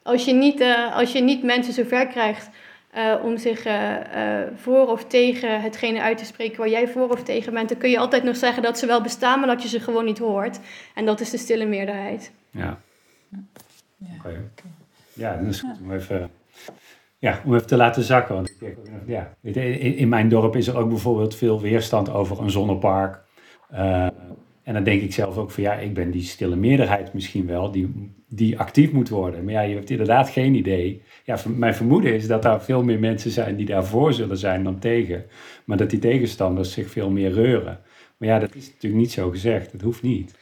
als, 0.03 0.25
je 0.25 0.33
niet, 0.33 0.61
uh, 0.61 0.95
als 0.95 1.11
je 1.11 1.21
niet 1.21 1.43
mensen 1.43 1.73
zover 1.73 2.07
krijgt 2.07 2.49
uh, 2.95 3.15
om 3.23 3.37
zich 3.37 3.65
uh, 3.65 3.91
uh, 4.15 4.47
voor 4.55 4.87
of 4.87 5.05
tegen 5.05 5.61
hetgene 5.61 6.01
uit 6.01 6.17
te 6.17 6.25
spreken 6.25 6.57
waar 6.57 6.69
jij 6.69 6.87
voor 6.87 7.09
of 7.09 7.23
tegen 7.23 7.53
bent, 7.53 7.69
dan 7.69 7.77
kun 7.77 7.89
je 7.89 7.99
altijd 7.99 8.23
nog 8.23 8.35
zeggen 8.35 8.63
dat 8.63 8.77
ze 8.77 8.85
wel 8.85 9.01
bestaan, 9.01 9.39
maar 9.39 9.47
dat 9.47 9.61
je 9.61 9.67
ze 9.67 9.79
gewoon 9.79 10.05
niet 10.05 10.19
hoort. 10.19 10.59
En 10.95 11.05
dat 11.05 11.19
is 11.19 11.29
de 11.29 11.37
stille 11.37 11.65
meerderheid. 11.65 12.31
Ja. 12.51 12.79
Ja, 13.97 14.07
okay. 14.17 14.37
ja 15.13 15.35
dat 15.37 15.47
is 15.47 15.59
goed 15.59 15.79
om 15.81 15.93
even, 15.93 16.31
ja, 17.17 17.41
om 17.45 17.55
even 17.55 17.67
te 17.67 17.75
laten 17.75 18.03
zakken. 18.03 18.35
Want 18.35 18.51
ja, 19.05 19.33
in, 19.41 19.95
in 19.95 20.09
mijn 20.09 20.29
dorp 20.29 20.55
is 20.55 20.67
er 20.67 20.77
ook 20.77 20.89
bijvoorbeeld 20.89 21.35
veel 21.35 21.61
weerstand 21.61 22.09
over 22.09 22.41
een 22.41 22.51
zonnepark. 22.51 23.21
En 24.69 24.75
dan 24.75 24.83
denk 24.83 25.01
ik 25.01 25.13
zelf 25.13 25.37
ook 25.37 25.51
van 25.51 25.63
ja, 25.63 25.73
ik 25.73 25.93
ben 25.93 26.11
die 26.11 26.21
stille 26.21 26.55
meerderheid 26.55 27.13
misschien 27.13 27.45
wel, 27.45 27.71
die, 27.71 28.13
die 28.27 28.59
actief 28.59 28.91
moet 28.91 29.09
worden. 29.09 29.43
Maar 29.43 29.53
ja, 29.53 29.61
je 29.61 29.75
hebt 29.75 29.89
inderdaad 29.89 30.29
geen 30.29 30.55
idee. 30.55 31.01
Ja, 31.23 31.37
mijn 31.47 31.75
vermoeden 31.75 32.13
is 32.13 32.27
dat 32.27 32.45
er 32.45 32.61
veel 32.61 32.83
meer 32.83 32.99
mensen 32.99 33.31
zijn 33.31 33.55
die 33.55 33.65
daarvoor 33.65 34.13
zullen 34.13 34.37
zijn 34.37 34.63
dan 34.63 34.79
tegen. 34.79 35.25
Maar 35.65 35.77
dat 35.77 35.89
die 35.89 35.99
tegenstanders 35.99 36.73
zich 36.73 36.89
veel 36.89 37.09
meer 37.09 37.31
reuren. 37.31 37.79
Maar 38.17 38.29
ja, 38.29 38.39
dat 38.39 38.55
is 38.55 38.67
natuurlijk 38.67 39.01
niet 39.01 39.11
zo 39.11 39.29
gezegd. 39.29 39.71
Het 39.71 39.81
hoeft 39.81 40.01
niet. 40.01 40.35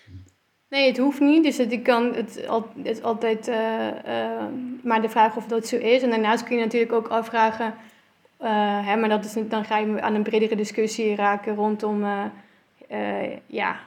Nee, 0.69 0.87
het 0.87 0.97
hoeft 0.97 1.19
niet. 1.19 1.43
Dus 1.43 1.57
het, 1.57 1.81
kan 1.81 2.13
het, 2.13 2.47
het 2.83 3.03
altijd 3.03 3.47
uh, 3.47 3.55
uh, 3.55 4.45
maar 4.83 5.01
de 5.01 5.09
vraag 5.09 5.35
of 5.35 5.45
dat 5.45 5.67
zo 5.67 5.77
is. 5.77 6.01
En 6.01 6.09
daarnaast 6.09 6.43
kun 6.43 6.57
je 6.57 6.63
natuurlijk 6.63 6.93
ook 6.93 7.07
afvragen, 7.07 7.73
uh, 8.41 8.87
hè, 8.87 8.95
maar 8.95 9.09
dat 9.09 9.25
is, 9.25 9.35
dan 9.49 9.65
ga 9.65 9.77
je 9.77 10.01
aan 10.01 10.15
een 10.15 10.23
bredere 10.23 10.55
discussie 10.55 11.15
raken 11.15 11.55
rondom 11.55 12.05
ja, 13.45 13.86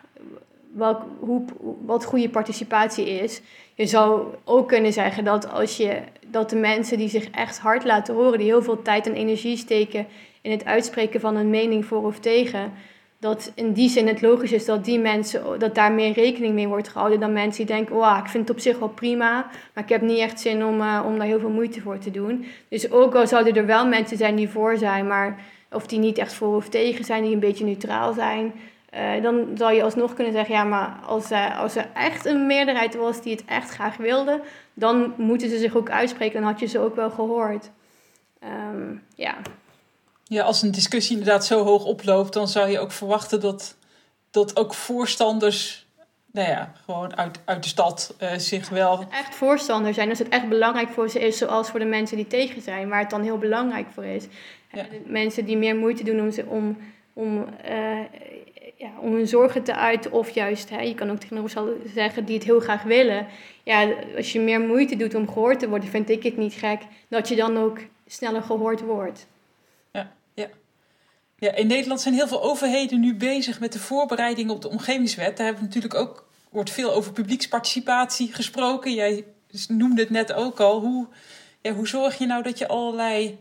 hoe, 1.19 1.45
wat 1.85 2.05
goede 2.05 2.29
participatie 2.29 3.11
is. 3.11 3.41
Je 3.75 3.87
zou 3.87 4.27
ook 4.45 4.69
kunnen 4.69 4.93
zeggen 4.93 5.25
dat 5.25 5.51
als 5.51 5.77
je 5.77 6.01
dat 6.27 6.51
de 6.51 6.57
mensen 6.57 6.99
die 6.99 7.09
zich 7.09 7.31
echt 7.31 7.59
hard 7.59 7.85
laten 7.85 8.15
horen, 8.15 8.39
die 8.39 8.47
heel 8.47 8.63
veel 8.63 8.83
tijd 8.83 9.07
en 9.07 9.15
energie 9.15 9.57
steken 9.57 10.07
in 10.41 10.51
het 10.51 10.65
uitspreken 10.65 11.21
van 11.21 11.37
een 11.37 11.51
mening 11.51 11.85
voor 11.85 12.05
of 12.05 12.19
tegen, 12.19 12.73
dat 13.21 13.53
in 13.55 13.73
die 13.73 13.89
zin 13.89 14.07
het 14.07 14.23
logisch 14.23 14.53
is 14.53 14.65
dat 14.65 14.85
die 14.85 14.99
mensen, 14.99 15.59
dat 15.59 15.75
daar 15.75 15.93
meer 15.93 16.13
rekening 16.13 16.55
mee 16.55 16.69
wordt 16.69 16.89
gehouden 16.89 17.21
dan 17.21 17.33
mensen 17.33 17.67
die 17.67 17.75
denken, 17.77 17.97
oh, 17.97 18.19
ik 18.25 18.31
vind 18.31 18.49
het 18.49 18.57
op 18.57 18.63
zich 18.63 18.79
wel 18.79 18.89
prima, 18.89 19.51
maar 19.75 19.85
ik 19.85 19.91
heb 19.91 20.01
niet 20.01 20.19
echt 20.19 20.41
zin 20.41 20.65
om, 20.65 20.81
uh, 20.81 21.03
om 21.07 21.19
daar 21.19 21.27
heel 21.27 21.41
veel 21.41 21.51
moeite 21.51 21.81
voor 21.81 21.99
te 21.99 22.11
doen. 22.11 22.45
Dus 22.69 22.91
ook 22.91 23.15
al 23.15 23.27
zouden 23.27 23.57
er 23.57 23.67
wel 23.67 23.87
mensen 23.87 24.17
zijn 24.17 24.37
die 24.37 24.49
voor 24.49 24.77
zijn, 24.77 25.07
maar 25.07 25.39
of 25.71 25.87
die 25.87 25.99
niet 25.99 26.19
echt 26.19 26.33
voor 26.33 26.57
of 26.57 26.69
tegen 26.69 27.05
zijn, 27.05 27.23
die 27.23 27.33
een 27.33 27.41
beetje 27.41 27.65
neutraal 27.65 28.13
zijn, 28.13 28.53
uh, 28.95 29.23
dan 29.23 29.49
zou 29.55 29.73
je 29.73 29.83
alsnog 29.83 30.15
kunnen 30.15 30.33
zeggen, 30.33 30.55
ja, 30.55 30.65
maar 30.65 30.99
als, 31.07 31.31
uh, 31.31 31.61
als 31.61 31.77
er 31.77 31.89
echt 31.95 32.25
een 32.25 32.47
meerderheid 32.47 32.95
was 32.95 33.23
die 33.23 33.33
het 33.37 33.45
echt 33.45 33.71
graag 33.71 33.97
wilde, 33.97 34.41
dan 34.75 35.15
moeten 35.17 35.49
ze 35.49 35.59
zich 35.59 35.77
ook 35.77 35.91
uitspreken. 35.91 36.41
Dan 36.41 36.51
had 36.51 36.61
je 36.61 36.67
ze 36.67 36.79
ook 36.79 36.95
wel 36.95 37.11
gehoord. 37.11 37.71
Um, 38.45 39.03
ja. 39.15 39.35
ja, 40.25 40.43
als 40.43 40.63
een 40.63 40.71
discussie 40.71 41.17
inderdaad 41.17 41.47
zo 41.47 41.65
hoog 41.65 41.85
oploopt, 41.85 42.33
dan 42.33 42.49
zou 42.49 42.69
je 42.69 42.79
ook 42.79 42.93
verwachten 42.93 43.41
dat, 43.41 43.77
dat 44.31 44.57
ook 44.57 44.75
voorstanders, 44.75 45.87
nou 46.33 46.49
ja, 46.49 46.73
gewoon 46.85 47.17
uit, 47.17 47.41
uit 47.45 47.63
de 47.63 47.69
stad 47.69 48.15
uh, 48.23 48.33
zich 48.37 48.69
wel. 48.69 49.05
Echt 49.11 49.35
voorstander 49.35 49.95
zijn, 49.95 50.09
als 50.09 50.19
het 50.19 50.29
echt 50.29 50.49
belangrijk 50.49 50.89
voor 50.89 51.09
ze 51.09 51.21
is, 51.21 51.39
zoals 51.39 51.71
voor 51.71 51.81
de 51.81 51.87
mensen 51.87 52.17
die 52.17 52.27
tegen 52.27 52.63
zijn, 52.63 52.89
waar 52.89 53.01
het 53.01 53.11
dan 53.11 53.23
heel 53.23 53.39
belangrijk 53.39 53.87
voor 53.95 54.05
is. 54.05 54.27
Ja. 54.73 54.87
Mensen 55.07 55.45
die 55.45 55.57
meer 55.57 55.77
moeite 55.77 56.05
doen 56.05 56.21
om, 56.21 56.31
ze, 56.31 56.47
om, 56.47 56.77
om 57.13 57.47
ja, 58.81 58.91
om 59.01 59.13
hun 59.15 59.29
zorgen 59.29 59.63
te 59.63 59.75
uiten. 59.75 60.13
Of 60.13 60.31
juist, 60.31 60.71
hè, 60.71 60.81
je 60.81 60.95
kan 60.95 61.11
ook 61.11 61.19
tegenover 61.19 61.77
zeggen 61.95 62.25
die 62.25 62.35
het 62.35 62.45
heel 62.45 62.61
graag 62.61 62.83
willen. 62.83 63.27
Ja, 63.63 63.93
als 64.17 64.33
je 64.33 64.41
meer 64.41 64.61
moeite 64.61 64.97
doet 64.97 65.15
om 65.15 65.29
gehoord 65.29 65.59
te 65.59 65.69
worden, 65.69 65.89
vind 65.89 66.11
ik 66.11 66.23
het 66.23 66.37
niet 66.37 66.53
gek 66.53 66.83
dat 67.09 67.29
je 67.29 67.37
dan 67.37 67.57
ook 67.57 67.79
sneller 68.07 68.43
gehoord 68.43 68.81
wordt. 68.81 69.27
Ja, 69.93 70.13
ja. 70.35 70.49
ja 71.39 71.55
in 71.55 71.67
Nederland 71.67 72.01
zijn 72.01 72.15
heel 72.15 72.29
veel 72.29 72.43
overheden 72.43 73.01
nu 73.01 73.15
bezig 73.15 73.61
met 73.61 73.73
de 73.73 73.79
voorbereiding 73.79 74.51
op 74.51 74.63
de 74.63 74.69
omgevingswet. 74.69 75.37
Daar 75.37 75.47
hebben 75.47 75.63
we 75.63 75.69
natuurlijk 75.69 75.95
ook, 75.95 76.29
wordt 76.51 76.71
veel 76.71 76.93
over 76.93 77.13
publieksparticipatie 77.13 78.35
gesproken. 78.35 78.95
Jij 78.95 79.25
noemde 79.69 80.01
het 80.01 80.11
net 80.11 80.33
ook 80.33 80.61
al. 80.61 80.81
Hoe, 80.81 81.07
ja, 81.61 81.73
hoe 81.73 81.89
zorg 81.89 82.19
je 82.19 82.27
nou 82.27 82.43
dat 82.43 82.59
je 82.59 82.69
allerlei 82.69 83.39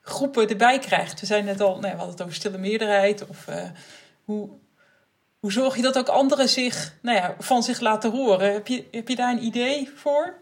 groepen 0.00 0.48
erbij 0.48 0.78
krijgt? 0.78 1.20
We 1.20 1.26
zijn 1.26 1.44
net 1.44 1.60
al, 1.60 1.72
nee, 1.72 1.80
nou 1.80 1.92
we 1.92 1.98
hadden 1.98 2.16
het 2.16 2.22
over 2.22 2.34
stille 2.34 2.58
meerderheid. 2.58 3.28
Of 3.28 3.46
uh, 3.48 3.70
hoe, 4.24 4.48
hoe 5.40 5.52
zorg 5.52 5.76
je 5.76 5.82
dat 5.82 5.98
ook 5.98 6.08
anderen 6.08 6.48
zich, 6.48 6.94
nou 7.02 7.16
ja, 7.16 7.34
van 7.38 7.62
zich 7.62 7.80
laten 7.80 8.10
horen? 8.10 8.52
Heb 8.52 8.66
je, 8.66 8.84
heb 8.90 9.08
je 9.08 9.16
daar 9.16 9.32
een 9.32 9.44
idee 9.44 9.90
voor? 9.94 10.34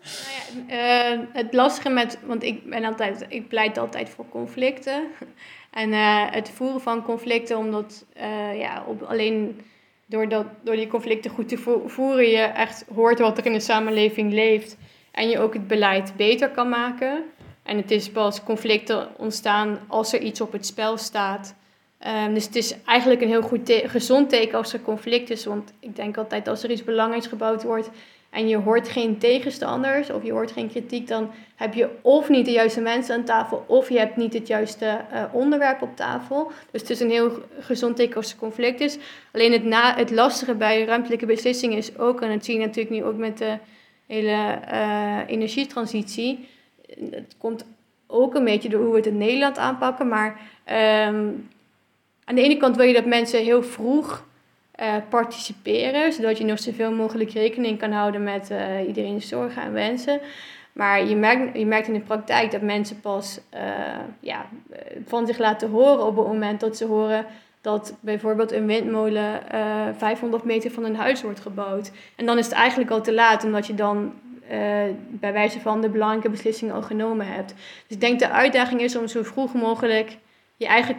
Nou 0.59 0.69
ja, 0.69 1.13
uh, 1.13 1.21
het 1.33 1.55
lastige 1.55 1.89
met, 1.89 2.19
want 2.25 2.43
ik 2.43 2.71
ben 2.71 2.85
altijd, 2.85 3.27
ik 3.29 3.49
pleit 3.49 3.79
altijd 3.79 4.09
voor 4.09 4.29
conflicten. 4.29 5.03
En 5.71 5.93
uh, 5.93 6.31
het 6.31 6.51
voeren 6.51 6.81
van 6.81 7.03
conflicten, 7.03 7.57
omdat 7.57 8.05
uh, 8.17 8.59
ja, 8.59 8.85
op, 8.87 9.03
alleen 9.03 9.61
door, 10.07 10.29
dat, 10.29 10.47
door 10.63 10.77
die 10.77 10.87
conflicten 10.87 11.31
goed 11.31 11.49
te 11.49 11.83
voeren, 11.87 12.29
je 12.29 12.43
echt 12.43 12.85
hoort 12.95 13.19
wat 13.19 13.39
er 13.39 13.47
in 13.47 13.53
de 13.53 13.61
samenleving 13.61 14.33
leeft. 14.33 14.77
en 15.13 15.29
je 15.29 15.39
ook 15.39 15.53
het 15.53 15.67
beleid 15.67 16.13
beter 16.17 16.51
kan 16.51 16.69
maken. 16.69 17.25
En 17.63 17.77
het 17.77 17.91
is 17.91 18.11
pas 18.11 18.43
conflicten 18.43 19.09
ontstaan 19.19 19.79
als 19.89 20.13
er 20.13 20.21
iets 20.21 20.41
op 20.41 20.53
het 20.53 20.67
spel 20.67 20.97
staat. 20.97 21.55
Ehm, 21.99 22.35
dus 22.35 22.45
het 22.45 22.57
is 22.57 22.75
eigenlijk 22.85 23.21
een 23.21 23.29
heel 23.29 23.43
goed 23.43 23.83
gezond 23.85 24.29
teken 24.29 24.59
als 24.59 24.73
er 24.73 24.81
conflict 24.81 25.31
is. 25.31 25.45
Want 25.45 25.73
ik 25.81 25.97
denk 25.97 26.17
altijd 26.17 26.49
als 26.49 26.63
er 26.63 26.71
iets 26.71 26.85
belangrijks 26.85 27.27
gebouwd 27.27 27.63
wordt 27.63 27.91
en 28.31 28.49
je 28.49 28.57
hoort 28.57 28.89
geen 28.89 29.19
tegenstanders 29.19 30.11
of 30.11 30.23
je 30.23 30.33
hoort 30.33 30.53
geen 30.53 30.69
kritiek, 30.69 31.09
dan 31.09 31.31
heb 31.55 31.75
je 31.75 31.89
of 32.03 32.29
niet 32.29 32.45
de 32.45 32.51
juiste 32.51 32.81
mensen 32.81 33.15
aan 33.15 33.25
tafel 33.25 33.65
of 33.67 33.89
je 33.89 33.99
hebt 33.99 34.17
niet 34.17 34.33
het 34.33 34.47
juiste 34.47 35.01
uh, 35.13 35.25
onderwerp 35.33 35.83
op 35.83 35.97
tafel. 35.97 36.51
Dus 36.71 36.81
het 36.81 36.91
is 36.91 37.01
een 37.01 37.11
heel 37.11 37.43
gezond 37.61 37.97
teken 37.97 38.17
als 38.17 38.33
er 38.33 38.39
conflict 38.39 38.81
is. 38.81 38.99
Alleen 39.33 39.53
het, 39.53 39.65
na, 39.65 39.97
het 39.97 40.11
lastige 40.11 40.55
bij 40.55 40.85
ruimtelijke 40.85 41.27
beslissingen 41.27 41.77
is 41.77 41.99
ook, 41.99 42.21
en 42.21 42.31
dat 42.31 42.45
zie 42.45 42.59
je 42.59 42.67
natuurlijk 42.67 42.95
nu 42.95 43.05
ook 43.05 43.17
met 43.17 43.39
de 43.39 43.59
hele 44.07 44.59
uh, 44.73 45.19
energietransitie, 45.27 46.49
het 47.11 47.35
komt 47.39 47.65
ook 48.07 48.35
een 48.35 48.45
beetje 48.45 48.69
door 48.69 48.81
hoe 48.81 48.91
we 48.91 48.97
het 48.97 49.07
in 49.07 49.19
Nederland 49.19 49.59
aanpakken, 49.59 50.09
maar 50.09 50.41
um, 51.09 51.49
aan 52.27 52.35
de 52.35 52.43
ene 52.43 52.57
kant 52.57 52.77
wil 52.77 52.87
je 52.87 52.95
dat 52.95 53.05
mensen 53.05 53.45
heel 53.45 53.63
vroeg 53.63 54.25
uh, 54.81 54.95
participeren, 55.09 56.13
zodat 56.13 56.39
je 56.39 56.45
nog 56.45 56.59
zoveel 56.59 56.93
mogelijk 56.93 57.31
rekening 57.31 57.79
kan 57.79 57.93
houden 57.93 58.23
met 58.23 58.51
uh, 58.51 58.87
iedereen's 58.87 59.29
zorgen 59.29 59.63
en 59.63 59.73
wensen. 59.73 60.21
Maar 60.73 61.07
je 61.07 61.17
merkt, 61.17 61.59
je 61.59 61.67
merkt 61.67 61.87
in 61.87 61.95
de 61.95 62.01
praktijk 62.01 62.51
dat 62.51 62.61
mensen 62.61 63.01
pas 63.01 63.41
uh, 63.55 63.61
ja, 64.21 64.47
van 65.07 65.27
zich 65.27 65.39
laten 65.39 65.71
horen 65.71 66.07
op 66.07 66.17
het 66.17 66.27
moment 66.27 66.61
dat 66.61 66.77
ze 66.77 66.85
horen 66.85 67.27
dat 67.61 67.95
bijvoorbeeld 68.01 68.53
een 68.53 68.67
windmolen 68.67 69.43
500 69.97 70.45
meter 70.45 70.71
van 70.71 70.83
hun 70.83 70.97
huis 70.97 71.23
wordt 71.23 71.41
gebouwd. 71.41 71.91
En 72.17 72.27
dan 72.27 72.39
is 72.39 72.45
het 72.45 72.55
eigenlijk 72.55 72.91
al 72.91 73.03
te 73.03 73.15
laat, 73.15 73.45
omdat 73.45 73.67
je 73.67 73.75
dan 73.75 74.13
bij 75.09 75.33
wijze 75.33 75.61
van 75.61 75.81
de 75.81 75.89
belangrijke 75.89 76.31
beslissingen 76.31 76.75
al 76.75 76.83
genomen 76.83 77.27
hebt. 77.27 77.55
Dus 77.55 77.97
ik 77.97 78.01
denk 78.01 78.19
de 78.19 78.31
uitdaging 78.31 78.81
is 78.81 78.97
om 78.97 79.07
zo 79.07 79.23
vroeg 79.23 79.55
mogelijk 79.55 80.17
je 80.59 80.67
eigen 80.67 80.97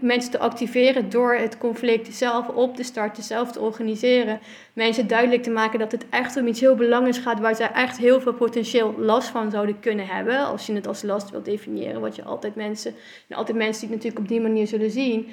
mensen 0.00 0.30
te 0.30 0.38
activeren 0.38 1.10
door 1.10 1.34
het 1.34 1.58
conflict 1.58 2.14
zelf 2.14 2.48
op 2.48 2.76
te 2.76 2.82
starten, 2.82 3.22
zelf 3.22 3.52
te 3.52 3.60
organiseren. 3.60 4.40
Mensen 4.72 5.06
duidelijk 5.06 5.42
te 5.42 5.50
maken 5.50 5.78
dat 5.78 5.92
het 5.92 6.06
echt 6.10 6.36
om 6.36 6.46
iets 6.46 6.60
heel 6.60 6.74
belangrijks 6.74 7.18
gaat 7.18 7.40
waar 7.40 7.56
zij 7.56 7.70
echt 7.70 7.98
heel 7.98 8.20
veel 8.20 8.34
potentieel 8.34 8.94
last 8.98 9.28
van 9.28 9.50
zouden 9.50 9.80
kunnen 9.80 10.06
hebben. 10.06 10.38
Als 10.38 10.66
je 10.66 10.72
het 10.72 10.86
als 10.86 11.02
last 11.02 11.30
wilt 11.30 11.44
definiëren, 11.44 12.00
wat 12.00 12.16
je 12.16 12.24
altijd 12.24 12.54
mensen, 12.54 12.94
en 13.28 13.36
altijd 13.36 13.56
mensen 13.56 13.86
die 13.86 13.96
het 13.96 14.04
natuurlijk 14.04 14.22
op 14.22 14.28
die 14.28 14.40
manier 14.40 14.66
zullen 14.66 14.90
zien. 14.90 15.28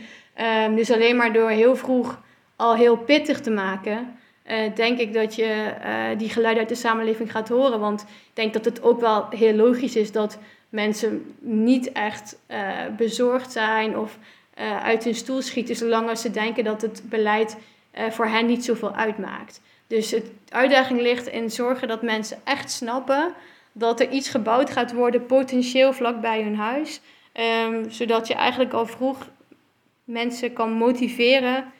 Um, 0.65 0.75
dus 0.75 0.91
alleen 0.91 1.15
maar 1.15 1.33
door 1.33 1.49
heel 1.49 1.75
vroeg 1.75 2.21
al 2.55 2.75
heel 2.75 2.97
pittig 2.97 3.41
te 3.41 3.51
maken, 3.51 4.17
uh, 4.47 4.75
denk 4.75 4.99
ik 4.99 5.13
dat 5.13 5.35
je 5.35 5.73
uh, 5.85 6.17
die 6.17 6.29
geluiden 6.29 6.61
uit 6.61 6.69
de 6.69 6.75
samenleving 6.75 7.31
gaat 7.31 7.49
horen. 7.49 7.79
Want 7.79 8.01
ik 8.01 8.07
denk 8.33 8.53
dat 8.53 8.65
het 8.65 8.83
ook 8.83 8.99
wel 8.99 9.25
heel 9.29 9.53
logisch 9.53 9.95
is 9.95 10.11
dat 10.11 10.39
mensen 10.69 11.35
niet 11.39 11.91
echt 11.91 12.37
uh, 12.51 12.85
bezorgd 12.97 13.51
zijn 13.51 13.97
of 13.97 14.17
uh, 14.59 14.83
uit 14.83 15.03
hun 15.03 15.15
stoel 15.15 15.41
schieten, 15.41 15.75
zolang 15.75 16.09
als 16.09 16.21
ze 16.21 16.31
denken 16.31 16.63
dat 16.63 16.81
het 16.81 17.01
beleid 17.05 17.57
uh, 17.97 18.09
voor 18.09 18.25
hen 18.25 18.45
niet 18.45 18.65
zoveel 18.65 18.95
uitmaakt. 18.95 19.61
Dus 19.87 20.09
de 20.09 20.31
uitdaging 20.49 21.01
ligt 21.01 21.27
in 21.27 21.51
zorgen 21.51 21.87
dat 21.87 22.01
mensen 22.01 22.37
echt 22.43 22.71
snappen 22.71 23.33
dat 23.71 23.99
er 23.99 24.09
iets 24.09 24.29
gebouwd 24.29 24.69
gaat 24.69 24.93
worden, 24.93 25.25
potentieel 25.25 25.93
vlakbij 25.93 26.43
hun 26.43 26.55
huis, 26.55 27.01
um, 27.65 27.91
zodat 27.91 28.27
je 28.27 28.33
eigenlijk 28.33 28.73
al 28.73 28.85
vroeg 28.85 29.29
mensen 30.03 30.53
kan 30.53 30.71
motiveren 30.71 31.71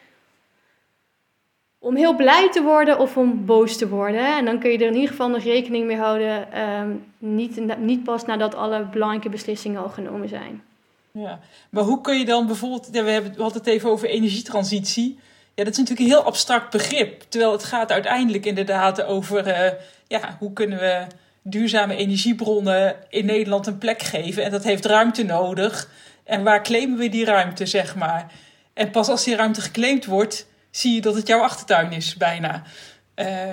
om 1.80 1.96
heel 1.96 2.16
blij 2.16 2.50
te 2.52 2.62
worden 2.62 3.00
of 3.00 3.18
om 3.18 3.46
boos 3.46 3.78
te 3.78 3.90
worden. 3.90 4.38
En 4.38 4.46
dan 4.46 4.60
kun 4.60 4.72
je 4.72 4.78
er 4.78 4.88
in 4.88 4.94
ieder 4.94 5.10
geval 5.10 5.30
nog 5.30 5.44
rekening 5.44 5.86
mee 5.86 5.98
houden. 5.98 6.62
Um, 6.62 7.06
niet, 7.18 7.78
niet 7.80 8.04
pas 8.04 8.26
nadat 8.26 8.56
alle 8.56 8.86
belangrijke 8.86 9.30
beslissingen 9.30 9.82
al 9.82 9.90
genomen 9.90 10.30
zijn. 10.30 10.64
Ja, 11.12 11.40
maar 11.70 11.84
hoe 11.84 12.02
kun 12.02 12.18
je 12.18 12.26
dan 12.26 12.48
bijvoorbeeld, 12.48 12.90
we, 12.90 12.98
hebben, 12.98 13.34
we 13.36 13.42
hadden 13.42 13.62
het 13.62 13.70
even 13.70 13.90
over 13.90 14.10
energietransitie. 14.10 15.20
Ja, 15.56 15.64
dat 15.64 15.74
is 15.74 15.80
natuurlijk 15.80 16.10
een 16.10 16.16
heel 16.16 16.26
abstract 16.26 16.72
begrip. 16.72 17.24
Terwijl 17.30 17.52
het 17.52 17.64
gaat 17.64 17.92
uiteindelijk 17.92 18.46
inderdaad 18.46 19.04
over 19.04 19.48
uh, 19.48 19.72
ja, 20.08 20.36
hoe 20.40 20.54
kunnen 20.54 20.80
we 20.80 21.06
duurzame 21.42 21.96
energiebronnen 21.96 22.96
in 23.10 23.26
Nederland 23.26 23.68
een 23.68 23.78
plek 23.78 24.02
geven. 24.02 24.44
En 24.44 24.52
dat 24.52 24.64
heeft 24.64 24.86
ruimte 24.86 25.24
nodig. 25.24 25.90
En 26.24 26.44
waar 26.44 26.64
claimen 26.64 26.98
we 26.98 27.10
die 27.10 27.26
ruimte, 27.26 27.66
zeg 27.66 27.96
maar? 27.96 28.32
En 28.74 28.92
pas 28.92 29.10
als 29.10 29.24
die 29.24 29.36
ruimte 29.36 29.62
geclaimd 29.62 30.06
wordt, 30.06 30.48
zie 30.72 30.94
je 30.94 31.02
dat 31.02 31.16
het 31.16 31.28
jouw 31.28 31.42
achtertuin 31.42 31.92
is, 31.92 32.16
bijna. 32.16 32.64
Uh, 33.16 33.52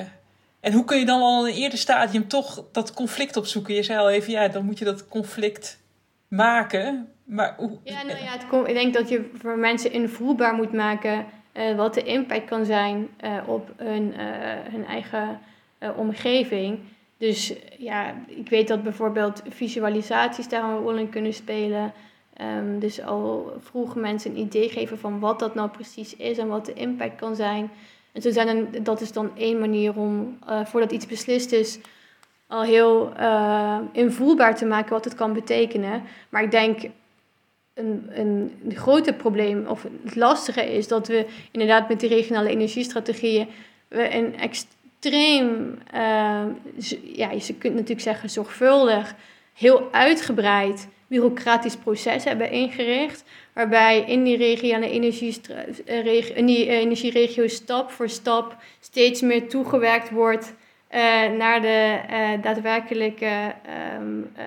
en 0.60 0.72
hoe 0.72 0.84
kun 0.84 0.98
je 0.98 1.04
dan 1.04 1.20
al 1.20 1.46
in 1.46 1.52
een 1.52 1.60
eerder 1.60 1.78
stadium 1.78 2.28
toch 2.28 2.64
dat 2.72 2.94
conflict 2.94 3.36
opzoeken? 3.36 3.74
Je 3.74 3.82
zei 3.82 3.98
al 3.98 4.10
even, 4.10 4.32
ja, 4.32 4.48
dan 4.48 4.64
moet 4.64 4.78
je 4.78 4.84
dat 4.84 5.08
conflict 5.08 5.82
maken. 6.28 7.08
Maar 7.24 7.54
hoe... 7.56 7.78
Ja, 7.84 8.02
nou 8.02 8.18
ja, 8.18 8.32
het 8.32 8.68
ik 8.68 8.74
denk 8.74 8.94
dat 8.94 9.08
je 9.08 9.30
voor 9.34 9.58
mensen 9.58 9.92
invoelbaar 9.92 10.54
moet 10.54 10.72
maken 10.72 11.26
uh, 11.52 11.76
wat 11.76 11.94
de 11.94 12.02
impact 12.02 12.44
kan 12.44 12.64
zijn 12.64 13.08
uh, 13.24 13.42
op 13.46 13.72
hun, 13.76 14.14
hun 14.70 14.86
eigen 14.86 15.40
omgeving. 15.96 16.78
Dus 17.18 17.52
ja, 17.78 18.14
ik 18.26 18.48
weet 18.48 18.68
dat 18.68 18.82
bijvoorbeeld 18.82 19.42
visualisaties 19.48 20.48
daar 20.48 20.64
een 20.64 20.78
rol 20.78 20.96
in 20.96 21.08
kunnen 21.08 21.34
spelen. 21.34 21.92
Um, 22.40 22.78
dus 22.78 23.02
al 23.02 23.52
vroeg 23.60 23.94
mensen 23.94 24.30
een 24.30 24.38
idee 24.38 24.68
geven 24.68 24.98
van 24.98 25.20
wat 25.20 25.38
dat 25.38 25.54
nou 25.54 25.68
precies 25.68 26.16
is 26.16 26.38
en 26.38 26.48
wat 26.48 26.66
de 26.66 26.72
impact 26.72 27.16
kan 27.16 27.36
zijn. 27.36 27.70
En 28.12 28.22
zo 28.22 28.30
zijn 28.30 28.68
dat 28.82 29.00
is 29.00 29.12
dan 29.12 29.30
één 29.36 29.58
manier 29.58 29.96
om, 29.96 30.38
uh, 30.48 30.64
voordat 30.64 30.92
iets 30.92 31.06
beslist 31.06 31.52
is, 31.52 31.78
al 32.46 32.62
heel 32.62 33.12
uh, 33.18 33.78
invoelbaar 33.92 34.56
te 34.56 34.64
maken 34.64 34.90
wat 34.90 35.04
het 35.04 35.14
kan 35.14 35.32
betekenen. 35.32 36.02
Maar 36.28 36.42
ik 36.42 36.50
denk 36.50 36.82
een, 37.74 38.06
een, 38.08 38.52
een 38.64 38.76
grote 38.76 39.12
probleem, 39.12 39.66
of 39.66 39.86
het 40.04 40.16
lastige 40.16 40.74
is 40.74 40.88
dat 40.88 41.08
we 41.08 41.26
inderdaad 41.50 41.88
met 41.88 42.00
die 42.00 42.08
regionale 42.08 42.48
energiestrategieën 42.48 43.48
we 43.88 44.14
een 44.14 44.38
extreem, 44.38 45.78
uh, 45.94 46.44
ja, 47.02 47.30
je 47.30 47.54
kunt 47.58 47.74
natuurlijk 47.74 48.00
zeggen 48.00 48.30
zorgvuldig, 48.30 49.14
heel 49.52 49.88
uitgebreid 49.92 50.88
bureaucratisch 51.06 51.76
proces 51.76 52.24
hebben 52.24 52.50
ingericht. 52.50 53.24
Waarbij 53.52 54.04
in 54.06 54.24
die 54.24 54.36
regionale 54.36 54.86
eh, 54.86 56.36
in 56.36 56.46
die 56.46 56.66
eh, 56.66 56.78
energieregio 56.78 57.46
stap 57.48 57.90
voor 57.90 58.08
stap 58.08 58.56
steeds 58.80 59.20
meer 59.20 59.48
toegewerkt 59.48 60.10
wordt 60.10 60.54
uh, 60.94 61.00
naar 61.38 61.60
de 61.60 61.98
daadwerkelijke 62.42 63.54
uh, 63.66 64.44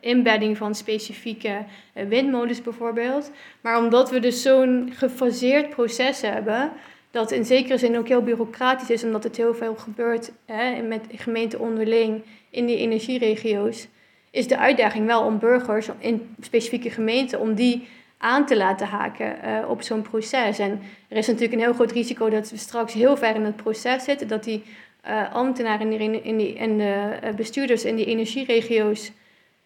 inbedding 0.00 0.56
van 0.56 0.74
specifieke 0.74 1.64
windmolens 1.92 2.62
bijvoorbeeld. 2.62 3.30
Maar 3.60 3.78
omdat 3.78 4.10
we 4.10 4.20
dus 4.20 4.42
zo'n 4.42 4.92
gefaseerd 4.94 5.70
proces 5.70 6.20
hebben, 6.20 6.72
dat 7.10 7.30
in 7.30 7.44
zekere 7.44 7.78
zin 7.78 7.98
ook 7.98 8.08
heel 8.08 8.22
bureaucratisch 8.22 8.90
is, 8.90 9.04
omdat 9.04 9.24
het 9.24 9.36
heel 9.36 9.54
veel 9.54 9.74
gebeurt 9.74 10.32
hè, 10.44 10.82
met 10.82 11.04
gemeenten 11.14 11.60
onderling 11.60 12.22
in 12.50 12.66
die 12.66 12.76
energieregio's, 12.76 13.88
is 14.30 14.48
de 14.48 14.58
uitdaging 14.58 15.06
wel 15.06 15.22
om 15.22 15.38
burgers 15.38 15.88
in 15.98 16.34
specifieke 16.40 16.90
gemeenten, 16.90 17.40
om 17.40 17.54
die 17.54 17.88
aan 18.18 18.46
te 18.46 18.56
laten 18.56 18.86
haken 18.86 19.36
uh, 19.44 19.70
op 19.70 19.82
zo'n 19.82 20.02
proces. 20.02 20.58
En 20.58 20.80
er 21.08 21.16
is 21.16 21.26
natuurlijk 21.26 21.52
een 21.52 21.60
heel 21.60 21.72
groot 21.72 21.92
risico 21.92 22.28
dat 22.30 22.50
we 22.50 22.56
straks 22.56 22.92
heel 22.92 23.16
ver 23.16 23.34
in 23.34 23.44
het 23.44 23.56
proces 23.56 24.04
zitten, 24.04 24.28
dat 24.28 24.44
die 24.44 24.62
uh, 25.08 25.34
ambtenaren 25.34 25.92
in, 25.92 26.24
in, 26.24 26.56
en 26.56 26.78
de 26.78 27.18
uh, 27.24 27.34
bestuurders 27.34 27.84
in 27.84 27.96
die 27.96 28.06
energieregio's 28.06 29.12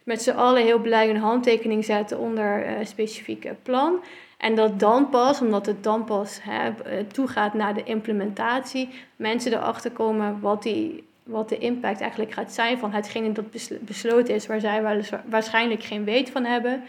met 0.03 0.23
z'n 0.23 0.31
allen 0.31 0.63
heel 0.63 0.79
blij 0.79 1.11
een 1.11 1.17
handtekening 1.17 1.85
zetten 1.85 2.19
onder 2.19 2.67
uh, 2.67 2.73
specifieke 2.85 3.57
plan. 3.63 4.03
En 4.39 4.55
dat 4.55 4.81
dan 4.81 5.09
pas, 5.09 5.41
omdat 5.41 5.67
het 5.67 5.83
dan 5.83 6.05
pas 6.05 6.39
hè, 6.43 6.71
toegaat 7.05 7.55
naar 7.55 7.75
de 7.75 7.83
implementatie, 7.85 8.89
mensen 9.17 9.53
erachter 9.53 9.91
komen 9.91 10.41
wat 10.41 10.63
die 10.63 11.05
wat 11.23 11.49
de 11.49 11.59
impact 11.59 12.01
eigenlijk 12.01 12.33
gaat 12.33 12.53
zijn 12.53 12.79
van 12.79 12.93
hetgene 12.93 13.33
dat 13.33 13.51
besloten 13.81 14.35
is, 14.35 14.47
waar 14.47 14.61
zij 14.61 15.03
waarschijnlijk 15.29 15.83
geen 15.83 16.05
weet 16.05 16.31
van 16.31 16.45
hebben. 16.45 16.83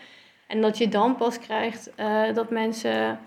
En 0.48 0.62
dat 0.62 0.78
je 0.78 0.88
dan 0.88 1.16
pas 1.16 1.40
krijgt 1.40 1.90
uh, 2.00 2.34
dat 2.34 2.50
mensen 2.50 3.20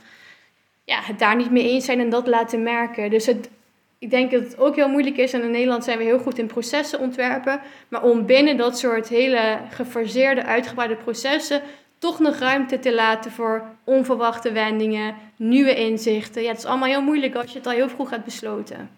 ja, 0.85 1.01
het 1.03 1.19
daar 1.19 1.37
niet 1.37 1.51
mee 1.51 1.69
eens 1.69 1.85
zijn 1.85 2.01
en 2.01 2.11
dat 2.11 2.27
laten 2.27 2.63
merken. 2.63 3.11
Dus 3.11 3.27
het, 3.27 3.51
ik 3.99 4.11
denk 4.11 4.31
dat 4.31 4.43
het 4.43 4.59
ook 4.59 4.77
heel 4.77 4.89
moeilijk 4.89 5.17
is. 5.17 5.33
En 5.33 5.43
in 5.43 5.51
Nederland 5.51 5.85
zijn 5.85 5.99
we 5.99 6.05
heel 6.05 6.19
goed 6.19 6.39
in 6.39 6.47
processen 6.47 7.01
ontwerpen. 7.01 7.61
Maar 7.89 8.03
om 8.03 8.27
binnen 8.27 8.57
dat 8.57 8.79
soort 8.79 9.09
hele 9.09 9.59
gefaseerde, 9.71 10.45
uitgebreide 10.45 10.97
processen 10.97 11.63
toch 11.99 12.19
nog 12.19 12.39
ruimte 12.39 12.79
te 12.79 12.95
laten 12.95 13.31
voor 13.31 13.63
onverwachte 13.85 14.53
wendingen, 14.53 15.15
nieuwe 15.37 15.75
inzichten. 15.75 16.43
Ja, 16.43 16.49
het 16.49 16.59
is 16.59 16.65
allemaal 16.65 16.89
heel 16.89 17.03
moeilijk 17.03 17.35
als 17.35 17.53
je 17.53 17.59
het 17.59 17.67
al 17.67 17.73
heel 17.73 17.89
vroeg 17.89 18.11
hebt 18.11 18.25
besloten. 18.25 18.91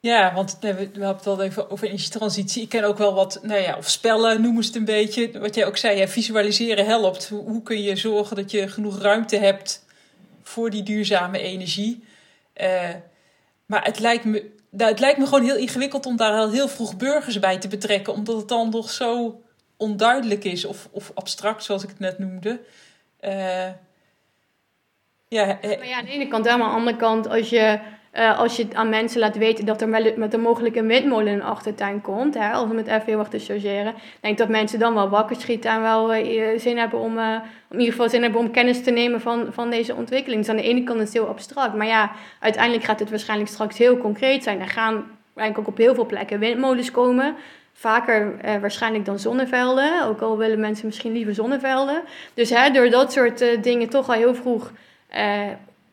Ja, 0.00 0.34
want 0.34 0.56
we 0.60 0.66
hebben 0.66 1.02
het 1.02 1.26
al 1.26 1.42
even 1.42 1.70
over 1.70 1.86
energietransitie. 1.86 2.62
Ik 2.62 2.68
ken 2.68 2.84
ook 2.84 2.98
wel 2.98 3.14
wat, 3.14 3.38
nou 3.42 3.60
ja, 3.60 3.76
of 3.76 3.88
spellen 3.88 4.42
noemen 4.42 4.62
ze 4.62 4.68
het 4.68 4.78
een 4.78 4.84
beetje. 4.84 5.38
Wat 5.38 5.54
jij 5.54 5.66
ook 5.66 5.76
zei, 5.76 6.08
visualiseren 6.08 6.86
helpt. 6.86 7.28
Hoe, 7.28 7.62
kun 7.62 7.82
je 7.82 7.96
zorgen 7.96 8.36
dat 8.36 8.50
je 8.50 8.68
genoeg 8.68 8.98
ruimte 8.98 9.36
hebt 9.36 9.84
voor 10.42 10.70
die 10.70 10.82
duurzame 10.82 11.38
energie? 11.38 12.04
Uh, 12.60 12.88
Maar 13.66 13.84
het 13.84 13.98
lijkt 13.98 14.24
me, 14.24 14.50
nou, 14.70 14.90
het 14.90 15.00
lijkt 15.00 15.18
me 15.18 15.24
gewoon 15.24 15.44
heel 15.44 15.56
ingewikkeld 15.56 16.06
om 16.06 16.16
daar 16.16 16.32
al 16.32 16.50
heel 16.50 16.68
vroeg 16.68 16.96
burgers 16.96 17.38
bij 17.38 17.58
te 17.58 17.68
betrekken, 17.68 18.12
omdat 18.12 18.36
het 18.36 18.48
dan 18.48 18.70
nog 18.70 18.90
zo 18.90 19.42
onduidelijk 19.76 20.44
is 20.44 20.64
of, 20.64 20.88
of 20.90 21.10
abstract, 21.14 21.64
zoals 21.64 21.82
ik 21.82 21.88
het 21.88 21.98
net 21.98 22.18
noemde. 22.18 22.60
Uh, 23.20 23.68
ja, 25.28 25.58
maar 25.62 25.86
ja, 25.86 25.98
aan 25.98 26.04
de 26.04 26.10
ene 26.10 26.28
kant, 26.28 26.48
aan 26.48 26.58
de 26.58 26.64
andere 26.64 26.96
kant, 26.96 27.28
als 27.28 27.48
je 27.48 27.80
uh, 28.18 28.38
als 28.38 28.56
je 28.56 28.66
aan 28.72 28.88
mensen 28.88 29.20
laat 29.20 29.36
weten 29.36 29.66
dat 29.66 29.80
er 29.80 29.88
met 30.16 30.34
een 30.34 30.40
mogelijke 30.40 30.82
windmolen 30.82 31.32
in 31.32 31.42
achtertuin 31.42 32.00
komt, 32.00 32.34
hè, 32.34 32.50
als 32.50 32.68
we 32.68 32.74
met 32.74 32.86
erg 32.86 33.04
te 33.28 33.38
chargeren, 33.38 33.94
denk 34.20 34.38
dat 34.38 34.48
mensen 34.48 34.78
dan 34.78 34.94
wel 34.94 35.08
wakker 35.08 35.36
schieten 35.36 35.70
en 35.70 35.82
wel 35.82 36.14
uh, 36.14 36.58
zin 36.58 36.78
hebben 36.78 36.98
om, 36.98 37.18
uh, 37.18 37.34
in 37.70 37.78
ieder 37.78 37.92
geval 37.92 38.08
zin 38.08 38.22
hebben 38.22 38.40
om 38.40 38.50
kennis 38.50 38.82
te 38.82 38.90
nemen 38.90 39.20
van, 39.20 39.46
van 39.50 39.70
deze 39.70 39.94
ontwikkeling. 39.94 40.40
Dus 40.40 40.50
aan 40.50 40.56
de 40.56 40.62
ene 40.62 40.82
kant 40.84 40.98
is 40.98 41.04
het 41.04 41.12
heel 41.12 41.28
abstract, 41.28 41.74
maar 41.74 41.86
ja, 41.86 42.10
uiteindelijk 42.40 42.84
gaat 42.84 43.00
het 43.00 43.10
waarschijnlijk 43.10 43.50
straks 43.50 43.78
heel 43.78 43.98
concreet 43.98 44.42
zijn. 44.42 44.60
Er 44.60 44.68
gaan 44.68 45.04
eigenlijk 45.34 45.58
ook 45.58 45.74
op 45.74 45.76
heel 45.76 45.94
veel 45.94 46.06
plekken 46.06 46.38
windmolens 46.38 46.90
komen. 46.90 47.34
Vaker 47.72 48.36
waarschijnlijk 48.60 49.04
dan 49.04 49.18
zonnevelden, 49.18 50.04
ook 50.04 50.20
al 50.20 50.36
willen 50.36 50.60
mensen 50.60 50.86
misschien 50.86 51.12
liever 51.12 51.34
zonnevelden. 51.34 52.02
Dus 52.34 52.50
hè, 52.50 52.70
door 52.70 52.90
dat 52.90 53.12
soort 53.12 53.62
dingen 53.62 53.88
toch 53.88 54.08
al 54.08 54.14
heel 54.14 54.34
vroeg 54.34 54.72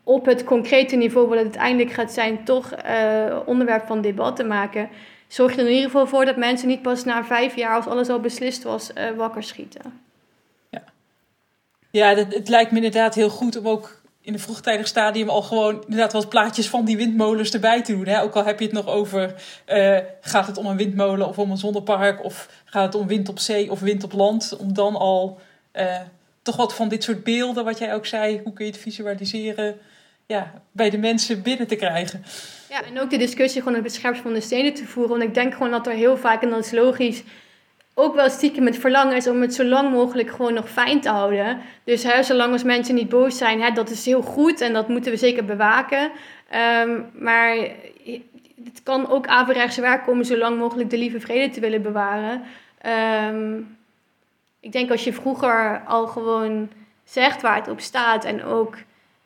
op 0.07 0.25
het 0.25 0.43
concrete 0.43 0.95
niveau, 0.95 1.27
wat 1.27 1.37
het 1.37 1.45
uiteindelijk 1.45 1.91
gaat 1.91 2.11
zijn, 2.11 2.43
toch 2.43 2.71
uh, 2.85 3.39
onderwerp 3.45 3.85
van 3.85 4.01
debat 4.01 4.35
te 4.35 4.43
maken. 4.43 4.89
Zorg 5.27 5.53
er 5.53 5.59
in 5.59 5.73
ieder 5.73 5.85
geval 5.85 6.07
voor 6.07 6.25
dat 6.25 6.37
mensen 6.37 6.67
niet 6.67 6.81
pas 6.81 7.03
na 7.03 7.23
vijf 7.23 7.55
jaar, 7.55 7.75
als 7.75 7.85
alles 7.85 8.09
al 8.09 8.19
beslist 8.19 8.63
was, 8.63 8.91
uh, 8.97 9.11
wakker 9.11 9.43
schieten. 9.43 9.81
Ja, 10.69 10.83
ja 11.91 12.15
het, 12.15 12.33
het 12.33 12.49
lijkt 12.49 12.71
me 12.71 12.77
inderdaad 12.77 13.15
heel 13.15 13.29
goed 13.29 13.57
om 13.57 13.67
ook 13.67 14.01
in 14.21 14.33
een 14.33 14.39
vroegtijdig 14.39 14.87
stadium 14.87 15.29
al 15.29 15.41
gewoon 15.41 15.83
inderdaad 15.83 16.13
wat 16.13 16.29
plaatjes 16.29 16.69
van 16.69 16.85
die 16.85 16.97
windmolens 16.97 17.51
erbij 17.51 17.81
te 17.81 17.91
doen. 17.91 18.07
Hè? 18.07 18.21
Ook 18.21 18.35
al 18.35 18.45
heb 18.45 18.59
je 18.59 18.65
het 18.65 18.73
nog 18.73 18.87
over, 18.87 19.35
uh, 19.67 19.97
gaat 20.21 20.47
het 20.47 20.57
om 20.57 20.65
een 20.65 20.77
windmolen 20.77 21.27
of 21.27 21.39
om 21.39 21.51
een 21.51 21.57
zonnepark 21.57 22.23
of 22.23 22.49
gaat 22.65 22.93
het 22.93 23.01
om 23.01 23.07
wind 23.07 23.29
op 23.29 23.39
zee 23.39 23.71
of 23.71 23.79
wind 23.79 24.03
op 24.03 24.13
land. 24.13 24.57
Om 24.59 24.73
dan 24.73 24.95
al 24.95 25.39
toch 26.41 26.55
wat 26.55 26.75
van 26.75 26.89
dit 26.89 27.03
soort 27.03 27.23
beelden, 27.23 27.63
wat 27.63 27.77
jij 27.77 27.93
ook 27.93 28.05
zei, 28.05 28.41
hoe 28.43 28.53
kun 28.53 28.65
je 28.65 28.71
het 28.71 28.81
visualiseren, 28.81 29.77
ja, 30.25 30.53
bij 30.71 30.89
de 30.89 30.97
mensen 30.97 31.41
binnen 31.41 31.67
te 31.67 31.75
krijgen. 31.75 32.23
Ja, 32.69 32.83
en 32.83 32.99
ook 32.99 33.09
de 33.09 33.17
discussie 33.17 33.61
gewoon 33.61 33.77
op 33.77 33.83
het 33.83 33.93
scherpst 33.93 34.21
van 34.21 34.33
de 34.33 34.41
stenen 34.41 34.73
te 34.73 34.85
voeren. 34.85 35.17
Want 35.17 35.23
ik 35.23 35.33
denk 35.33 35.53
gewoon 35.53 35.71
dat 35.71 35.87
er 35.87 35.93
heel 35.93 36.17
vaak, 36.17 36.41
en 36.41 36.49
dat 36.49 36.65
is 36.65 36.71
logisch, 36.71 37.23
ook 37.93 38.15
wel 38.15 38.29
stiekem 38.29 38.63
met 38.63 38.77
verlangen 38.77 39.15
is 39.15 39.27
om 39.27 39.41
het 39.41 39.53
zo 39.53 39.63
lang 39.63 39.91
mogelijk 39.91 40.29
gewoon 40.29 40.53
nog 40.53 40.69
fijn 40.69 41.01
te 41.01 41.09
houden. 41.09 41.59
Dus 41.83 42.03
hè, 42.03 42.23
zolang 42.23 42.51
als 42.51 42.63
mensen 42.63 42.95
niet 42.95 43.09
boos 43.09 43.37
zijn, 43.37 43.61
hè, 43.61 43.71
dat 43.71 43.89
is 43.89 44.05
heel 44.05 44.21
goed 44.21 44.61
en 44.61 44.73
dat 44.73 44.87
moeten 44.87 45.11
we 45.11 45.17
zeker 45.17 45.45
bewaken. 45.45 46.11
Um, 46.83 47.05
maar 47.13 47.55
het 48.63 48.83
kan 48.83 49.09
ook 49.09 49.27
averechts 49.27 49.77
werken 49.77 50.11
om 50.11 50.23
zo 50.23 50.37
lang 50.37 50.57
mogelijk 50.57 50.89
de 50.89 50.97
lieve 50.97 51.19
vrede 51.19 51.53
te 51.53 51.59
willen 51.59 51.81
bewaren. 51.81 52.43
Um, 53.29 53.77
ik 54.59 54.71
denk 54.71 54.91
als 54.91 55.03
je 55.03 55.13
vroeger 55.13 55.81
al 55.85 56.07
gewoon 56.07 56.69
zegt 57.03 57.41
waar 57.41 57.55
het 57.55 57.67
op 57.67 57.79
staat 57.79 58.25
en 58.25 58.43
ook 58.43 58.77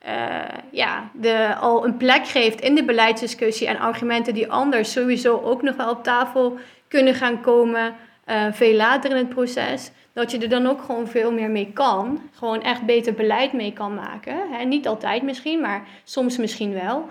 uh, 0.06 0.42
ja, 0.72 1.10
de, 1.14 1.56
al 1.60 1.86
een 1.86 1.98
plek 1.98 2.28
geeft 2.28 2.62
in 2.62 2.76
de 2.76 2.84
beleidsdiscussie 2.84 3.68
en 3.68 3.80
argumenten 3.80 4.34
die 4.34 4.52
anders 4.52 4.92
sowieso 4.92 5.42
ook 5.42 5.62
nog 5.62 5.76
wel 5.76 5.90
op 5.90 6.04
tafel 6.04 6.58
kunnen 6.88 7.14
gaan 7.14 7.42
komen, 7.42 7.96
uh, 8.28 8.46
veel 8.52 8.74
later 8.74 9.12
in 9.12 9.18
het 9.18 9.30
proces, 9.30 9.92
dat 10.14 10.32
je 10.32 10.38
er 10.38 10.50
dan 10.50 10.68
ook 10.68 10.82
gewoon 10.82 11.08
veel 11.08 11.32
meer 11.32 11.50
mee 11.50 11.72
kan. 11.74 12.22
Gewoon 12.34 12.62
echt 12.62 12.86
beter 12.86 13.14
beleid 13.14 13.54
mee 13.54 13.74
kan 13.74 13.94
maken. 13.94 14.36
Hè? 14.52 14.64
Niet 14.64 14.88
altijd 14.88 15.24
misschien, 15.24 15.62
maar 15.62 15.88
soms 16.04 16.38
misschien 16.38 16.74
wel. 16.74 17.06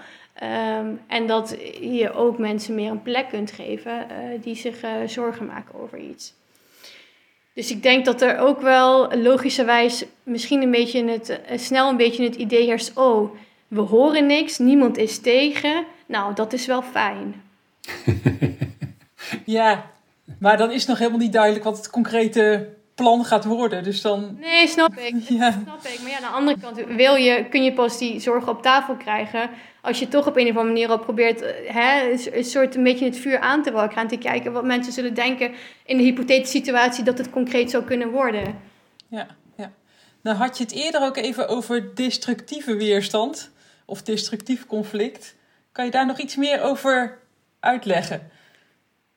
Um, 0.78 1.00
en 1.06 1.26
dat 1.26 1.56
je 1.80 2.12
ook 2.12 2.38
mensen 2.38 2.74
meer 2.74 2.90
een 2.90 3.02
plek 3.02 3.28
kunt 3.28 3.50
geven 3.50 3.92
uh, 3.92 4.42
die 4.42 4.54
zich 4.54 4.76
zorgen 5.06 5.46
maken 5.46 5.80
over 5.80 5.98
iets. 5.98 6.34
Dus 7.58 7.70
ik 7.70 7.82
denk 7.82 8.04
dat 8.04 8.22
er 8.22 8.38
ook 8.38 8.60
wel 8.60 9.16
logischerwijs 9.16 10.04
misschien 10.22 10.62
een 10.62 10.70
beetje 10.70 11.04
het, 11.04 11.28
eh, 11.28 11.58
snel 11.58 11.88
een 11.88 11.96
beetje 11.96 12.24
het 12.24 12.34
idee 12.34 12.64
heerst: 12.64 12.92
oh, 12.94 13.34
we 13.68 13.80
horen 13.80 14.26
niks, 14.26 14.58
niemand 14.58 14.96
is 14.96 15.18
tegen. 15.18 15.84
Nou, 16.06 16.34
dat 16.34 16.52
is 16.52 16.66
wel 16.66 16.82
fijn. 16.82 17.42
ja, 19.44 19.90
maar 20.38 20.56
dan 20.56 20.70
is 20.70 20.86
nog 20.86 20.98
helemaal 20.98 21.18
niet 21.18 21.32
duidelijk 21.32 21.64
wat 21.64 21.76
het 21.76 21.90
concrete 21.90 22.68
plan 22.98 23.24
gaat 23.24 23.44
worden. 23.44 23.84
Dus 23.84 24.02
dan... 24.02 24.36
Nee, 24.40 24.68
snap 24.68 24.94
ik. 24.96 25.14
Ja. 25.38 25.50
Snap 25.50 25.84
ik. 25.84 26.00
Maar 26.02 26.10
ja, 26.10 26.16
aan 26.16 26.22
de 26.22 26.28
andere 26.28 26.58
kant 26.60 26.96
wil 26.96 27.14
je, 27.14 27.46
kun 27.50 27.64
je 27.64 27.72
pas 27.72 27.98
die 27.98 28.20
zorgen 28.20 28.52
op 28.52 28.62
tafel 28.62 28.96
krijgen 28.96 29.50
als 29.80 29.98
je 29.98 30.08
toch 30.08 30.26
op 30.26 30.36
een 30.36 30.42
of 30.42 30.56
andere 30.56 30.66
manier 30.66 30.88
al 30.88 30.98
probeert 30.98 31.42
eh, 31.42 31.74
hè, 31.74 32.10
een 32.32 32.44
soort 32.44 32.74
een 32.74 32.82
beetje 32.82 33.04
het 33.04 33.16
vuur 33.16 33.38
aan 33.38 33.62
te 33.62 33.70
wakkeren. 33.70 34.02
En 34.02 34.08
te 34.08 34.16
kijken 34.16 34.52
wat 34.52 34.64
mensen 34.64 34.92
zullen 34.92 35.14
denken 35.14 35.54
in 35.84 35.96
de 35.96 36.02
hypothetische 36.02 36.56
situatie 36.56 37.04
dat 37.04 37.18
het 37.18 37.30
concreet 37.30 37.70
zou 37.70 37.84
kunnen 37.84 38.10
worden. 38.10 38.58
Ja, 39.08 39.26
ja. 39.56 39.72
Nou 40.22 40.36
had 40.36 40.58
je 40.58 40.64
het 40.64 40.72
eerder 40.72 41.02
ook 41.02 41.16
even 41.16 41.48
over 41.48 41.94
destructieve 41.94 42.76
weerstand 42.76 43.50
of 43.84 44.02
destructief 44.02 44.66
conflict. 44.66 45.36
Kan 45.72 45.84
je 45.84 45.90
daar 45.90 46.06
nog 46.06 46.18
iets 46.18 46.36
meer 46.36 46.62
over 46.62 47.18
uitleggen? 47.60 48.30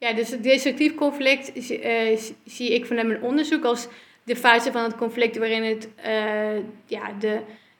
Ja, 0.01 0.13
dus 0.13 0.29
het 0.29 0.43
destructief 0.43 0.95
conflict 0.95 1.71
uh, 1.71 2.17
zie 2.45 2.73
ik 2.73 2.85
vanuit 2.85 3.07
mijn 3.07 3.21
onderzoek 3.21 3.63
als 3.63 3.87
de 4.23 4.35
fase 4.35 4.71
van 4.71 4.83
het 4.83 4.95
conflict 4.95 5.37
waarin 5.37 5.63
het, 5.63 5.89
uh, 6.05 6.63
ja, 6.85 7.13
de, 7.19 7.39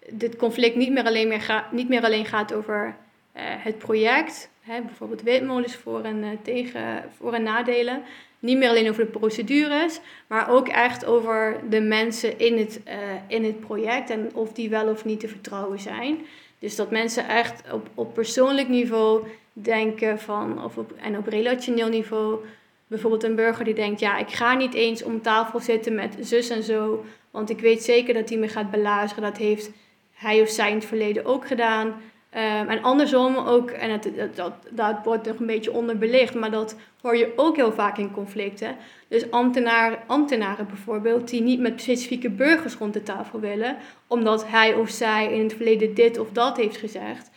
dit 0.10 0.36
conflict 0.36 0.76
niet 0.76 0.92
meer 0.92 1.04
alleen, 1.04 1.28
meer 1.28 1.42
ga, 1.42 1.68
niet 1.72 1.90
meer 1.90 2.04
alleen 2.04 2.26
gaat 2.26 2.54
over 2.54 2.86
uh, 2.86 3.42
het 3.44 3.78
project, 3.78 4.50
hè, 4.62 4.82
bijvoorbeeld 4.82 5.22
windmolens 5.22 5.76
voor 5.76 6.02
en, 6.04 6.40
tegen, 6.44 7.04
voor- 7.18 7.34
en 7.34 7.44
nadelen. 7.44 8.04
Niet 8.40 8.58
meer 8.58 8.70
alleen 8.70 8.90
over 8.90 9.06
de 9.06 9.20
procedures, 9.20 10.00
maar 10.28 10.50
ook 10.50 10.68
echt 10.68 11.06
over 11.06 11.60
de 11.70 11.82
mensen 11.82 12.40
in 12.40 12.58
het, 12.58 12.82
in 13.28 13.44
het 13.44 13.60
project 13.60 14.10
en 14.10 14.30
of 14.34 14.54
die 14.54 14.70
wel 14.70 14.88
of 14.88 15.06
niet 15.06 15.20
te 15.20 15.28
vertrouwen 15.28 15.80
zijn. 15.80 16.26
Dus 16.62 16.76
dat 16.76 16.92
mensen 16.92 17.28
echt 17.28 17.72
op, 17.72 17.90
op 17.94 18.14
persoonlijk 18.14 18.68
niveau 18.68 19.28
denken 19.54 20.20
van, 20.20 20.64
of 20.64 20.78
op, 20.78 20.92
en 20.98 21.18
op 21.18 21.28
relationeel 21.28 21.90
niveau, 21.90 22.40
bijvoorbeeld 22.88 23.24
een 23.24 23.36
burger 23.36 23.66
die 23.66 23.74
denkt, 23.74 24.00
ja, 24.00 24.18
ik 24.18 24.30
ga 24.30 24.54
niet 24.54 24.74
eens 24.74 25.04
om 25.04 25.22
tafel 25.22 25.60
zitten 25.60 25.96
met 25.96 26.18
zus 26.20 26.50
en 26.50 26.64
zo, 26.64 27.06
want 27.32 27.50
ik 27.50 27.60
weet 27.60 27.84
zeker 27.84 28.14
dat 28.14 28.30
hij 28.30 28.38
me 28.38 28.48
gaat 28.48 28.72
belazeren. 28.72 29.24
Dat 29.24 29.38
heeft 29.38 29.72
hij 30.14 30.42
of 30.42 30.50
zij 30.50 30.70
in 30.70 30.76
het 30.76 30.86
verleden 30.86 31.26
ook 31.26 31.48
gedaan. 31.48 32.02
Um, 32.36 32.70
en 32.70 32.82
andersom 32.82 33.38
ook, 33.38 33.72
en 33.72 33.92
het, 33.92 34.12
dat, 34.16 34.36
dat, 34.36 34.54
dat 34.70 34.96
wordt 35.04 35.28
nog 35.28 35.40
een 35.40 35.46
beetje 35.46 35.72
onderbelicht, 35.72 36.34
maar 36.34 36.52
dat 36.52 36.76
hoor 37.02 37.18
je 37.18 37.34
ook 37.36 37.56
heel 37.56 37.72
vaak 37.72 37.98
in 37.98 38.12
conflicten. 38.12 38.76
Dus 39.08 39.32
ambtenaren, 39.32 40.00
ambtenaren 40.08 40.68
bijvoorbeeld, 40.68 41.30
die 41.30 41.42
niet 41.42 41.60
met 41.60 41.82
specifieke 41.82 42.30
burgers 42.30 42.76
rond 42.76 42.94
de 42.94 43.04
tafel 43.04 43.40
willen, 43.40 43.78
omdat 44.08 44.48
hij 44.48 44.74
of 44.74 44.90
zij 44.90 45.34
in 45.34 45.44
het 45.44 45.54
verleden 45.54 45.94
dit 45.94 46.20
of 46.20 46.32
dat 46.32 46.58
heeft 46.58 46.78
gezegd. 46.78 47.30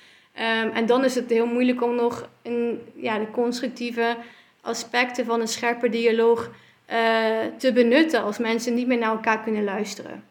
Um, 0.63 0.71
en 0.71 0.87
dan 0.87 1.05
is 1.05 1.15
het 1.15 1.31
heel 1.31 1.47
moeilijk 1.47 1.83
om 1.83 1.95
nog 1.95 2.29
in, 2.43 2.81
ja, 2.95 3.19
de 3.19 3.31
constructieve 3.31 4.17
aspecten 4.61 5.25
van 5.25 5.41
een 5.41 5.49
scherpe 5.49 5.89
dialoog 5.89 6.51
uh, 6.91 6.97
te 7.57 7.73
benutten 7.73 8.23
als 8.23 8.39
mensen 8.39 8.75
niet 8.75 8.87
meer 8.87 8.99
naar 8.99 9.11
elkaar 9.11 9.43
kunnen 9.43 9.65
luisteren. 9.65 10.25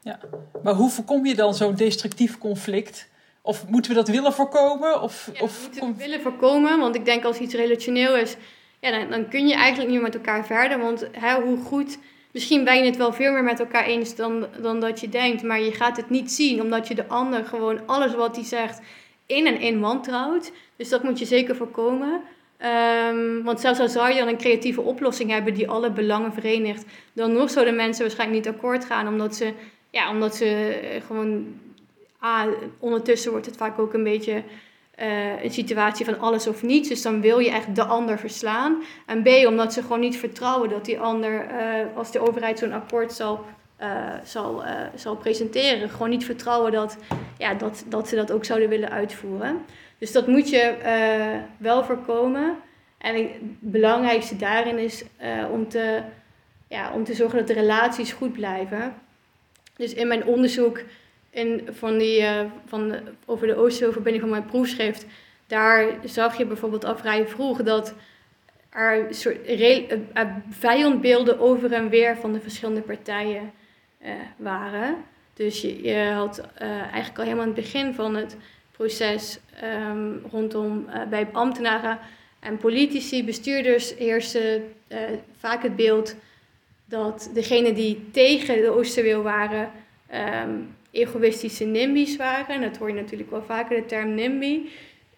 Ja, 0.00 0.20
maar 0.62 0.74
hoe 0.74 0.90
voorkom 0.90 1.26
je 1.26 1.34
dan 1.34 1.54
zo'n 1.54 1.74
destructief 1.74 2.38
conflict? 2.38 3.08
Of 3.46 3.68
moeten 3.68 3.90
we 3.90 3.96
dat 3.96 4.08
willen 4.08 4.32
voorkomen? 4.32 5.02
Of, 5.02 5.30
ja, 5.32 5.40
of 5.40 5.62
moeten 5.62 5.96
we 5.96 6.02
willen 6.02 6.20
voorkomen, 6.20 6.78
want 6.78 6.94
ik 6.94 7.04
denk 7.04 7.24
als 7.24 7.38
iets 7.38 7.54
relationeel 7.54 8.16
is, 8.16 8.36
ja, 8.80 8.90
dan, 8.90 9.10
dan 9.10 9.28
kun 9.28 9.46
je 9.48 9.54
eigenlijk 9.54 9.90
niet 9.90 10.00
meer 10.00 10.10
met 10.10 10.14
elkaar 10.14 10.46
verder. 10.46 10.78
Want 10.78 11.08
hè, 11.12 11.40
hoe 11.40 11.56
goed, 11.56 11.98
misschien 12.30 12.64
ben 12.64 12.78
je 12.78 12.84
het 12.84 12.96
wel 12.96 13.12
veel 13.12 13.32
meer 13.32 13.44
met 13.44 13.60
elkaar 13.60 13.84
eens 13.84 14.14
dan, 14.14 14.46
dan 14.60 14.80
dat 14.80 15.00
je 15.00 15.08
denkt, 15.08 15.42
maar 15.42 15.60
je 15.60 15.72
gaat 15.72 15.96
het 15.96 16.10
niet 16.10 16.32
zien, 16.32 16.60
omdat 16.62 16.88
je 16.88 16.94
de 16.94 17.06
ander 17.06 17.44
gewoon 17.44 17.86
alles 17.86 18.14
wat 18.14 18.36
hij 18.36 18.44
zegt 18.44 18.80
in 19.26 19.46
en 19.46 19.60
in 19.60 19.80
wantrouwt. 19.80 20.52
Dus 20.76 20.88
dat 20.88 21.02
moet 21.02 21.18
je 21.18 21.24
zeker 21.24 21.56
voorkomen. 21.56 22.20
Um, 23.10 23.42
want 23.42 23.60
zelfs 23.60 23.78
al 23.78 23.88
zou 23.88 24.08
je 24.08 24.18
dan 24.18 24.28
een 24.28 24.36
creatieve 24.36 24.80
oplossing 24.80 25.30
hebben 25.30 25.54
die 25.54 25.68
alle 25.68 25.90
belangen 25.90 26.32
verenigt, 26.32 26.84
dan 27.12 27.32
nog 27.32 27.50
zouden 27.50 27.76
mensen 27.76 28.02
waarschijnlijk 28.02 28.44
niet 28.44 28.54
akkoord 28.54 28.84
gaan, 28.84 29.08
omdat 29.08 29.36
ze 29.36 29.52
ja, 29.90 30.10
omdat 30.10 30.36
ze 30.36 30.46
eh, 30.46 31.02
gewoon. 31.06 31.64
A, 32.26 32.46
ondertussen 32.78 33.30
wordt 33.30 33.46
het 33.46 33.56
vaak 33.56 33.78
ook 33.78 33.94
een 33.94 34.04
beetje 34.04 34.42
uh, 35.00 35.42
een 35.42 35.50
situatie 35.50 36.04
van 36.04 36.18
alles 36.18 36.46
of 36.46 36.62
niets. 36.62 36.88
Dus 36.88 37.02
dan 37.02 37.20
wil 37.20 37.38
je 37.38 37.50
echt 37.50 37.74
de 37.74 37.84
ander 37.84 38.18
verslaan. 38.18 38.82
En 39.06 39.22
B, 39.22 39.28
omdat 39.46 39.72
ze 39.72 39.82
gewoon 39.82 40.00
niet 40.00 40.16
vertrouwen 40.16 40.68
dat 40.68 40.84
die 40.84 40.98
ander, 40.98 41.46
uh, 41.50 41.96
als 41.96 42.10
de 42.10 42.28
overheid 42.28 42.58
zo'n 42.58 42.72
akkoord 42.72 43.12
zal, 43.12 43.44
uh, 43.80 44.14
zal, 44.24 44.62
zal 44.94 45.16
presenteren, 45.16 45.90
gewoon 45.90 46.10
niet 46.10 46.24
vertrouwen 46.24 46.72
dat, 46.72 46.96
ja, 47.38 47.54
dat, 47.54 47.84
dat 47.88 48.08
ze 48.08 48.16
dat 48.16 48.32
ook 48.32 48.44
zouden 48.44 48.68
willen 48.68 48.90
uitvoeren. 48.90 49.64
Dus 49.98 50.12
dat 50.12 50.26
moet 50.26 50.48
je 50.50 50.74
wel 51.58 51.84
voorkomen. 51.84 52.56
En 52.98 53.14
het 53.14 53.30
belangrijkste 53.60 54.36
daarin 54.36 54.78
is 54.78 55.04
om, 55.52 55.68
te, 55.68 56.02
ja, 56.68 56.92
om 56.92 57.04
te 57.04 57.14
zorgen 57.14 57.38
dat 57.38 57.46
de 57.46 57.52
relaties 57.52 58.12
goed 58.12 58.32
blijven. 58.32 58.94
Dus 59.76 59.94
in 59.94 60.08
mijn 60.08 60.24
onderzoek 60.24 60.80
in, 61.36 61.68
van 61.70 61.98
die, 61.98 62.20
uh, 62.20 62.40
van, 62.66 62.94
over 63.24 63.46
de 63.46 63.56
Oosthovenbinding 63.56 64.20
van 64.20 64.32
mijn 64.32 64.44
proefschrift, 64.44 65.06
daar 65.46 65.86
zag 66.04 66.38
je 66.38 66.46
bijvoorbeeld 66.46 66.84
al 66.84 66.96
vrij 66.96 67.26
vroeg 67.26 67.62
dat 67.62 67.94
er 68.70 69.14
soort 69.14 69.38
vijandbeelden 70.50 71.38
over 71.40 71.72
en 71.72 71.88
weer 71.88 72.16
van 72.16 72.32
de 72.32 72.40
verschillende 72.40 72.80
partijen 72.80 73.52
waren. 74.36 74.96
Dus 75.34 75.60
je, 75.60 75.82
je 75.82 76.12
had 76.14 76.48
eigenlijk 76.58 77.18
al 77.18 77.24
helemaal 77.24 77.44
aan 77.44 77.54
het 77.54 77.60
begin 77.64 77.94
van 77.94 78.14
het 78.14 78.36
proces 78.72 79.38
ehm, 79.60 80.12
rondom 80.30 80.86
bij 81.10 81.28
ambtenaren 81.32 81.98
en 82.40 82.56
politici, 82.56 83.24
bestuurders 83.24 83.94
heersen 83.94 84.72
vaak 85.38 85.62
het 85.62 85.76
beeld 85.76 86.16
dat 86.84 87.30
degenen 87.34 87.74
die 87.74 88.08
tegen 88.10 88.56
de 88.56 88.70
Oosterweel 88.70 89.22
waren, 89.22 89.70
um, 90.44 90.75
egoïstische 90.96 91.64
NIMBY's 91.64 92.16
waren. 92.16 92.54
En 92.54 92.60
dat 92.60 92.76
hoor 92.76 92.88
je 92.88 92.94
natuurlijk 92.94 93.30
wel 93.30 93.42
vaker, 93.42 93.76
de 93.76 93.86
term 93.86 94.14
NIMBY. 94.14 94.60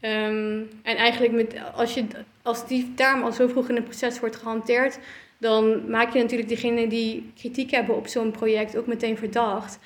Um, 0.00 0.68
en 0.82 0.96
eigenlijk 0.96 1.32
met, 1.32 1.54
als, 1.74 1.94
je, 1.94 2.04
als 2.42 2.66
die 2.66 2.92
term 2.94 3.22
al 3.22 3.32
zo 3.32 3.48
vroeg 3.48 3.68
in 3.68 3.74
het 3.74 3.84
proces 3.84 4.20
wordt 4.20 4.36
gehanteerd, 4.36 4.98
dan 5.38 5.90
maak 5.90 6.12
je 6.12 6.18
natuurlijk 6.18 6.48
degenen 6.48 6.88
die 6.88 7.32
kritiek 7.36 7.70
hebben 7.70 7.96
op 7.96 8.06
zo'n 8.06 8.30
project 8.30 8.76
ook 8.76 8.86
meteen 8.86 9.16
verdacht. 9.16 9.78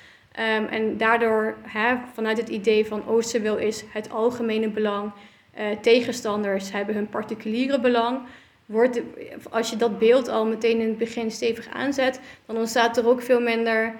Um, 0.57 0.65
en 0.65 0.97
daardoor, 0.97 1.57
hè, 1.61 1.95
vanuit 2.13 2.37
het 2.37 2.49
idee 2.49 2.85
van 2.85 3.07
Oosterweel 3.07 3.57
is 3.57 3.83
het 3.89 4.09
algemene 4.11 4.69
belang, 4.69 5.11
uh, 5.59 5.65
tegenstanders 5.81 6.71
hebben 6.71 6.95
hun 6.95 7.09
particuliere 7.09 7.79
belang 7.79 8.19
wordt, 8.65 9.01
als 9.49 9.69
je 9.69 9.75
dat 9.75 9.99
beeld 9.99 10.27
al 10.27 10.45
meteen 10.45 10.79
in 10.79 10.87
het 10.87 10.97
begin 10.97 11.31
stevig 11.31 11.67
aanzet, 11.67 12.19
dan 12.45 12.57
ontstaat 12.57 12.97
er 12.97 13.07
ook 13.07 13.21
veel 13.21 13.41
minder, 13.41 13.95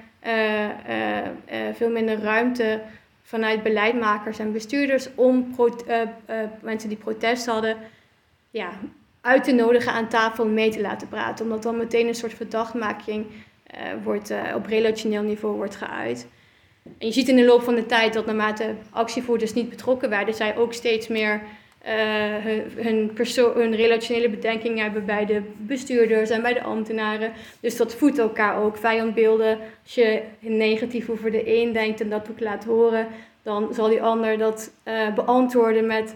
veel 1.74 1.90
minder 1.90 2.20
ruimte 2.20 2.82
vanuit 3.24 3.64
beleidmakers 3.64 4.40
en 4.40 4.52
bestuurders 4.52 5.10
om 5.16 5.56
mensen 6.62 6.90
die 6.90 6.98
protest 6.98 7.46
hadden 7.46 7.78
ja, 8.50 8.70
uit 9.22 9.44
te 9.44 9.52
nodigen 9.52 9.92
aan 9.92 10.10
tafel 10.10 10.48
mee 10.48 10.70
te 10.70 10.82
laten 10.82 11.08
praten. 11.08 11.46
Omdat 11.46 11.64
dan 11.64 11.78
meteen 11.78 12.08
een 12.08 12.16
soort 12.16 12.34
verdachtmaking 12.34 13.26
wordt, 14.04 14.34
op 14.56 14.66
relationeel 14.66 15.24
niveau 15.24 15.56
wordt 15.56 15.76
geuit. 15.76 16.28
En 16.84 17.08
je 17.08 17.14
ziet 17.14 17.30
in 17.30 17.36
de 17.36 17.46
loop 17.46 17.62
van 17.62 17.76
de 17.76 17.86
tijd 17.86 18.14
dat 18.14 18.26
naarmate 18.26 18.76
actievoerders 18.90 19.54
niet 19.54 19.70
betrokken 19.70 20.10
werden, 20.10 20.34
zij 20.34 20.58
ook 20.58 20.74
steeds 20.74 21.08
meer 21.08 21.42
uh, 21.88 21.92
hun, 22.84 23.12
hun 23.54 23.76
relationele 23.76 24.30
bedenkingen 24.30 24.84
hebben 24.84 25.06
bij 25.06 25.26
de 25.26 25.42
bestuurders 25.58 26.30
en 26.30 26.42
bij 26.42 26.54
de 26.54 26.64
ambtenaren. 26.64 27.32
Dus 27.60 27.78
dat 27.78 27.96
voedt 27.96 28.18
elkaar 28.18 28.58
ook. 28.58 28.78
Vijandbeelden, 28.78 29.58
als 29.84 29.96
je 29.96 30.22
negatief 30.40 31.10
over 31.10 31.32
de 31.32 31.62
een 31.62 31.74
denkt 31.74 32.02
en 32.02 32.10
dat 32.10 32.30
ook 32.32 32.40
laat 32.40 32.66
horen, 32.66 33.08
dan 33.42 33.74
zal 33.74 33.90
die 33.90 34.02
ander 34.02 34.38
dat 34.38 34.72
uh, 34.88 35.14
beantwoorden 35.14 35.88
met 35.88 36.16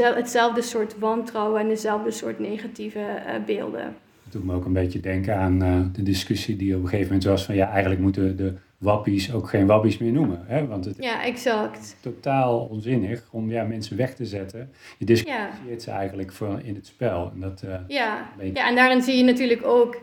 hetzelfde 0.00 0.62
soort 0.62 0.98
wantrouwen 0.98 1.60
en 1.60 1.68
dezelfde 1.68 2.10
soort 2.10 2.38
negatieve 2.38 2.98
uh, 2.98 3.44
beelden. 3.46 3.96
Dat 4.24 4.32
doet 4.32 4.44
me 4.44 4.54
ook 4.54 4.64
een 4.64 4.72
beetje 4.72 5.00
denken 5.00 5.36
aan 5.36 5.58
de 5.92 6.02
discussie 6.02 6.56
die 6.56 6.76
op 6.76 6.82
een 6.82 6.88
gegeven 6.88 7.06
moment 7.06 7.24
was 7.24 7.44
van 7.44 7.54
ja, 7.54 7.70
eigenlijk 7.70 8.00
moeten 8.00 8.36
de 8.36 8.54
wappies 8.78 9.32
ook 9.32 9.48
geen 9.48 9.66
wappies 9.66 9.98
meer 9.98 10.12
noemen. 10.12 10.44
Hè? 10.46 10.66
Want 10.66 10.84
het 10.84 10.96
ja, 10.98 11.24
exact. 11.24 11.78
is 11.78 11.94
totaal 12.00 12.58
onzinnig 12.58 13.28
om 13.30 13.50
ja, 13.50 13.64
mensen 13.64 13.96
weg 13.96 14.14
te 14.14 14.24
zetten. 14.24 14.72
Je 14.98 15.04
discussieert 15.04 15.82
ze 15.82 15.90
eigenlijk 15.90 16.32
voor 16.32 16.60
in 16.62 16.74
het 16.74 16.86
spel. 16.86 17.30
En 17.34 17.40
dat, 17.40 17.62
uh, 17.64 17.74
ja. 17.88 18.28
ja, 18.54 18.68
en 18.68 18.74
daarin 18.74 19.02
zie 19.02 19.16
je 19.16 19.24
natuurlijk 19.24 19.66
ook 19.66 19.94
uh, 19.94 20.00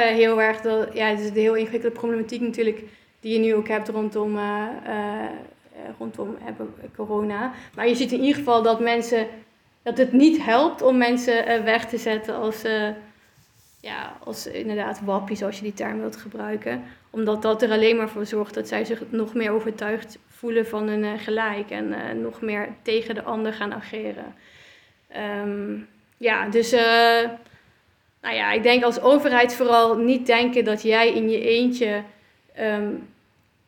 heel 0.00 0.42
erg 0.42 0.60
dat, 0.60 0.88
ja, 0.94 1.06
het 1.06 1.20
is 1.20 1.32
de 1.32 1.40
heel 1.40 1.54
ingewikkelde 1.54 1.96
problematiek 1.96 2.40
natuurlijk 2.40 2.84
die 3.20 3.32
je 3.32 3.38
nu 3.38 3.54
ook 3.54 3.68
hebt 3.68 3.88
rondom, 3.88 4.36
uh, 4.36 4.66
rondom 5.98 6.36
corona. 6.96 7.52
Maar 7.74 7.88
je 7.88 7.94
ziet 7.94 8.12
in 8.12 8.20
ieder 8.20 8.34
geval 8.34 8.62
dat 8.62 8.80
mensen, 8.80 9.26
dat 9.82 9.98
het 9.98 10.12
niet 10.12 10.44
helpt 10.44 10.82
om 10.82 10.96
mensen 10.96 11.64
weg 11.64 11.86
te 11.86 11.98
zetten 11.98 12.34
als 12.34 12.64
ja, 13.80 14.16
als 14.24 14.46
inderdaad 14.46 15.00
wappie, 15.04 15.36
zoals 15.36 15.56
je 15.56 15.62
die 15.62 15.74
term 15.74 16.00
wilt 16.00 16.16
gebruiken. 16.16 16.82
Omdat 17.10 17.42
dat 17.42 17.62
er 17.62 17.70
alleen 17.70 17.96
maar 17.96 18.08
voor 18.08 18.26
zorgt 18.26 18.54
dat 18.54 18.68
zij 18.68 18.84
zich 18.84 19.02
nog 19.08 19.34
meer 19.34 19.50
overtuigd 19.50 20.18
voelen 20.28 20.66
van 20.66 20.88
hun 20.88 21.04
uh, 21.04 21.12
gelijk 21.16 21.70
en 21.70 21.88
uh, 21.88 22.22
nog 22.22 22.40
meer 22.40 22.68
tegen 22.82 23.14
de 23.14 23.22
ander 23.22 23.52
gaan 23.52 23.74
ageren. 23.74 24.34
Um, 25.44 25.88
ja, 26.16 26.48
dus 26.48 26.72
uh, 26.72 26.80
nou 28.22 28.34
ja, 28.34 28.52
ik 28.52 28.62
denk 28.62 28.82
als 28.82 29.00
overheid 29.00 29.54
vooral 29.54 29.96
niet 29.96 30.26
denken 30.26 30.64
dat 30.64 30.82
jij 30.82 31.12
in 31.12 31.30
je 31.30 31.40
eentje 31.40 32.02
um, 32.60 33.08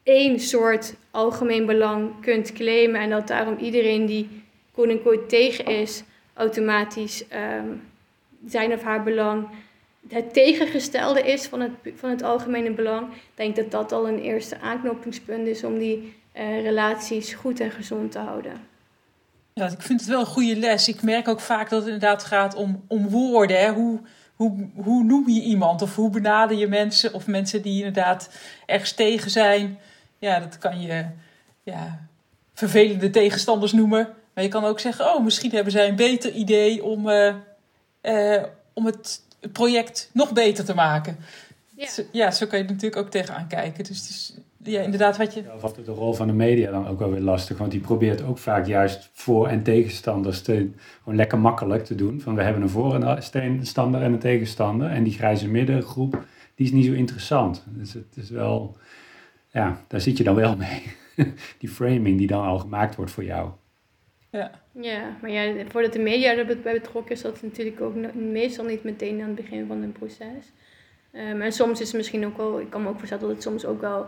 één 0.02 0.40
soort 0.40 0.94
algemeen 1.10 1.66
belang 1.66 2.20
kunt 2.20 2.52
claimen 2.52 3.00
en 3.00 3.10
dat 3.10 3.28
daarom 3.28 3.58
iedereen 3.58 4.06
die 4.06 4.42
quote 4.74 5.26
tegen 5.26 5.64
is, 5.64 6.02
automatisch 6.34 7.24
um, 7.58 7.82
zijn 8.46 8.72
of 8.72 8.82
haar 8.82 9.02
belang 9.02 9.48
het 10.08 10.32
tegengestelde 10.32 11.22
is 11.22 11.46
van 11.46 11.60
het, 11.60 11.72
van 11.94 12.10
het 12.10 12.22
algemene 12.22 12.70
belang, 12.70 13.08
denk 13.34 13.56
dat 13.56 13.70
dat 13.70 13.92
al 13.92 14.08
een 14.08 14.20
eerste 14.20 14.60
aanknopingspunt 14.60 15.46
is 15.46 15.64
om 15.64 15.78
die 15.78 16.14
uh, 16.36 16.62
relaties 16.62 17.32
goed 17.32 17.60
en 17.60 17.70
gezond 17.70 18.12
te 18.12 18.18
houden. 18.18 18.52
Ja, 19.52 19.66
ik 19.66 19.82
vind 19.82 20.00
het 20.00 20.08
wel 20.08 20.20
een 20.20 20.26
goede 20.26 20.56
les. 20.56 20.88
Ik 20.88 21.02
merk 21.02 21.28
ook 21.28 21.40
vaak 21.40 21.70
dat 21.70 21.78
het 21.78 21.92
inderdaad 21.92 22.24
gaat 22.24 22.54
om, 22.54 22.84
om 22.88 23.08
woorden. 23.08 23.60
Hè? 23.60 23.72
Hoe, 23.72 24.00
hoe, 24.34 24.68
hoe 24.74 25.04
noem 25.04 25.28
je 25.28 25.42
iemand 25.42 25.82
of 25.82 25.96
hoe 25.96 26.10
benader 26.10 26.56
je 26.56 26.66
mensen 26.66 27.14
of 27.14 27.26
mensen 27.26 27.62
die 27.62 27.76
inderdaad 27.76 28.30
ergens 28.66 28.92
tegen 28.92 29.30
zijn. 29.30 29.78
Ja, 30.18 30.40
dat 30.40 30.58
kan 30.58 30.80
je 30.80 31.06
ja, 31.62 32.08
vervelende 32.54 33.10
tegenstanders 33.10 33.72
noemen. 33.72 34.08
Maar 34.34 34.44
je 34.44 34.50
kan 34.50 34.64
ook 34.64 34.80
zeggen, 34.80 35.14
oh, 35.14 35.24
misschien 35.24 35.50
hebben 35.50 35.72
zij 35.72 35.88
een 35.88 35.96
beter 35.96 36.32
idee 36.32 36.84
om, 36.84 37.08
uh, 37.08 37.34
uh, 38.02 38.42
om 38.72 38.86
het 38.86 39.22
het 39.40 39.52
project 39.52 40.10
nog 40.12 40.32
beter 40.32 40.64
te 40.64 40.74
maken. 40.74 41.16
Ja. 41.76 41.88
Zo, 41.88 42.02
ja, 42.12 42.30
zo 42.30 42.46
kan 42.46 42.58
je 42.58 42.64
natuurlijk 42.64 42.96
ook 42.96 43.10
tegenaan 43.10 43.46
kijken. 43.46 43.84
Dus 43.84 44.00
het 44.00 44.08
is 44.08 44.34
ja, 44.62 44.80
inderdaad 44.80 45.16
wat 45.16 45.34
je... 45.34 45.44
Of 45.62 45.72
de 45.72 45.92
rol 45.92 46.12
van 46.12 46.26
de 46.26 46.32
media 46.32 46.70
dan 46.70 46.86
ook 46.86 46.98
wel 46.98 47.10
weer 47.10 47.20
lastig. 47.20 47.58
Want 47.58 47.70
die 47.70 47.80
probeert 47.80 48.22
ook 48.22 48.38
vaak 48.38 48.66
juist 48.66 49.10
voor- 49.12 49.48
en 49.48 49.62
tegenstanders 49.62 50.42
te, 50.42 50.70
gewoon 50.98 51.16
lekker 51.16 51.38
makkelijk 51.38 51.84
te 51.84 51.94
doen. 51.94 52.20
Van 52.20 52.34
we 52.34 52.42
hebben 52.42 52.62
een 52.62 52.68
voorstander 52.68 54.02
en 54.02 54.12
een 54.12 54.18
tegenstander. 54.18 54.90
En 54.90 55.04
die 55.04 55.12
grijze 55.12 55.48
middengroep, 55.48 56.24
die 56.54 56.66
is 56.66 56.72
niet 56.72 56.84
zo 56.86 56.92
interessant. 56.92 57.64
Dus 57.66 57.92
het 57.92 58.16
is 58.16 58.30
wel... 58.30 58.76
Ja, 59.52 59.80
daar 59.88 60.00
zit 60.00 60.16
je 60.16 60.24
dan 60.24 60.34
wel 60.34 60.56
mee. 60.66 60.82
die 61.58 61.68
framing 61.68 62.18
die 62.18 62.26
dan 62.26 62.44
al 62.44 62.58
gemaakt 62.58 62.94
wordt 62.94 63.10
voor 63.10 63.24
jou. 63.24 63.50
Ja. 64.30 64.50
Ja, 64.72 65.16
maar 65.20 65.30
ja, 65.30 65.52
voordat 65.68 65.92
de 65.92 65.98
media 65.98 66.36
erbij 66.36 66.72
betrokken 66.72 67.12
is, 67.12 67.22
dat 67.22 67.42
natuurlijk 67.42 67.80
ook 67.80 67.94
meestal 68.14 68.64
niet 68.64 68.84
meteen 68.84 69.20
aan 69.20 69.26
het 69.26 69.34
begin 69.34 69.66
van 69.66 69.82
een 69.82 69.92
proces. 69.92 70.52
Um, 71.12 71.40
en 71.40 71.52
soms 71.52 71.80
is 71.80 71.86
het 71.86 71.96
misschien 71.96 72.26
ook 72.26 72.36
wel, 72.36 72.60
ik 72.60 72.70
kan 72.70 72.82
me 72.82 72.88
ook 72.88 72.98
voorstellen 72.98 73.24
dat 73.26 73.32
het 73.32 73.42
soms 73.42 73.64
ook 73.64 73.80
wel, 73.80 74.06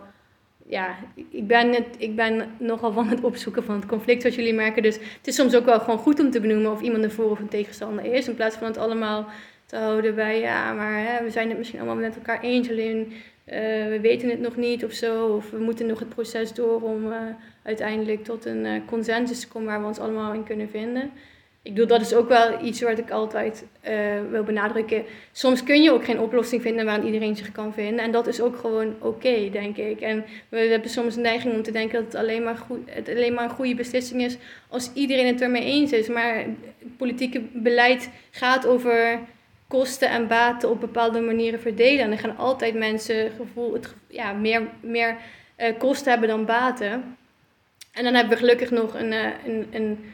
ja, 0.67 0.97
ik 1.31 1.47
ben, 1.47 1.73
het, 1.73 1.87
ik 1.99 2.17
ben 2.17 2.51
nogal 2.59 2.93
van 2.93 3.09
het 3.09 3.25
opzoeken 3.25 3.65
van 3.65 3.75
het 3.75 3.87
conflict, 3.87 4.21
zoals 4.21 4.37
jullie 4.37 4.55
merken. 4.55 4.83
Dus 4.83 4.95
het 4.95 5.27
is 5.27 5.35
soms 5.35 5.55
ook 5.55 5.65
wel 5.65 5.81
gewoon 5.81 5.99
goed 5.99 6.21
om 6.21 6.31
te 6.31 6.41
benoemen 6.41 6.73
of 6.73 6.81
iemand 6.81 7.05
een 7.05 7.11
voor- 7.11 7.31
of 7.31 7.39
een 7.39 7.49
tegenstander 7.49 8.05
is, 8.05 8.29
in 8.29 8.35
plaats 8.35 8.57
van 8.57 8.67
het 8.67 8.77
allemaal 8.77 9.29
te 9.67 9.77
houden 9.77 10.15
bij, 10.15 10.41
ja, 10.41 10.73
maar 10.73 11.07
hè, 11.07 11.25
we 11.25 11.31
zijn 11.31 11.49
het 11.49 11.59
misschien 11.59 11.79
allemaal 11.81 11.97
met 11.97 12.17
elkaar 12.17 12.41
eens, 12.41 12.71
alleen 12.71 13.13
uh, 13.47 13.55
we 13.89 13.99
weten 14.03 14.29
het 14.29 14.41
nog 14.41 14.57
niet 14.57 14.85
of 14.85 14.93
zo, 14.93 15.27
of 15.27 15.51
we 15.51 15.59
moeten 15.59 15.87
nog 15.87 15.99
het 15.99 16.09
proces 16.09 16.55
door 16.55 16.83
om 16.83 17.07
uh, 17.07 17.17
uiteindelijk 17.63 18.25
tot 18.25 18.45
een 18.45 18.65
uh, 18.65 18.81
consensus 18.87 19.49
komen 19.49 19.69
waar 19.69 19.81
we 19.81 19.87
ons 19.87 19.99
allemaal 19.99 20.33
in 20.33 20.45
kunnen 20.45 20.69
vinden. 20.71 21.11
Ik 21.63 21.73
bedoel, 21.73 21.87
dat 21.87 22.01
is 22.01 22.15
ook 22.15 22.29
wel 22.29 22.65
iets 22.65 22.81
wat 22.81 22.99
ik 22.99 23.11
altijd 23.11 23.65
wil 24.31 24.43
benadrukken. 24.43 25.05
Soms 25.33 25.63
kun 25.63 25.83
je 25.83 25.93
ook 25.93 26.05
geen 26.05 26.21
oplossing 26.21 26.63
vinden 26.63 26.85
waarin 26.85 27.07
iedereen 27.07 27.37
zich 27.37 27.53
kan 27.53 27.73
vinden. 27.73 28.05
En 28.05 28.11
dat 28.11 28.27
is 28.27 28.41
ook 28.41 28.57
gewoon 28.57 28.95
oké, 28.99 29.49
denk 29.51 29.77
ik. 29.77 30.01
En 30.01 30.25
we 30.49 30.59
hebben 30.59 30.91
soms 30.91 31.17
een 31.17 31.23
neiging 31.23 31.55
om 31.55 31.63
te 31.63 31.71
denken 31.71 31.95
dat 31.95 32.13
het 32.13 32.23
alleen, 32.23 32.43
maar 32.43 32.57
goed, 32.57 32.79
het 32.87 33.09
alleen 33.09 33.35
maar 33.35 33.45
een 33.45 33.51
goede 33.51 33.75
beslissing 33.75 34.23
is 34.23 34.37
als 34.69 34.91
iedereen 34.95 35.27
het 35.27 35.41
ermee 35.41 35.65
eens 35.65 35.93
is. 35.93 36.09
Maar 36.09 36.45
politieke 36.97 37.41
beleid 37.53 38.11
gaat 38.31 38.67
over 38.67 39.19
kosten 39.69 40.09
en 40.09 40.27
baten 40.27 40.71
op 40.71 40.81
bepaalde 40.81 41.21
manieren 41.21 41.61
verdelen. 41.61 42.05
En 42.05 42.13
er 42.13 42.19
gaan 42.19 42.37
altijd 42.37 42.75
mensen 42.75 43.31
gevoel, 43.31 43.73
het, 43.73 43.95
ja, 44.09 44.33
meer, 44.33 44.63
meer 44.81 45.17
uh, 45.59 45.67
kosten 45.79 46.11
hebben 46.11 46.29
dan 46.29 46.45
baten. 46.45 47.17
En 47.93 48.05
dan 48.05 48.15
hebben 48.15 48.33
we 48.33 48.39
gelukkig 48.39 48.71
nog 48.71 48.95
een, 48.95 49.13
uh, 49.13 49.27
een, 49.47 50.05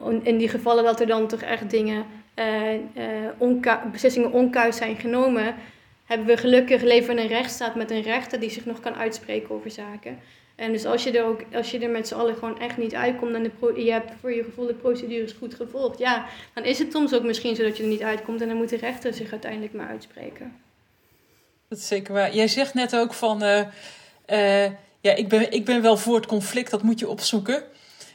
een, 0.00 0.24
in 0.24 0.38
die 0.38 0.48
gevallen 0.48 0.84
dat 0.84 1.00
er 1.00 1.06
dan 1.06 1.28
toch 1.28 1.42
echt 1.42 1.70
dingen, 1.70 2.04
uh, 2.94 3.76
beslissingen 3.92 4.32
onkuis 4.32 4.76
zijn 4.76 4.96
genomen, 4.96 5.54
hebben 6.04 6.26
we 6.26 6.36
gelukkig 6.36 6.82
leven 6.82 7.18
in 7.18 7.22
een 7.22 7.28
rechtsstaat 7.28 7.74
met 7.74 7.90
een 7.90 8.02
rechter 8.02 8.40
die 8.40 8.50
zich 8.50 8.64
nog 8.64 8.80
kan 8.80 8.94
uitspreken 8.94 9.54
over 9.54 9.70
zaken. 9.70 10.18
En 10.54 10.72
dus 10.72 10.84
als 10.84 11.04
je 11.04 11.18
er, 11.18 11.24
ook, 11.24 11.40
als 11.52 11.70
je 11.70 11.78
er 11.78 11.90
met 11.90 12.08
z'n 12.08 12.14
allen 12.14 12.34
gewoon 12.34 12.60
echt 12.60 12.76
niet 12.76 12.94
uitkomt 12.94 13.34
en 13.34 13.52
je 13.84 13.92
hebt 13.92 14.12
voor 14.20 14.32
je 14.32 14.44
gevoel 14.44 14.66
de 14.66 14.74
procedures 14.74 15.32
goed 15.32 15.54
gevolgd, 15.54 15.98
ja, 15.98 16.26
dan 16.54 16.64
is 16.64 16.78
het 16.78 16.92
soms 16.92 17.14
ook 17.14 17.22
misschien 17.22 17.56
zo 17.56 17.62
dat 17.62 17.76
je 17.76 17.82
er 17.82 17.88
niet 17.88 18.02
uitkomt 18.02 18.40
en 18.40 18.48
dan 18.48 18.56
moet 18.56 18.68
de 18.68 18.76
rechter 18.76 19.14
zich 19.14 19.30
uiteindelijk 19.30 19.72
maar 19.72 19.88
uitspreken. 19.88 20.56
Dat 21.68 21.78
is 21.78 21.86
zeker 21.86 22.12
waar. 22.12 22.34
Jij 22.34 22.48
zegt 22.48 22.74
net 22.74 22.96
ook 22.96 23.14
van, 23.14 23.42
ja, 25.02 25.14
ik 25.14 25.28
ben, 25.28 25.52
ik 25.52 25.64
ben 25.64 25.82
wel 25.82 25.96
voor 25.96 26.14
het 26.14 26.26
conflict, 26.26 26.70
dat 26.70 26.82
moet 26.82 26.98
je 26.98 27.08
opzoeken. 27.08 27.62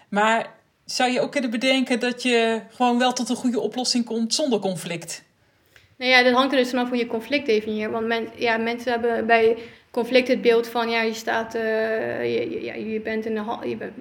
Maar 0.10 0.54
zou 0.86 1.12
je 1.12 1.22
ook 1.22 1.32
kunnen 1.32 1.50
bedenken 1.50 2.00
dat 2.00 2.24
je 2.24 2.62
gewoon 2.70 2.98
wel 2.98 3.14
tot 3.14 3.30
een 3.30 3.36
goede 3.36 3.60
oplossing 3.60 4.06
komt 4.06 4.34
zonder 4.34 4.60
conflict? 4.60 5.24
Nou 5.98 6.12
ja, 6.12 6.24
dat 6.24 6.34
hangt 6.34 6.52
er 6.52 6.58
dus 6.58 6.70
vanaf 6.70 6.90
hoe 6.90 6.98
je 6.98 7.08
conflict 7.08 7.46
definieert. 7.46 7.92
Want 7.92 8.08
men, 8.08 8.28
ja, 8.36 8.58
mensen 8.58 8.92
hebben 8.92 9.26
bij 9.26 9.58
conflict 9.92 10.28
het 10.28 10.42
beeld 10.42 10.68
van, 10.68 10.90
ja, 10.90 11.02
je 11.02 11.14
staat, 11.14 11.56
uh, 11.56 11.62
je, 12.36 12.62
je, 12.64 12.90
je, 12.90 13.00
bent 13.00 13.26
in 13.26 13.36
de, 13.36 13.58
je, 13.70 13.76
bent, 13.76 13.94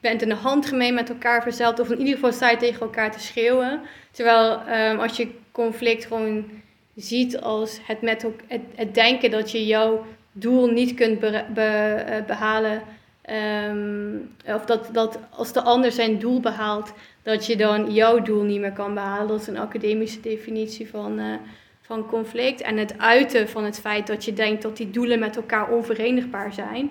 bent 0.00 0.22
in 0.22 0.28
de 0.28 0.34
handgemeen 0.34 0.94
met 0.94 1.08
elkaar 1.08 1.42
verzeld. 1.42 1.80
Of 1.80 1.90
in 1.90 1.98
ieder 1.98 2.14
geval 2.14 2.32
sta 2.32 2.50
je 2.50 2.56
tegen 2.56 2.80
elkaar 2.80 3.12
te 3.12 3.20
schreeuwen. 3.20 3.80
Terwijl 4.10 4.60
um, 4.90 5.00
als 5.00 5.16
je 5.16 5.28
conflict 5.52 6.04
gewoon 6.04 6.44
ziet 6.96 7.40
als 7.40 7.78
het, 7.82 8.02
met, 8.02 8.22
het, 8.22 8.60
het 8.74 8.94
denken 8.94 9.30
dat 9.30 9.50
je 9.50 9.66
jouw 9.66 10.04
doel 10.32 10.66
niet 10.66 10.94
kunt 10.94 11.22
uh, 11.24 11.40
behalen. 12.26 12.82
Um, 13.70 14.34
of 14.46 14.64
dat, 14.64 14.88
dat 14.92 15.18
als 15.30 15.52
de 15.52 15.62
ander 15.62 15.92
zijn 15.92 16.18
doel 16.18 16.40
behaalt, 16.40 16.92
dat 17.22 17.46
je 17.46 17.56
dan 17.56 17.92
jouw 17.92 18.22
doel 18.22 18.42
niet 18.42 18.60
meer 18.60 18.72
kan 18.72 18.94
behalen. 18.94 19.28
Dat 19.28 19.40
is 19.40 19.46
een 19.46 19.58
academische 19.58 20.20
definitie 20.20 20.88
van, 20.88 21.18
uh, 21.18 21.34
van 21.80 22.06
conflict. 22.06 22.60
En 22.60 22.76
het 22.76 22.98
uiten 22.98 23.48
van 23.48 23.64
het 23.64 23.80
feit 23.80 24.06
dat 24.06 24.24
je 24.24 24.32
denkt 24.32 24.62
dat 24.62 24.76
die 24.76 24.90
doelen 24.90 25.18
met 25.18 25.36
elkaar 25.36 25.70
onverenigbaar 25.70 26.52
zijn. 26.52 26.90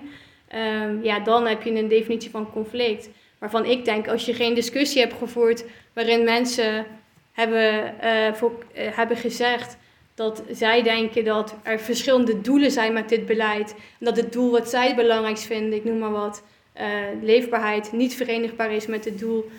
Um, 0.54 1.02
ja, 1.02 1.20
dan 1.20 1.46
heb 1.46 1.62
je 1.62 1.70
een 1.70 1.88
definitie 1.88 2.30
van 2.30 2.52
conflict. 2.52 3.08
Waarvan 3.38 3.64
ik 3.64 3.84
denk, 3.84 4.08
als 4.08 4.26
je 4.26 4.34
geen 4.34 4.54
discussie 4.54 5.00
hebt 5.00 5.14
gevoerd 5.14 5.64
waarin 5.92 6.24
mensen 6.24 6.86
hebben, 7.32 7.94
uh, 8.04 8.50
hebben 8.74 9.16
gezegd 9.16 9.76
dat 10.14 10.42
zij 10.50 10.82
denken 10.82 11.24
dat 11.24 11.54
er 11.62 11.80
verschillende 11.80 12.40
doelen 12.40 12.70
zijn 12.70 12.92
met 12.92 13.08
dit 13.08 13.26
beleid. 13.26 13.70
En 13.70 14.04
dat 14.06 14.16
het 14.16 14.32
doel 14.32 14.50
wat 14.50 14.70
zij 14.70 14.86
het 14.86 14.96
belangrijkst 14.96 15.44
vinden, 15.44 15.78
ik 15.78 15.84
noem 15.84 15.98
maar 15.98 16.10
wat, 16.10 16.42
uh, 16.80 16.84
leefbaarheid, 17.22 17.92
niet 17.92 18.14
verenigbaar 18.14 18.72
is 18.72 18.86
met 18.86 19.04
het 19.04 19.18
doel 19.18 19.50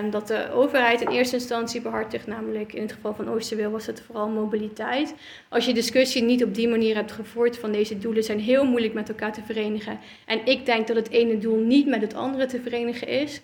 um, 0.00 0.10
dat 0.10 0.26
de 0.26 0.50
overheid 0.52 1.00
in 1.00 1.08
eerste 1.08 1.36
instantie 1.36 1.80
behartigt. 1.80 2.26
Namelijk 2.26 2.72
in 2.72 2.82
het 2.82 2.92
geval 2.92 3.14
van 3.14 3.28
Oosterweel 3.28 3.70
was 3.70 3.86
het 3.86 4.00
vooral 4.00 4.28
mobiliteit. 4.28 5.14
Als 5.48 5.66
je 5.66 5.74
discussie 5.74 6.22
niet 6.22 6.44
op 6.44 6.54
die 6.54 6.68
manier 6.68 6.94
hebt 6.94 7.12
gevoerd 7.12 7.58
van 7.58 7.72
deze 7.72 7.98
doelen 7.98 8.24
zijn 8.24 8.40
heel 8.40 8.64
moeilijk 8.64 8.94
met 8.94 9.08
elkaar 9.08 9.32
te 9.32 9.42
verenigen. 9.46 9.98
En 10.26 10.46
ik 10.46 10.66
denk 10.66 10.86
dat 10.86 10.96
het 10.96 11.10
ene 11.10 11.38
doel 11.38 11.58
niet 11.58 11.86
met 11.86 12.00
het 12.00 12.14
andere 12.14 12.46
te 12.46 12.60
verenigen 12.60 13.08
is 13.08 13.40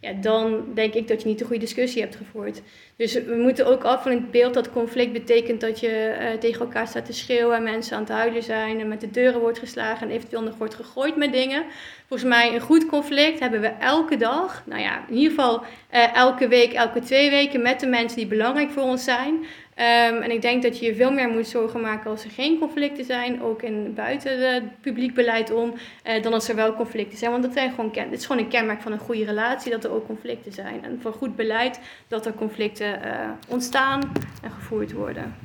ja, 0.00 0.12
dan 0.12 0.64
denk 0.74 0.94
ik 0.94 1.08
dat 1.08 1.22
je 1.22 1.28
niet 1.28 1.38
de 1.38 1.44
goede 1.44 1.60
discussie 1.60 2.02
hebt 2.02 2.16
gevoerd. 2.16 2.62
Dus 2.96 3.14
we 3.14 3.34
moeten 3.34 3.66
ook 3.66 3.84
af 3.84 4.02
van 4.02 4.12
het 4.12 4.30
beeld 4.30 4.54
dat 4.54 4.72
conflict 4.72 5.12
betekent 5.12 5.60
dat 5.60 5.80
je 5.80 6.16
uh, 6.20 6.38
tegen 6.38 6.60
elkaar 6.60 6.88
staat 6.88 7.06
te 7.06 7.12
schreeuwen 7.12 7.56
en 7.56 7.62
mensen 7.62 7.96
aan 7.96 8.02
het 8.02 8.12
huilen 8.12 8.42
zijn 8.42 8.80
en 8.80 8.88
met 8.88 9.00
de 9.00 9.10
deuren 9.10 9.40
wordt 9.40 9.58
geslagen 9.58 10.08
en 10.08 10.14
eventueel 10.14 10.42
nog 10.42 10.56
wordt 10.56 10.74
gegooid 10.74 11.16
met 11.16 11.32
dingen. 11.32 11.64
Volgens 12.08 12.28
mij 12.28 12.54
een 12.54 12.60
goed 12.60 12.86
conflict 12.86 13.40
hebben 13.40 13.60
we 13.60 13.66
elke 13.66 14.16
dag, 14.16 14.62
nou 14.66 14.80
ja, 14.80 15.04
in 15.08 15.14
ieder 15.14 15.30
geval 15.30 15.62
uh, 15.94 16.16
elke 16.16 16.48
week, 16.48 16.72
elke 16.72 17.00
twee 17.00 17.30
weken 17.30 17.62
met 17.62 17.80
de 17.80 17.86
mensen 17.86 18.18
die 18.18 18.26
belangrijk 18.26 18.70
voor 18.70 18.82
ons 18.82 19.04
zijn. 19.04 19.44
Um, 19.78 20.22
en 20.22 20.30
ik 20.30 20.42
denk 20.42 20.62
dat 20.62 20.78
je 20.78 20.86
je 20.86 20.94
veel 20.94 21.12
meer 21.12 21.28
moet 21.28 21.48
zorgen 21.48 21.80
maken 21.80 22.10
als 22.10 22.24
er 22.24 22.30
geen 22.30 22.58
conflicten 22.58 23.04
zijn, 23.04 23.42
ook 23.42 23.62
in 23.62 23.94
buiten 23.94 24.54
het 24.54 24.80
publiek 24.80 25.14
beleid 25.14 25.52
om, 25.52 25.74
uh, 26.04 26.22
dan 26.22 26.32
als 26.32 26.48
er 26.48 26.54
wel 26.54 26.74
conflicten 26.74 27.18
zijn. 27.18 27.30
Want 27.30 27.42
dat 27.42 27.52
zijn 27.52 27.70
gewoon, 27.70 27.90
het 27.94 28.18
is 28.18 28.26
gewoon 28.26 28.42
een 28.42 28.48
kenmerk 28.48 28.82
van 28.82 28.92
een 28.92 28.98
goede 28.98 29.24
relatie 29.24 29.70
dat 29.70 29.84
er 29.84 29.90
ook 29.90 30.06
conflicten 30.06 30.52
zijn. 30.52 30.84
En 30.84 30.98
voor 31.02 31.12
goed 31.12 31.36
beleid 31.36 31.80
dat 32.08 32.26
er 32.26 32.34
conflicten 32.34 33.00
uh, 33.04 33.30
ontstaan 33.48 34.12
en 34.42 34.50
gevoerd 34.50 34.92
worden. 34.92 35.36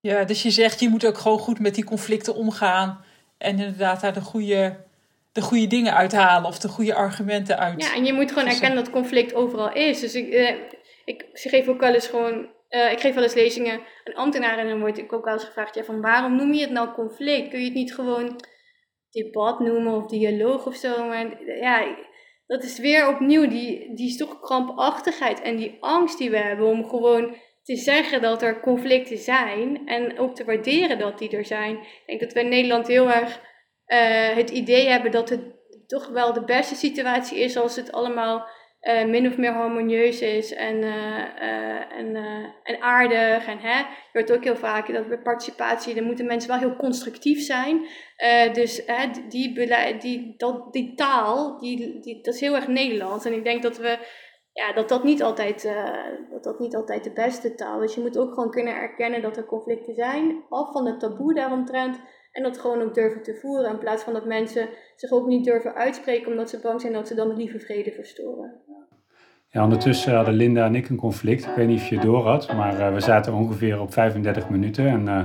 Ja, 0.00 0.24
dus 0.24 0.42
je 0.42 0.50
zegt 0.50 0.80
je 0.80 0.88
moet 0.88 1.06
ook 1.06 1.18
gewoon 1.18 1.38
goed 1.38 1.58
met 1.58 1.74
die 1.74 1.84
conflicten 1.84 2.34
omgaan 2.34 3.04
en 3.38 3.58
inderdaad 3.58 4.00
daar 4.00 4.14
de 4.14 4.20
goede, 4.20 4.76
de 5.32 5.40
goede 5.40 5.66
dingen 5.66 5.94
uithalen 5.94 6.48
of 6.48 6.58
de 6.58 6.68
goede 6.68 6.94
argumenten 6.94 7.58
uit. 7.58 7.82
Ja, 7.82 7.94
en 7.94 8.04
je 8.04 8.12
moet 8.12 8.32
gewoon 8.32 8.48
erkennen 8.48 8.84
dat 8.84 8.90
conflict 8.90 9.34
overal 9.34 9.72
is. 9.72 10.00
Dus 10.00 10.14
ik, 10.14 10.32
uh, 10.32 10.50
ik 11.04 11.24
geef 11.32 11.68
ook 11.68 11.80
wel 11.80 11.94
eens 11.94 12.06
gewoon 12.06 12.46
uh, 12.74 12.92
ik 12.92 13.00
geef 13.00 13.14
wel 13.14 13.22
eens 13.22 13.34
lezingen 13.34 13.80
aan 14.04 14.14
ambtenaren 14.14 14.58
en 14.58 14.68
dan 14.68 14.80
word 14.80 14.98
ik 14.98 15.12
ook 15.12 15.24
wel 15.24 15.32
eens 15.32 15.44
gevraagd: 15.44 15.74
ja, 15.74 15.84
van 15.84 16.00
waarom 16.00 16.36
noem 16.36 16.52
je 16.52 16.60
het 16.60 16.70
nou 16.70 16.92
conflict? 16.92 17.48
Kun 17.48 17.58
je 17.58 17.64
het 17.64 17.74
niet 17.74 17.94
gewoon 17.94 18.44
debat 19.10 19.60
noemen 19.60 19.94
of 19.94 20.06
dialoog 20.06 20.66
of 20.66 20.74
zo? 20.74 21.04
Maar 21.06 21.44
ja, 21.44 21.96
dat 22.46 22.62
is 22.62 22.78
weer 22.78 23.08
opnieuw 23.08 23.48
die, 23.48 23.94
die 23.94 24.16
toch 24.16 24.40
krampachtigheid 24.40 25.40
en 25.40 25.56
die 25.56 25.76
angst 25.80 26.18
die 26.18 26.30
we 26.30 26.38
hebben 26.38 26.66
om 26.66 26.88
gewoon 26.88 27.36
te 27.62 27.76
zeggen 27.76 28.22
dat 28.22 28.42
er 28.42 28.60
conflicten 28.60 29.18
zijn 29.18 29.86
en 29.86 30.18
ook 30.18 30.34
te 30.34 30.44
waarderen 30.44 30.98
dat 30.98 31.18
die 31.18 31.30
er 31.30 31.44
zijn. 31.44 31.76
Ik 31.76 32.02
denk 32.06 32.20
dat 32.20 32.32
we 32.32 32.40
in 32.40 32.48
Nederland 32.48 32.86
heel 32.86 33.10
erg 33.10 33.40
uh, 33.86 34.36
het 34.36 34.50
idee 34.50 34.88
hebben 34.88 35.10
dat 35.10 35.28
het 35.28 35.40
toch 35.86 36.08
wel 36.08 36.32
de 36.32 36.44
beste 36.44 36.74
situatie 36.74 37.38
is 37.38 37.56
als 37.56 37.76
het 37.76 37.92
allemaal 37.92 38.48
uh, 38.82 39.04
min 39.04 39.26
of 39.26 39.36
meer 39.36 39.52
harmonieus 39.52 40.20
is 40.20 40.54
en, 40.54 40.76
uh, 40.76 41.24
uh, 41.42 41.98
en, 42.62 42.80
aardig. 42.80 43.46
En, 43.46 43.58
hè, 43.58 43.78
je 43.78 43.84
hoort 44.12 44.32
ook 44.32 44.44
heel 44.44 44.56
vaak 44.56 44.92
dat 44.92 45.08
bij 45.08 45.18
participatie, 45.18 45.94
dan 45.94 46.04
moeten 46.04 46.26
mensen 46.26 46.50
wel 46.50 46.58
heel 46.58 46.76
constructief 46.76 47.40
zijn. 47.40 47.86
dus 48.52 48.84
die, 49.28 49.52
beleid, 49.52 50.00
die, 50.02 50.34
dat, 50.36 50.72
die 50.72 50.94
taal, 50.94 51.58
die, 51.58 52.00
die, 52.00 52.22
dat 52.22 52.34
is 52.34 52.40
heel 52.40 52.54
erg 52.54 52.68
Nederlands. 52.68 53.24
En 53.24 53.32
ik 53.32 53.44
denk 53.44 53.62
dat 53.62 53.76
we 53.76 53.98
ja, 54.52 54.72
dat, 54.72 54.88
dat, 54.88 55.04
niet 55.04 55.22
altijd, 55.22 55.62
dat 56.30 56.44
dat 56.44 56.58
niet 56.58 56.76
altijd 56.76 57.04
de 57.04 57.12
beste 57.12 57.54
taal 57.54 57.82
is. 57.82 57.94
Je 57.94 58.00
moet 58.00 58.18
ook 58.18 58.32
gewoon 58.34 58.50
kunnen 58.50 58.74
erkennen 58.74 59.22
dat 59.22 59.36
er 59.36 59.44
conflicten 59.44 59.94
zijn, 59.94 60.44
af 60.48 60.72
van 60.72 60.86
het 60.86 61.00
taboe 61.00 61.34
daaromtrent. 61.34 62.00
En 62.32 62.42
dat 62.42 62.58
gewoon 62.58 62.82
ook 62.82 62.94
durven 62.94 63.22
te 63.22 63.34
voeren. 63.34 63.70
In 63.70 63.78
plaats 63.78 64.02
van 64.02 64.12
dat 64.12 64.24
mensen 64.24 64.68
zich 64.96 65.10
ook 65.10 65.26
niet 65.26 65.44
durven 65.44 65.74
uitspreken 65.74 66.30
omdat 66.30 66.50
ze 66.50 66.60
bang 66.60 66.80
zijn 66.80 66.92
dat 66.92 67.08
ze 67.08 67.14
dan 67.14 67.28
de 67.28 67.34
lieve 67.34 67.60
vrede 67.60 67.92
verstoren. 67.92 68.62
Ja, 69.52 69.62
ondertussen 69.62 70.14
hadden 70.14 70.34
Linda 70.34 70.64
en 70.64 70.74
ik 70.74 70.88
een 70.88 70.96
conflict. 70.96 71.44
Ik 71.44 71.54
weet 71.56 71.66
niet 71.66 71.80
of 71.80 71.88
je 71.88 71.94
het 71.94 72.04
door 72.04 72.26
had, 72.28 72.52
maar 72.52 72.78
uh, 72.78 72.94
we 72.94 73.00
zaten 73.00 73.32
ongeveer 73.32 73.80
op 73.80 73.92
35 73.92 74.48
minuten. 74.48 74.88
En 74.88 75.00
uh, 75.00 75.18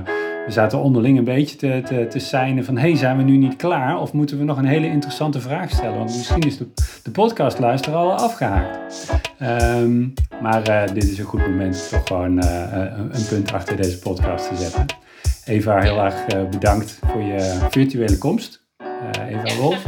we 0.46 0.52
zaten 0.52 0.78
onderling 0.78 1.18
een 1.18 1.24
beetje 1.24 1.56
te, 1.56 1.82
te, 1.84 2.06
te 2.06 2.18
seinen 2.18 2.64
van... 2.64 2.76
hey, 2.76 2.96
zijn 2.96 3.16
we 3.16 3.22
nu 3.22 3.36
niet 3.36 3.56
klaar? 3.56 4.00
Of 4.00 4.12
moeten 4.12 4.38
we 4.38 4.44
nog 4.44 4.58
een 4.58 4.64
hele 4.64 4.86
interessante 4.86 5.40
vraag 5.40 5.70
stellen? 5.70 5.98
Want 5.98 6.16
misschien 6.16 6.42
is 6.42 6.56
de, 6.56 6.66
de 7.02 7.10
podcastluister 7.10 7.94
al 7.94 8.12
afgehaakt. 8.12 9.10
Um, 9.42 10.12
maar 10.42 10.68
uh, 10.68 10.94
dit 10.94 11.04
is 11.04 11.18
een 11.18 11.24
goed 11.24 11.40
moment 11.40 11.88
toch 11.90 12.06
gewoon 12.06 12.42
een 12.42 13.26
punt 13.28 13.52
achter 13.52 13.76
deze 13.76 13.98
podcast 13.98 14.48
te 14.48 14.56
zetten. 14.56 14.86
Eva, 15.44 15.80
heel 15.80 16.04
erg 16.04 16.26
bedankt 16.50 16.98
voor 17.06 17.22
je 17.22 17.66
virtuele 17.70 18.18
komst. 18.18 18.66
Eva 19.28 19.60
Wolf. 19.60 19.84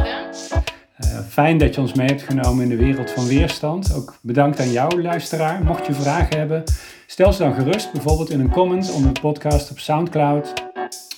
Uh, 1.05 1.19
fijn 1.29 1.59
dat 1.59 1.75
je 1.75 1.81
ons 1.81 1.95
mee 1.95 2.07
hebt 2.07 2.23
genomen 2.23 2.63
in 2.63 2.69
de 2.69 2.77
wereld 2.77 3.11
van 3.11 3.27
weerstand. 3.27 3.95
Ook 3.95 4.19
bedankt 4.23 4.61
aan 4.61 4.71
jou, 4.71 5.03
luisteraar. 5.03 5.63
Mocht 5.65 5.87
je 5.87 5.93
vragen 5.93 6.39
hebben, 6.39 6.65
stel 7.07 7.33
ze 7.33 7.43
dan 7.43 7.55
gerust, 7.55 7.93
bijvoorbeeld 7.93 8.31
in 8.31 8.41
een 8.41 8.51
comment 8.51 8.93
onder 8.93 9.15
de 9.15 9.21
podcast 9.21 9.71
op 9.71 9.79
Soundcloud 9.79 10.53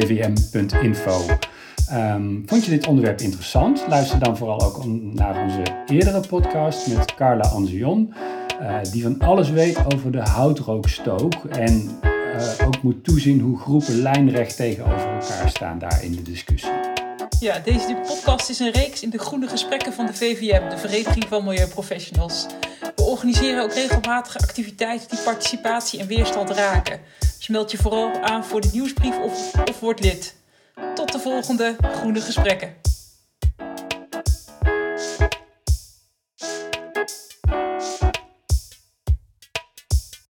Um, 1.92 2.42
vond 2.46 2.64
je 2.64 2.70
dit 2.70 2.86
onderwerp 2.86 3.20
interessant? 3.20 3.84
Luister 3.88 4.18
dan 4.18 4.36
vooral 4.36 4.62
ook 4.62 4.84
naar 5.14 5.42
onze 5.42 5.62
eerdere 5.86 6.20
podcast 6.28 6.86
met 6.86 7.14
Carla 7.14 7.48
Anzion, 7.48 8.14
uh, 8.60 8.76
die 8.92 9.02
van 9.02 9.18
alles 9.18 9.50
weet 9.50 9.94
over 9.94 10.10
de 10.12 10.20
houtrookstook 10.20 11.34
en 11.44 11.90
uh, 12.04 12.66
ook 12.66 12.82
moet 12.82 13.04
toezien 13.04 13.40
hoe 13.40 13.58
groepen 13.58 14.02
lijnrecht 14.02 14.56
tegenover 14.56 15.08
elkaar 15.08 15.48
staan 15.48 15.78
daar 15.78 16.04
in 16.04 16.12
de 16.12 16.22
discussie. 16.22 16.91
Ja, 17.42 17.58
deze 17.58 18.00
podcast 18.06 18.48
is 18.48 18.58
een 18.58 18.70
reeks 18.70 19.02
in 19.02 19.10
de 19.10 19.18
groene 19.18 19.48
gesprekken 19.48 19.92
van 19.92 20.06
de 20.06 20.14
VVM, 20.14 20.68
de 20.68 20.78
Vereniging 20.78 21.24
van 21.28 21.44
Milieuprofessionals. 21.44 22.46
We 22.96 23.02
organiseren 23.02 23.62
ook 23.62 23.72
regelmatige 23.72 24.38
activiteiten 24.38 25.08
die 25.08 25.18
participatie 25.18 26.00
en 26.00 26.06
weerstand 26.06 26.50
raken. 26.50 27.00
Dus 27.36 27.48
meld 27.48 27.70
je 27.70 27.76
vooral 27.76 28.20
aan 28.20 28.44
voor 28.44 28.60
de 28.60 28.68
nieuwsbrief 28.72 29.18
of, 29.18 29.54
of 29.68 29.80
word 29.80 30.00
lid. 30.00 30.34
Tot 30.94 31.12
de 31.12 31.18
volgende 31.18 31.76
groene 31.92 32.20
gesprekken. 32.20 32.81